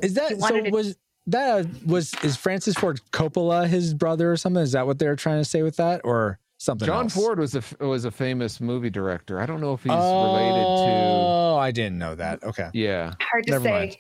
[0.03, 0.61] Is that so?
[0.63, 0.97] to- Was
[1.27, 4.63] that uh, was is Francis Ford Coppola his brother or something?
[4.63, 6.87] Is that what they were trying to say with that, or something?
[6.87, 7.15] John else?
[7.15, 9.39] Ford was a was a famous movie director.
[9.39, 10.65] I don't know if he's Oh, related to.
[11.53, 12.43] Oh, I didn't know that.
[12.43, 12.71] Okay.
[12.73, 13.13] Yeah.
[13.21, 13.71] Hard to Never say.
[13.71, 13.97] mind.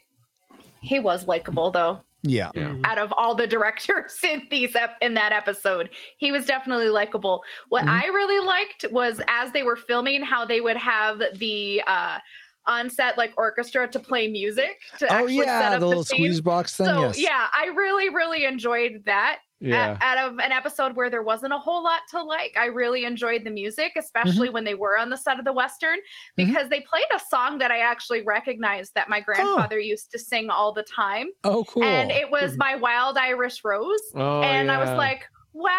[0.81, 2.01] He was likable though.
[2.23, 2.51] Yeah.
[2.55, 2.75] Yeah.
[2.85, 7.43] Out of all the directors in these ep- in that episode, he was definitely likable.
[7.69, 7.91] What Mhm.
[8.03, 12.19] I really liked was as they were filming, how they would have the uh,
[12.67, 16.19] on-set like orchestra to play music to Oh actually set yeah, up the little scene.
[16.19, 16.87] squeeze box thing.
[16.87, 17.19] So yes.
[17.19, 19.39] yeah, I really, really enjoyed that.
[19.61, 19.97] Yeah.
[20.01, 23.43] Out of an episode where there wasn't a whole lot to like, I really enjoyed
[23.45, 23.99] the music, Mm-hmm.
[23.99, 25.99] especially when they were on the set of the western,
[26.37, 30.49] because they played a song that I actually recognized that my grandfather used to sing
[30.51, 31.83] all the time, Oh, cool.
[31.83, 35.25] and it was "My Wild Irish Rose," Oh, and I was like.
[35.55, 35.73] Wow,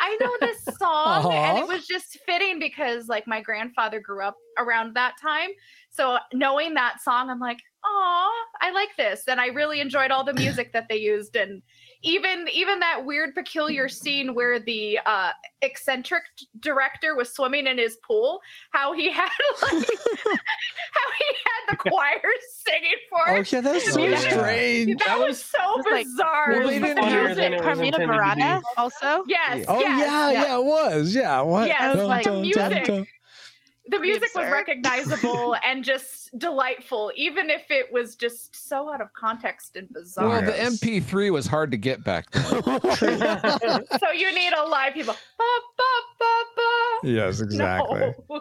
[0.00, 4.34] I know this song, and it was just fitting because like my grandfather grew up
[4.58, 5.50] around that time.
[5.90, 8.30] So knowing that song, I'm like, "Aw,
[8.60, 11.62] I like this," and I really enjoyed all the music that they used, and
[12.04, 15.30] even even that weird, peculiar scene where the uh,
[15.62, 16.22] eccentric
[16.60, 18.40] director was swimming in his pool.
[18.70, 19.28] How he had
[19.62, 22.20] like how he had the choir
[22.64, 23.44] singing for Oh him.
[23.48, 25.02] yeah, that was so music- strange.
[25.04, 26.50] That was so was like- bizarre.
[26.50, 28.16] Well, they but didn't the music- than it was Carmina intended.
[28.16, 29.24] Burana also.
[29.26, 29.64] Yes.
[29.68, 30.46] Oh yes, yeah, yes.
[30.48, 31.14] yeah, it was.
[31.14, 31.40] Yeah.
[31.40, 31.66] What?
[31.68, 32.62] Yes, Dun, like dun, music.
[32.84, 33.06] dun, dun.
[33.88, 39.12] the music was recognizable and just delightful, even if it was just so out of
[39.12, 40.28] context and bizarre.
[40.28, 42.42] Well, the MP3 was hard to get back then.
[42.62, 45.14] so you need a live people.
[45.38, 45.44] Ba,
[45.78, 45.84] ba,
[46.18, 47.08] ba, ba.
[47.08, 48.12] Yes, exactly.
[48.28, 48.40] No.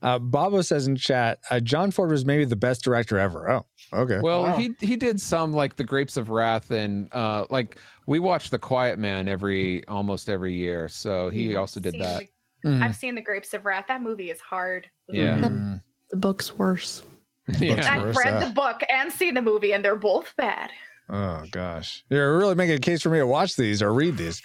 [0.00, 3.50] Uh, Bobo says in chat, uh, John Ford was maybe the best director ever.
[3.50, 4.20] Oh, okay.
[4.20, 4.56] Well, Wow.
[4.56, 8.60] he he did some like the Grapes of Wrath and uh like we watch The
[8.60, 12.22] Quiet Man every almost every year, so he also did Seen that.
[12.62, 12.80] the-.
[12.80, 13.86] I've seen the Grapes of Wrath.
[13.88, 14.88] That movie is hard.
[15.08, 15.38] Yeah.
[15.38, 15.82] Mm.
[16.10, 17.02] The book's worse.
[17.58, 17.90] Yeah.
[17.90, 20.70] I've worse, read uh, the book and seen the movie, and they're both bad.
[21.08, 24.42] Oh gosh, you're really making a case for me to watch these or read these.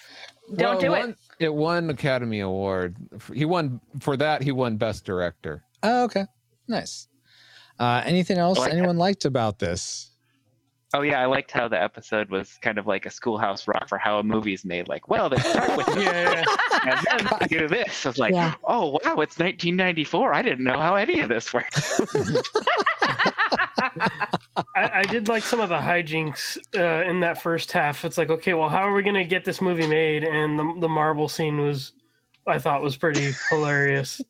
[0.55, 1.01] Don't Well, do it it.
[1.01, 2.95] won, it won Academy Award.
[3.33, 4.41] He won for that.
[4.41, 5.65] He won Best Director.
[5.83, 6.23] Oh, okay,
[6.69, 7.09] nice.
[7.77, 10.11] Uh, anything else like anyone liked about this?
[10.95, 13.97] Oh yeah, I liked how the episode was kind of like a schoolhouse rock for
[13.97, 14.87] how a movie's made.
[14.87, 16.43] Like, well, they start with this, Yeah,
[16.85, 17.01] yeah.
[17.11, 18.05] and then they do this.
[18.05, 18.53] It's like, Yeah.
[18.63, 20.33] oh wow, it's 1994.
[20.33, 21.79] I didn't know how any of this worked.
[23.75, 24.19] I,
[24.75, 28.05] I did like some of the hijinks uh, in that first half.
[28.05, 30.23] It's like, okay, well, how are we going to get this movie made?
[30.23, 31.93] And the the marble scene was,
[32.47, 34.21] I thought, was pretty hilarious.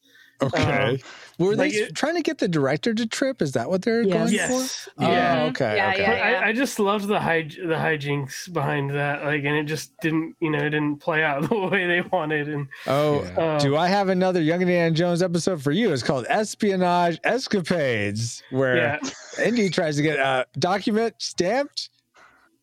[0.41, 1.01] Okay,
[1.39, 3.41] were they like it- trying to get the director to trip?
[3.41, 4.13] Is that what they're Yes.
[4.13, 4.89] going Yes.
[4.97, 5.03] for?
[5.03, 5.41] Yeah.
[5.43, 5.75] Oh, okay.
[5.77, 6.01] Yeah, okay.
[6.01, 6.09] yeah.
[6.39, 9.23] But I, I just loved the hij- the hijinks behind that.
[9.23, 12.49] Like, and it just didn't, you know, it didn't play out the way they wanted.
[12.49, 13.39] And Oh, Yeah.
[13.39, 15.93] uh, do I have another Young Indiana Jones episode for you?
[15.93, 18.99] It's called Espionage Escapades, where yeah,
[19.45, 21.89] Indy tries to get a document stamped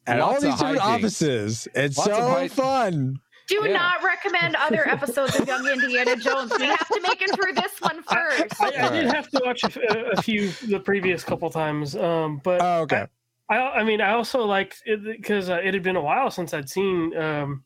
[0.07, 0.97] at all these different hijinks.
[0.99, 1.69] offices.
[1.75, 3.21] It's Lots of so hij- fun.
[3.51, 3.73] Do Yeah.
[3.73, 6.53] not recommend other episodes of Young Indiana Jones.
[6.59, 8.61] We have to make it through this one first.
[8.61, 11.97] I, I did have to watch a few the previous couple times.
[11.97, 13.07] Um, but Oh, okay.
[13.49, 16.55] I, I mean, I also liked it because uh, it had been a while since
[16.55, 17.65] I'd seen um,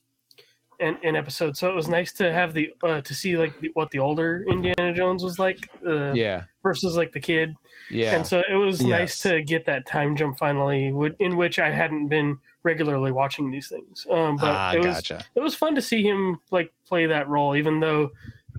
[0.81, 3.71] an, an episode, so it was nice to have the uh, to see like the,
[3.75, 6.45] what the older Indiana Jones was like uh, Yeah.
[6.63, 7.55] versus like the kid,
[7.91, 8.17] Yeah.
[8.17, 11.71] and so it was nice to get that time jump finally, would- in which I
[11.71, 14.07] hadn't been regularly watching these things.
[14.11, 15.25] Um, but Ah, it was gotcha.
[15.35, 18.11] it was fun to see him like play that role, even though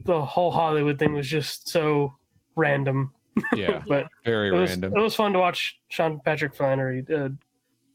[0.06, 2.14] the whole Hollywood thing was just so
[2.56, 3.12] random.
[3.54, 3.82] Yeah.
[3.88, 4.94] But Very it was random.
[4.96, 7.30] it was fun to watch Sean Patrick Flanery uh,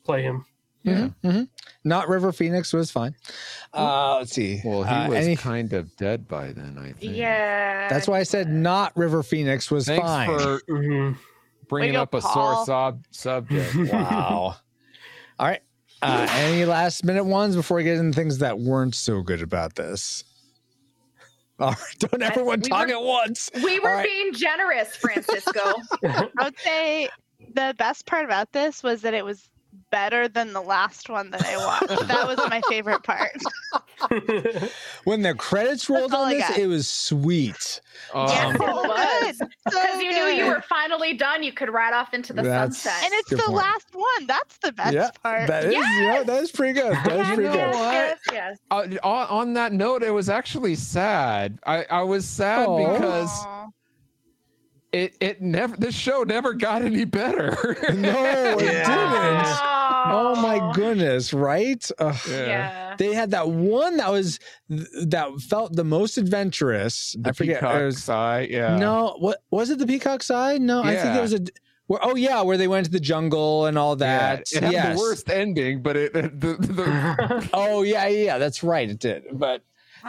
[0.04, 0.44] play him.
[0.82, 1.10] Yeah.
[1.22, 1.48] Mhm.
[1.84, 3.14] Not River Phoenix was fine.
[3.72, 4.60] Uh, let's see.
[4.64, 7.16] Well, he Uh, was any- kind of dead by then, I think.
[7.16, 7.88] Yeah.
[7.88, 10.26] that's why I said not River Phoenix was Thanks fine.
[10.38, 11.16] for Mhm.
[11.68, 12.32] bringing Way to up a Paul.
[12.56, 13.74] sore sob- subject.
[13.92, 14.56] wow.
[15.38, 15.60] All right.
[16.02, 19.74] Uh, any last minute ones before we get into things that weren't so good about
[19.74, 20.24] this?
[21.60, 23.50] All right, don't everyone we talk were- at once.
[23.62, 24.06] We were All right.
[24.06, 25.74] being generous, Francisco.
[26.04, 27.08] I would say
[27.54, 29.50] the best part about this was that it was
[29.90, 32.08] better than the last one that I watched.
[32.08, 33.32] that was my favorite part.
[35.04, 36.58] When the credits rolled on I this, got.
[36.58, 37.80] it was sweet.
[38.14, 39.36] yes, Um, it was.
[39.38, 39.48] good.
[39.66, 41.42] Because you knew you were finally done.
[41.42, 43.04] You could ride off into the That's- sunset.
[43.04, 43.52] And it's the point.
[43.52, 44.26] last one.
[44.26, 45.46] That's the best yeah, part.
[45.48, 46.92] that is yeah, that is pretty good.
[46.92, 47.58] That is pretty know good.
[47.58, 47.92] yes, what?
[47.92, 48.58] yes, yes.
[48.70, 51.58] uh, on, on that note, it was actually sad.
[51.66, 52.92] I, I was sad Aw.
[52.94, 53.66] because Aw.
[54.92, 57.56] It, it never this show never got any better.
[57.94, 58.88] No, it Yeah.
[58.88, 59.58] didn't.
[60.12, 61.88] Oh my goodness, right?
[61.98, 62.16] Ugh.
[62.28, 62.96] Yeah.
[62.98, 64.40] They had that one that was
[64.70, 67.14] that felt the most adventurous.
[67.20, 67.56] The I forget.
[67.56, 68.76] it Peacock was- Eye, yeah.
[68.78, 69.78] No, what was it?
[69.78, 70.58] The Peacock's Eye?
[70.58, 71.12] No, I think Yeah.
[71.12, 71.40] there was a.
[71.86, 74.52] Where, oh yeah, where they went to the jungle and all Yeah, that.
[74.52, 74.96] it had yes.
[74.96, 78.88] the worst ending, but it, it- the, the, Oh yeah, yeah, yeah, that's right.
[78.90, 79.62] It did, but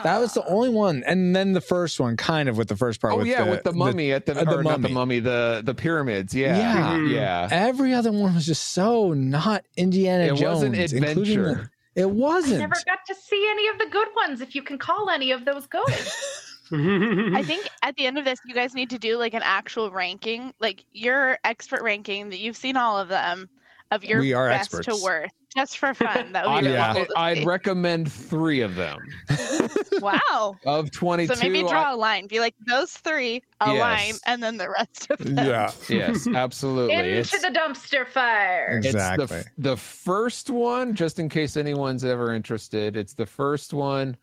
[0.03, 1.03] that was the only one.
[1.05, 3.13] And then the first one, kind of with the first part.
[3.13, 4.93] oh with yeah, the, with the mummy at the, uh, the or not the mummy.
[4.93, 6.33] mummy, the the pyramids.
[6.33, 6.89] Yeah, Yeah.
[6.97, 7.11] Mhm.
[7.13, 7.47] yeah.
[7.51, 10.41] Every other one was just so not Indiana It Jones.
[10.41, 11.11] wasn't including the-
[11.51, 11.71] adventure.
[11.95, 12.59] it wasn't.
[12.59, 15.45] never got to see any of the good ones, if you can call any of
[15.45, 15.83] those good.
[16.73, 19.91] I think at the end of this, you guys need to do like an actual
[19.91, 23.49] ranking, like your expert ranking that you've seen all of them
[23.91, 24.85] of your We are best experts.
[24.99, 26.31] to worst, just for fun.
[26.31, 27.05] That would be really Yeah.
[27.17, 28.99] I'd recommend three of them
[29.99, 30.55] wow.
[30.65, 31.35] of twenty two.
[31.35, 32.27] So maybe draw a line.
[32.27, 33.79] Be like those three, a Yes.
[33.79, 35.37] line, and then the rest of them.
[35.45, 36.95] yeah, yes, absolutely.
[36.95, 38.77] Into It's, the dumpster fire.
[38.77, 39.41] it's the, exactly.
[39.57, 42.95] the first one, just in case anyone's ever interested.
[42.95, 44.15] It's the first one.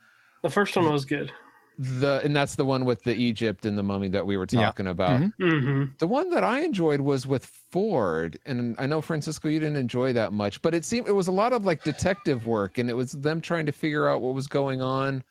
[0.43, 1.33] the first one was good.
[1.79, 4.63] The and that's the one with the Egypt and the mummy that we were Yeah.
[4.63, 5.21] talking about.
[5.21, 5.33] Mhm.
[5.41, 5.85] Mm-hmm.
[5.99, 10.13] The one that I enjoyed was with Ford, and I know Francisco you didn't enjoy
[10.15, 12.95] that much, but it seemed it was a lot of like detective work, and it
[12.95, 15.23] was them trying to figure out what was going on.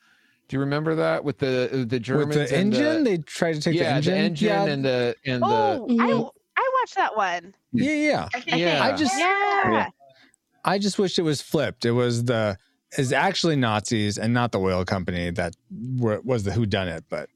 [0.48, 3.60] Do you remember that with the the Germans With the and engine, they tried to
[3.60, 4.14] take yeah, the engine.
[4.14, 6.06] the engine yeah, and the and Oh, the I
[6.62, 7.54] I watched that one.
[7.72, 8.56] yeah, yeah.
[8.56, 8.82] yeah.
[8.82, 9.88] I just Yeah.
[10.64, 11.84] I just wish it was flipped.
[11.84, 12.56] It was the
[12.96, 15.54] is actually Nazis and not the oil company that
[15.96, 17.04] were, was the who done it.
[17.08, 17.28] But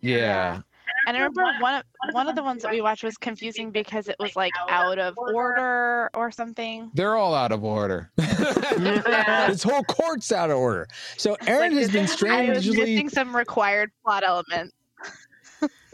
[0.00, 0.60] yeah.
[1.06, 4.08] And I remember one of one of the ones that we watched was confusing because
[4.08, 6.90] it was like out of order or something.
[6.94, 8.10] They're all out of order.
[8.16, 10.88] this whole court's out of order.
[11.18, 14.72] So Aaron has been I was strangely missing some required plot element.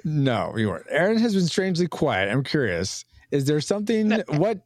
[0.05, 0.87] no, you weren't.
[0.91, 2.31] Aaron has been strangely quiet.
[2.31, 3.05] I'm curious.
[3.33, 4.61] Is there something what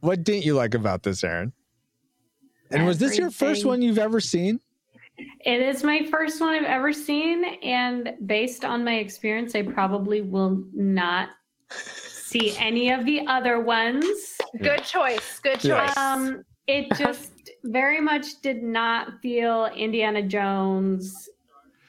[0.00, 1.52] what didn't you like about this, Aaron?
[2.70, 4.60] And was this your first one you've ever seen?
[5.44, 10.22] It is my first one I've ever seen, and based on my experience, I probably
[10.22, 11.30] will not
[11.70, 14.38] see any of the other ones.
[14.62, 15.40] Good choice.
[15.40, 15.96] Good choice.
[15.96, 17.32] Um, it just
[17.64, 21.28] very much did not feel Indiana Jones.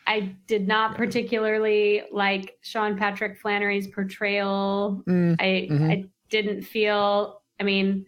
[0.08, 5.04] I did not particularly like Sean Patrick Flanery's portrayal.
[5.08, 5.92] Mm, I mhm.
[5.92, 7.42] I didn't feel.
[7.60, 8.06] I mean,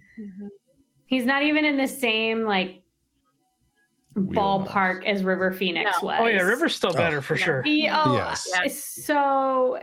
[1.13, 2.81] he's not even in the same like
[4.15, 6.17] ballpark as River Phoenix was.
[6.19, 7.61] Oh yeah, River's still better for sure.
[7.63, 9.03] He, oh, Yes.
[9.05, 9.79] so.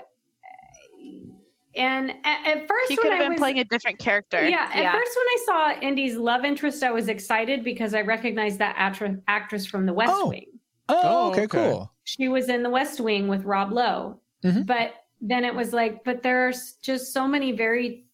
[1.76, 4.46] And at, at first, He when could have I been was- playing a different character.
[4.48, 4.92] yeah, at Yeah.
[4.92, 9.16] first when I saw Indy's love interest, I was excited because I recognized that actress,
[9.28, 10.28] actress from The West Oh.
[10.28, 10.46] Wing.
[10.88, 11.70] Oh, Oh, okay, okay.
[11.70, 11.92] cool.
[12.04, 14.20] She was in The West Wing with Rob Lowe.
[14.44, 14.66] Mhm.
[14.66, 18.04] But then it was like, but there's just so many very,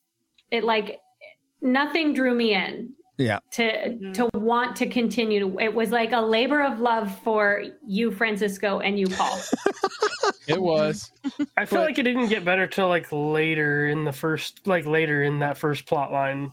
[0.50, 1.00] it like,
[1.62, 3.38] nothing drew me in Yeah.
[3.52, 4.40] to to mm-hmm.
[4.40, 9.06] want to continue it was like a labor of love for you francisco and you
[9.08, 9.40] paul
[10.46, 11.10] It was.
[11.56, 14.86] I feel But- like it didn't get better till like later in the first, like
[14.86, 16.52] later in that first plot line.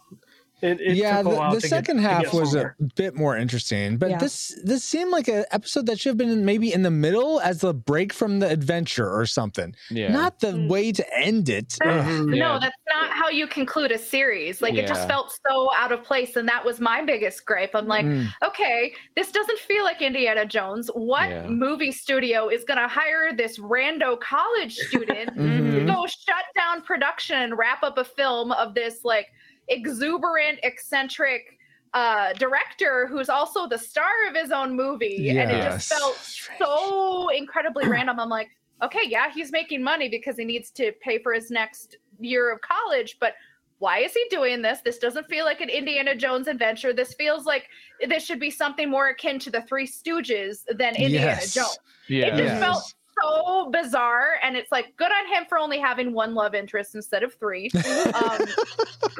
[0.63, 2.55] It, it yeah, took a the, while the to get- second to half get was
[2.55, 4.17] a bit more interesting, but Yeah.
[4.17, 7.63] this this seemed like an episode that should have been maybe in the middle as
[7.63, 9.75] a break from the adventure or something.
[9.91, 10.11] Yeah.
[10.11, 11.77] Not the way to end it.
[11.83, 11.89] Ugh.
[12.33, 12.47] Yeah.
[12.47, 14.61] No, that's not how you conclude a series.
[14.61, 17.71] Like it just felt so out of place, and that was my biggest gripe.
[17.75, 18.27] I'm like, Mm.
[18.45, 20.89] okay, this doesn't feel like Indiana Jones.
[20.93, 21.47] What Yeah.
[21.47, 25.87] movie studio is going to hire this rando college student to Mhm.
[25.87, 29.27] go shut down production and wrap up a film of this like
[29.67, 31.57] exuberant, eccentric
[31.93, 35.29] uh director who's also the star of his own movie.
[35.29, 36.15] And it just felt
[36.57, 38.19] so incredibly random.
[38.19, 38.49] I'm like
[38.81, 42.59] okay yeah he's making money because he needs to pay for his next year of
[42.61, 43.33] college but
[43.79, 44.79] why is he doing this?
[44.81, 46.93] This doesn't feel like an indiana jones adventure.
[46.93, 47.67] This feels like
[48.07, 51.53] this should be something more akin to the three stooges than indiana Yes.
[51.53, 51.77] jones.
[52.07, 52.27] Yeah.
[52.27, 52.59] it just Yes.
[52.59, 56.95] felt so bizarre and it's like good on him for only having one love interest
[56.95, 57.69] instead of three
[58.13, 58.39] um,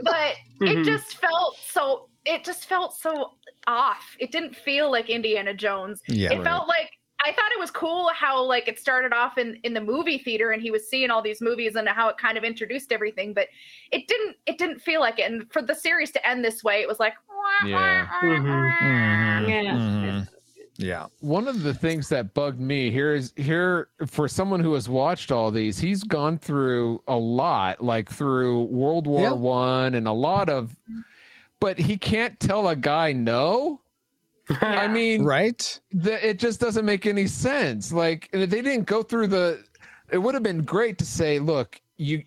[0.04, 0.86] but it Mhm.
[0.86, 3.34] just felt so it just felt so
[3.68, 6.44] off it didn't feel like indiana jones Yeah, it right.
[6.46, 6.92] felt like
[7.26, 10.52] i thought it was cool how like it started off in in the movie theater
[10.52, 13.48] and he was seeing all these movies and how it kind of introduced everything but
[13.92, 16.82] it didn't it didn't feel like it and for the series to end this way
[16.82, 17.14] it was like
[17.66, 18.08] Yeah.
[18.24, 19.50] Mhm.
[19.50, 20.24] Yeah.
[20.84, 21.06] Yeah.
[21.22, 25.32] One of the things that bugged me here is here for someone who has watched
[25.32, 29.32] all these, he's gone through a lot, like through World War Yeah.
[29.32, 30.76] One and a lot of,
[31.62, 33.80] but he can't tell a guy no.
[34.62, 35.80] I mean, Right?
[35.94, 37.94] the, it just doesn't make any sense.
[37.94, 39.64] Like and if they didn't go through the.
[40.12, 42.24] It would have been great to say, look, you,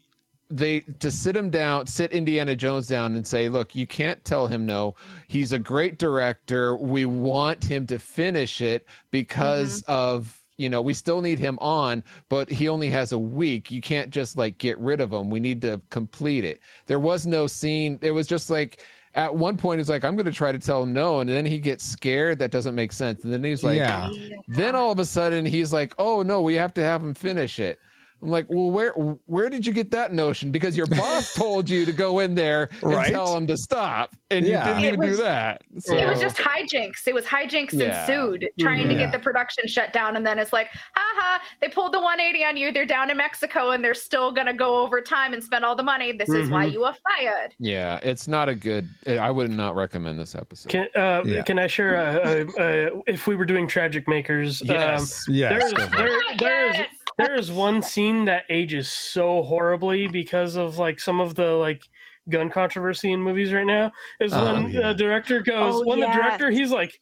[0.51, 4.47] they to sit him down, sit Indiana Jones down, and say, look, you can't tell
[4.47, 4.95] him no.
[5.29, 6.77] He's a great director.
[6.77, 9.93] We want him to finish it because mm-hmm.
[9.93, 13.71] of you know we still need him on, but he only has a week.
[13.71, 15.31] You can't just like get rid of him.
[15.31, 16.61] We need to complete it.
[16.87, 17.99] There was no scene.
[18.03, 18.85] It was just like
[19.17, 21.47] at one point he's like, I'm going to try to tell him no, and then
[21.47, 22.39] he gets scared.
[22.39, 23.25] That doesn't make sense.
[23.25, 24.11] And then he's like, Yeah.
[24.47, 27.59] then all of a sudden he's like, oh no, we have to have him finish
[27.59, 27.81] it.
[28.23, 30.51] I'm like, well, where where did you get that notion?
[30.51, 33.13] Because your boss told you to go in there and Right.
[33.13, 34.61] tell him to stop, and Yeah.
[34.61, 35.63] you didn't It even do that.
[35.79, 37.07] So, It was just hijinks.
[37.07, 38.01] It was hijinks Yeah.
[38.01, 41.93] ensued, trying to get the production shut down, and then it's like, haha, they pulled
[41.93, 42.73] the 180 on you.
[42.73, 45.83] They're down in Mexico, and they're still gonna go over time and spend all the
[45.83, 46.13] money.
[46.13, 46.73] This is why Mhm.
[46.73, 47.55] you were fired.
[47.59, 48.89] yeah, it's not a good.
[49.07, 50.71] I would not recommend this episode.
[50.71, 51.43] Can uh, Yeah.
[51.43, 54.63] can I share a, a, a, if we were doing tragic makers?
[54.63, 55.25] Um, yes.
[55.29, 55.51] Yes.
[55.51, 56.89] there is go for it.
[57.19, 57.49] There, there is Yes.
[57.49, 61.83] there is one scene that ages so horribly because of like some of the like
[62.29, 63.93] gun controversy in movies right now.
[64.21, 64.89] Is Oh, when yeah.
[64.89, 66.99] the director goes Oh, when the director he's like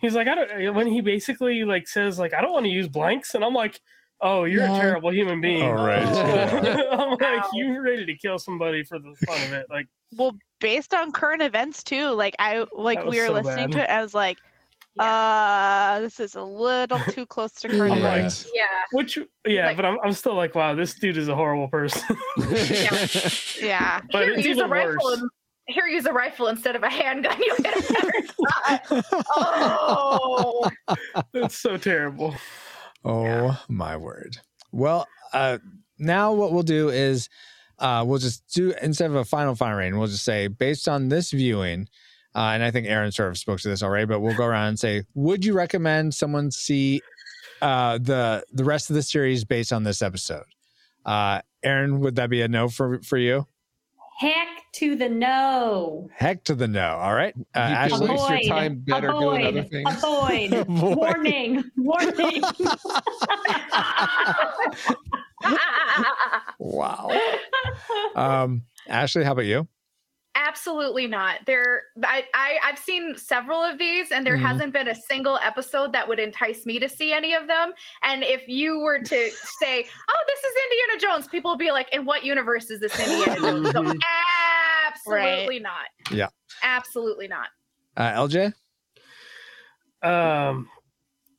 [0.00, 0.74] He's like, I don't.
[0.74, 3.80] When he basically like says like, I don't want to use blanks, and I'm like,
[4.20, 4.74] oh, you're Yeah.
[4.76, 5.62] a terrible human being.
[5.62, 6.02] All right.
[6.92, 9.66] I'm like, you're ready to kill somebody for the fun of it.
[9.70, 9.86] Like,
[10.18, 13.72] Well, based on current events too, like I like we were so listening bad.
[13.74, 14.38] to it, I was like,
[14.98, 18.44] uh, this is a little too close to current I'm events.
[18.44, 18.66] like, yeah.
[18.92, 22.02] Which, yeah, but I'm, I'm still like, wow, this dude is a horrible person.
[23.60, 24.00] Yeah.
[24.10, 25.08] But Here, it's use even a rifle.
[25.08, 25.30] And,
[25.68, 27.36] here, use a rifle instead of a handgun.
[27.38, 29.24] You get a better shot.
[29.34, 30.70] Oh,
[31.32, 32.34] that's so terrible.
[33.04, 34.38] Oh my word.
[34.72, 35.58] Well, uh,
[35.98, 37.28] now what we'll do is
[37.78, 41.08] uh, we'll just do instead of a final final rating, we'll just say based on
[41.08, 41.88] this viewing,
[42.34, 44.68] uh, and I think Aaron sort of spoke to this already, but we'll go around
[44.68, 47.00] and say, would you recommend someone see
[47.60, 50.44] uh, the the rest of the series based on this episode?
[51.04, 53.46] Uh, Aaron, would that be a no for for you?
[54.18, 56.08] Heck to the no.
[56.14, 56.96] Heck to the no.
[56.96, 58.08] All right, uh, You Ashley.
[58.10, 59.88] waste your time better doing other things.
[59.96, 60.96] avoid, Avoid.
[60.96, 62.42] warning, warning.
[66.58, 67.10] Wow.
[68.14, 69.66] Um, Ashley, how about you?
[70.46, 71.40] Absolutely not.
[71.46, 74.42] There, I, I, I've seen several of these, and there Mhm.
[74.42, 77.72] hasn't been a single episode that would entice me to see any of them.
[78.02, 79.30] And if you were to
[79.62, 82.98] say, "Oh, this is Indiana Jones," people would be like, "In what universe is this
[82.98, 83.98] Indiana Jones?" So Mhm.
[84.88, 85.86] absolutely not.
[86.10, 86.28] Yeah.
[86.62, 87.48] Absolutely not.
[87.96, 88.52] Uh, LJ.
[90.02, 90.68] Um,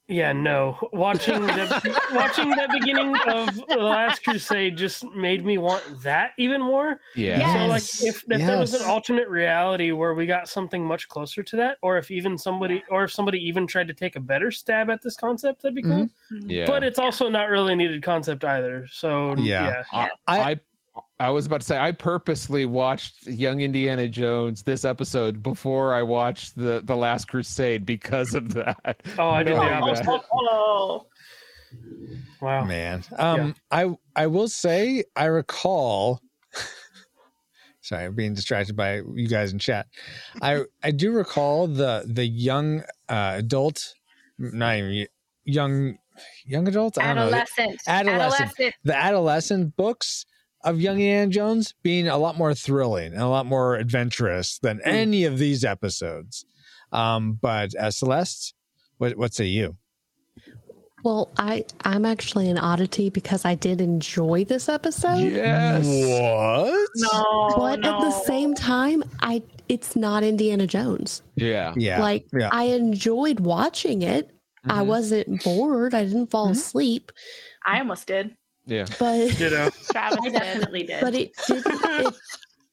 [0.07, 0.77] yeah, no.
[0.91, 6.61] Watching the watching the beginning of the Last Crusade just made me want that even
[6.61, 6.99] more.
[7.15, 7.39] Yeah.
[7.53, 8.03] So like, Yes.
[8.03, 11.77] if, if there was an alternate reality where we got something much closer to that,
[11.81, 15.01] or if even somebody, or if somebody even tried to take a better stab at
[15.01, 16.09] this concept, that'd be cool.
[16.31, 16.49] Mm-hmm.
[16.49, 16.65] Yeah.
[16.65, 18.87] But it's also not really needed concept either.
[18.91, 19.83] So Yeah.
[19.93, 20.59] yeah, I, I
[21.23, 26.03] I was about to say I purposely watched Young Indiana Jones this episode before I
[26.03, 29.01] watched the the Last Crusade because of that.
[29.17, 30.05] Oh, I did the Knowing opposite.
[30.05, 31.01] that.
[32.41, 32.65] Wow.
[32.65, 33.03] Man.
[33.17, 36.19] Um I I will say I recall
[37.81, 39.87] Sorry, I'm being distracted by you guys in chat.
[40.41, 43.93] I I do recall the the young uh adult
[44.37, 45.07] not even
[45.45, 45.97] young
[46.45, 47.21] young adult I don't know.
[47.27, 48.75] adolescent, Adolescent.
[48.83, 50.25] The adolescent books
[50.63, 54.81] of Young Indiana Jones being a lot more thrilling and a lot more adventurous than
[54.85, 56.45] any of these episodes.
[56.91, 58.53] Um, but uh, Celeste,
[58.97, 59.75] what what say you?
[61.03, 65.17] Well, I I'm actually an oddity because I did enjoy this episode.
[65.17, 65.85] Yes.
[65.85, 66.89] What?
[66.95, 71.21] No, But at the same time, I it's not Indiana Jones.
[71.35, 71.73] Yeah.
[71.75, 71.99] Yeah.
[72.01, 72.49] Like yeah.
[72.51, 74.31] I enjoyed watching it.
[74.65, 74.85] I Mhm.
[74.85, 75.93] wasn't bored.
[75.93, 77.11] I didn't fall asleep.
[77.65, 78.35] I almost did.
[78.65, 78.85] Yeah.
[78.99, 79.69] But Ditto.
[79.91, 81.01] Travis I definitely did.
[81.01, 82.13] but it didn't it,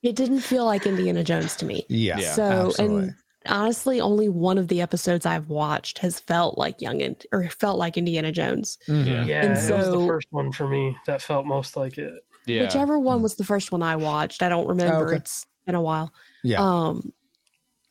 [0.02, 1.84] it didn't feel like Indiana Jones to me.
[1.88, 2.18] yeah.
[2.18, 3.02] Yeah, so absolutely.
[3.04, 3.14] and
[3.46, 7.78] honestly only one of the episodes I've watched has felt like young and or felt
[7.78, 8.78] like Indiana Jones.
[8.88, 9.26] Mhm.
[9.26, 12.12] Yeah, And it was the first one for me that felt most like it.
[12.46, 12.62] Yeah.
[12.62, 14.42] Whichever one was the first one I watched.
[14.42, 15.08] I don't remember.
[15.08, 15.16] okay.
[15.16, 16.12] It's been a while.
[16.44, 16.60] Yeah.
[16.60, 17.12] Um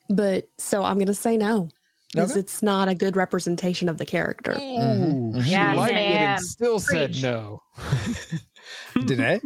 [0.10, 1.70] but so I'm gonna say no.
[2.14, 2.40] Because Okay.
[2.40, 4.54] it's not a good representation of the character.
[4.54, 5.36] Mhm.
[5.36, 7.24] Ooh, she Yeah, liked it and still said Preach.
[7.24, 7.62] no.
[9.06, 9.42] Danae?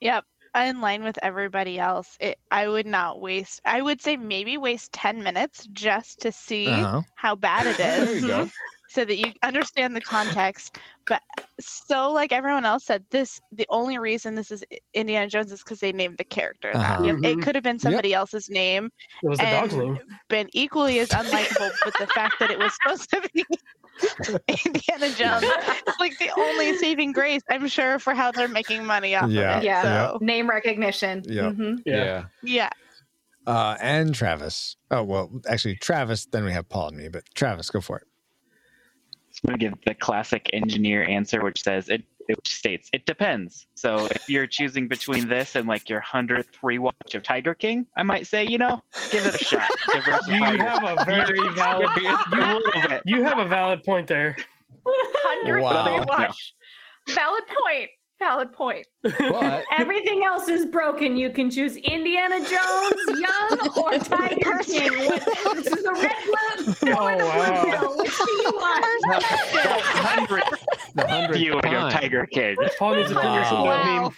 [0.00, 0.24] Yep.
[0.56, 3.60] In line with everybody else, it, I would not waste.
[3.64, 7.02] I would say maybe waste ten minutes just to see Uh-huh.
[7.14, 7.76] how bad it is.
[7.78, 8.48] There is, you go.
[8.92, 10.78] so that you understand the context.
[11.06, 11.22] But
[11.60, 14.64] so, like everyone else said, this the only reason this is
[14.94, 16.72] Indiana Jones is because they named the character.
[16.74, 17.04] Uh-huh.
[17.04, 17.42] It- It Mhm.
[17.42, 18.90] could have been somebody else's name,
[19.22, 19.98] It was the dog's And- name.
[20.28, 21.70] been equally as unlikable.
[21.84, 23.44] but the fact that it was supposed to be
[24.66, 29.14] Indiana Jones is like the only saving grace, I'm sure, for how they're making money
[29.14, 29.56] off Yeah.
[29.58, 29.66] of it.
[29.66, 29.82] Yeah.
[29.82, 31.22] So, Name recognition.
[31.26, 31.52] Yep.
[31.54, 31.82] Mhm.
[31.86, 32.24] Yeah.
[32.42, 32.70] yeah.
[33.46, 34.76] Uh, and Travis.
[34.90, 36.26] Oh well, actually Travis.
[36.26, 38.04] Then we have Paul and me, but Travis, go for it.
[39.44, 43.66] I'm gonna give the classic engineer answer, which says it, it which states it depends.
[43.74, 48.02] So if you're choosing between this and like your hundredth rewatch of Tiger King, I
[48.02, 49.70] might say you know give it a shot.
[50.28, 51.88] You have a very valid.
[51.96, 53.02] a little bit.
[53.06, 54.36] You have a valid point there.
[54.86, 56.04] Hundredth Wow.
[56.04, 56.34] rewatch.
[57.08, 57.90] Valid point.
[58.20, 58.86] Valid point.
[59.02, 61.16] But Everything else is broken.
[61.16, 64.92] You can choose Indiana Jones, Young, or Tiger King.
[65.54, 66.12] This is a red
[66.78, 67.62] pill Oh, or the wow.
[67.62, 67.96] blue pill.
[67.98, 68.86] Which do you want?
[69.52, 70.64] The hundredth
[70.94, 71.90] the hundredth viewing of time.
[71.92, 72.56] Tiger King.
[72.78, 74.12] Paul needs to figure Wow.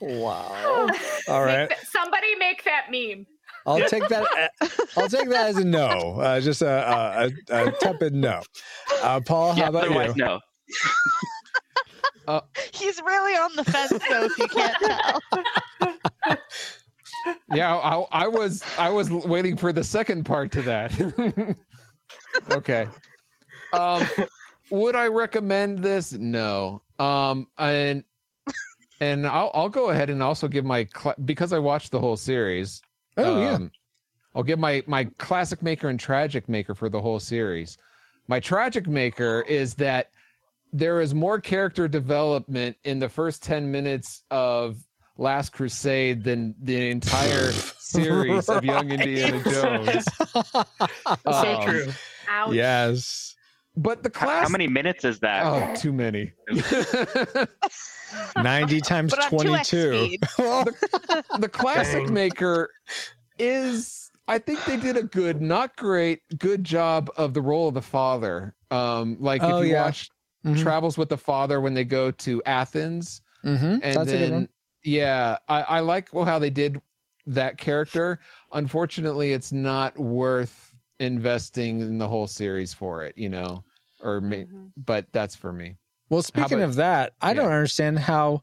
[0.00, 0.18] meme.
[0.20, 0.88] Wow.
[1.28, 1.60] All right.
[1.60, 3.26] Make that- somebody make that meme.
[3.66, 4.50] I'll take that.
[4.96, 6.18] I'll take that as a no.
[6.20, 8.42] Uh, just a, a, a, a tepid no.
[9.02, 9.98] Uh, Paul, how Yeah, about you?
[9.98, 10.40] otherwise
[12.26, 12.42] no.
[12.72, 14.76] He's really on the fence, though, if you can't
[16.26, 16.38] tell.
[17.52, 21.56] Yeah, I, I was I was waiting for the second part to that.
[22.50, 22.86] okay.
[23.72, 24.06] Um,
[24.70, 26.12] would I recommend this?
[26.12, 26.82] No.
[26.98, 28.04] Um, and
[29.00, 32.16] and I'll I'll go ahead and also give my cla because I watched the whole
[32.16, 32.82] series.
[33.16, 33.52] Oh, yeah.
[33.52, 33.70] um,
[34.34, 37.78] I'll give my my classic maker and tragic maker for the whole series.
[38.28, 40.10] My tragic maker is that
[40.76, 44.76] there is more character development in the first 10 minutes of
[45.16, 50.04] Last Crusade than the entire series of Young Indiana Jones.
[50.42, 50.64] so
[51.26, 51.86] Um, true.
[52.28, 52.52] Ouch.
[52.54, 53.36] Yes.
[53.76, 55.44] But the How, class how many minutes is that?
[55.46, 56.32] Oh, too many.
[58.36, 60.06] 90 times But on 2x 22.
[60.06, 60.20] speed.
[61.40, 62.14] the classic Dang.
[62.14, 62.70] maker
[63.38, 67.74] is I think they did a good, not great, good job of the role of
[67.74, 68.54] the father.
[68.70, 69.84] Um, like Oh, if you yeah.
[69.84, 70.08] watch
[70.44, 70.60] Mhm.
[70.62, 73.80] Travels with the Father when they go to Athens, Mhm.
[73.82, 74.30] and That's a good one.
[74.40, 74.48] then
[74.82, 76.80] yeah, I, I like well, how they did
[77.26, 78.18] that character.
[78.52, 83.64] Unfortunately, it's not worth investing in the whole series for it, you know,
[84.00, 84.46] or me,
[84.76, 85.76] but that's for me.
[86.10, 88.42] Well, speaking about- of that, I don't understand how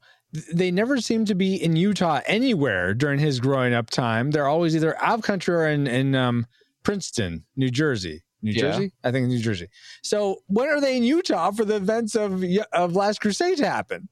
[0.54, 4.32] they never seem to be in Utah anywhere during his growing up time.
[4.32, 6.48] They're always either out of country or in, in um,
[6.84, 8.24] Princeton, New Jersey.
[8.42, 8.62] New Yeah.
[8.62, 8.92] Jersey?
[9.04, 9.68] I think New Jersey.
[10.02, 12.44] So when are they in Utah for the events of
[12.74, 14.10] of Last Crusade to happen?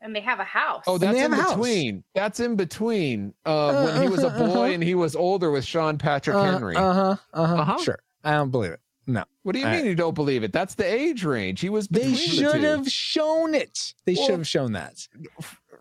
[0.00, 0.82] And they have a house.
[0.88, 1.50] Oh, that's in a house.
[1.54, 2.02] between.
[2.14, 3.34] That's in between.
[3.46, 4.62] Uh, when he was a Uh, uh, boy uh-huh.
[4.74, 6.74] and he was older with Sean Patrick Uh Henry.
[6.74, 7.16] huh.
[7.32, 7.54] Uh huh.
[7.54, 7.78] Uh-huh.
[7.82, 7.98] Sure.
[8.24, 8.80] I don't believe it.
[9.06, 9.24] No.
[9.42, 10.52] What do you I- mean you don't believe it?
[10.52, 11.60] That's the age range.
[11.60, 11.86] He was.
[11.88, 12.66] They between the should two.
[12.66, 13.94] have shown it.
[14.04, 15.06] They Well- should have shown that.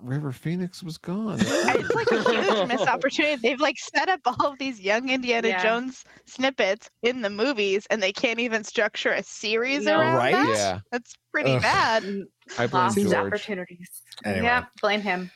[0.01, 1.39] River Phoenix was gone.
[1.73, 3.35] It's like a huge missed opportunity.
[3.41, 5.63] They've like set up all of these young Indiana Yeah.
[5.63, 9.99] Jones snippets in the movies, and they can't even structure a series No.
[9.99, 10.31] around Right?
[10.33, 10.47] that.
[10.49, 10.79] Yeah.
[10.91, 11.61] That's pretty Ugh.
[11.61, 12.03] bad.
[12.57, 13.13] I blame Lost George.
[13.13, 13.89] opportunities.
[14.25, 14.45] Anyway.
[14.45, 15.31] Yeah, blame him.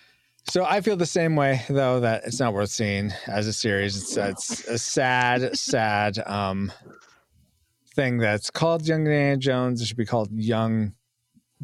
[0.49, 3.95] So I feel the same way though that it's not worth seeing as a series.
[3.97, 6.71] It's it's a sad, sad um
[7.95, 9.81] thing that's called Young Indiana Jones.
[9.81, 10.93] It should be called Young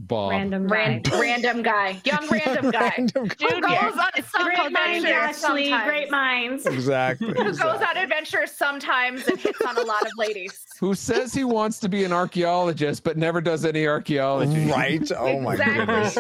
[0.08, 0.32] Bob.
[0.32, 0.76] Random guy.
[0.76, 3.62] Ran- random guy, young random guy, Random who Junior.
[3.62, 5.70] goes on some great minds, adventures Ashley.
[5.70, 5.90] sometimes.
[5.90, 6.66] Great minds.
[6.66, 7.28] Exactly.
[7.28, 10.66] Who goes on adventures sometimes and hits on a lot of ladies.
[10.80, 14.66] Who says he wants to be an archaeologist but never does any archaeology?
[14.72, 15.12] right?
[15.18, 15.78] Oh my Exactly.
[15.86, 16.18] goodness.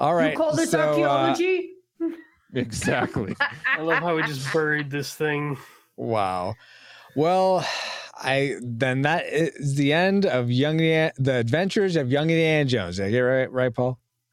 [0.00, 0.30] All right.
[0.32, 1.70] You call this so, uh, archaeology?
[2.54, 3.34] Exactly.
[3.66, 5.56] I love how we just buried this thing.
[5.96, 6.54] wow.
[7.16, 7.66] Well,
[8.24, 12.96] I then that is the end of Young the Adventures of Young Indiana Jones.
[12.96, 13.98] Did I get right, right, Paul?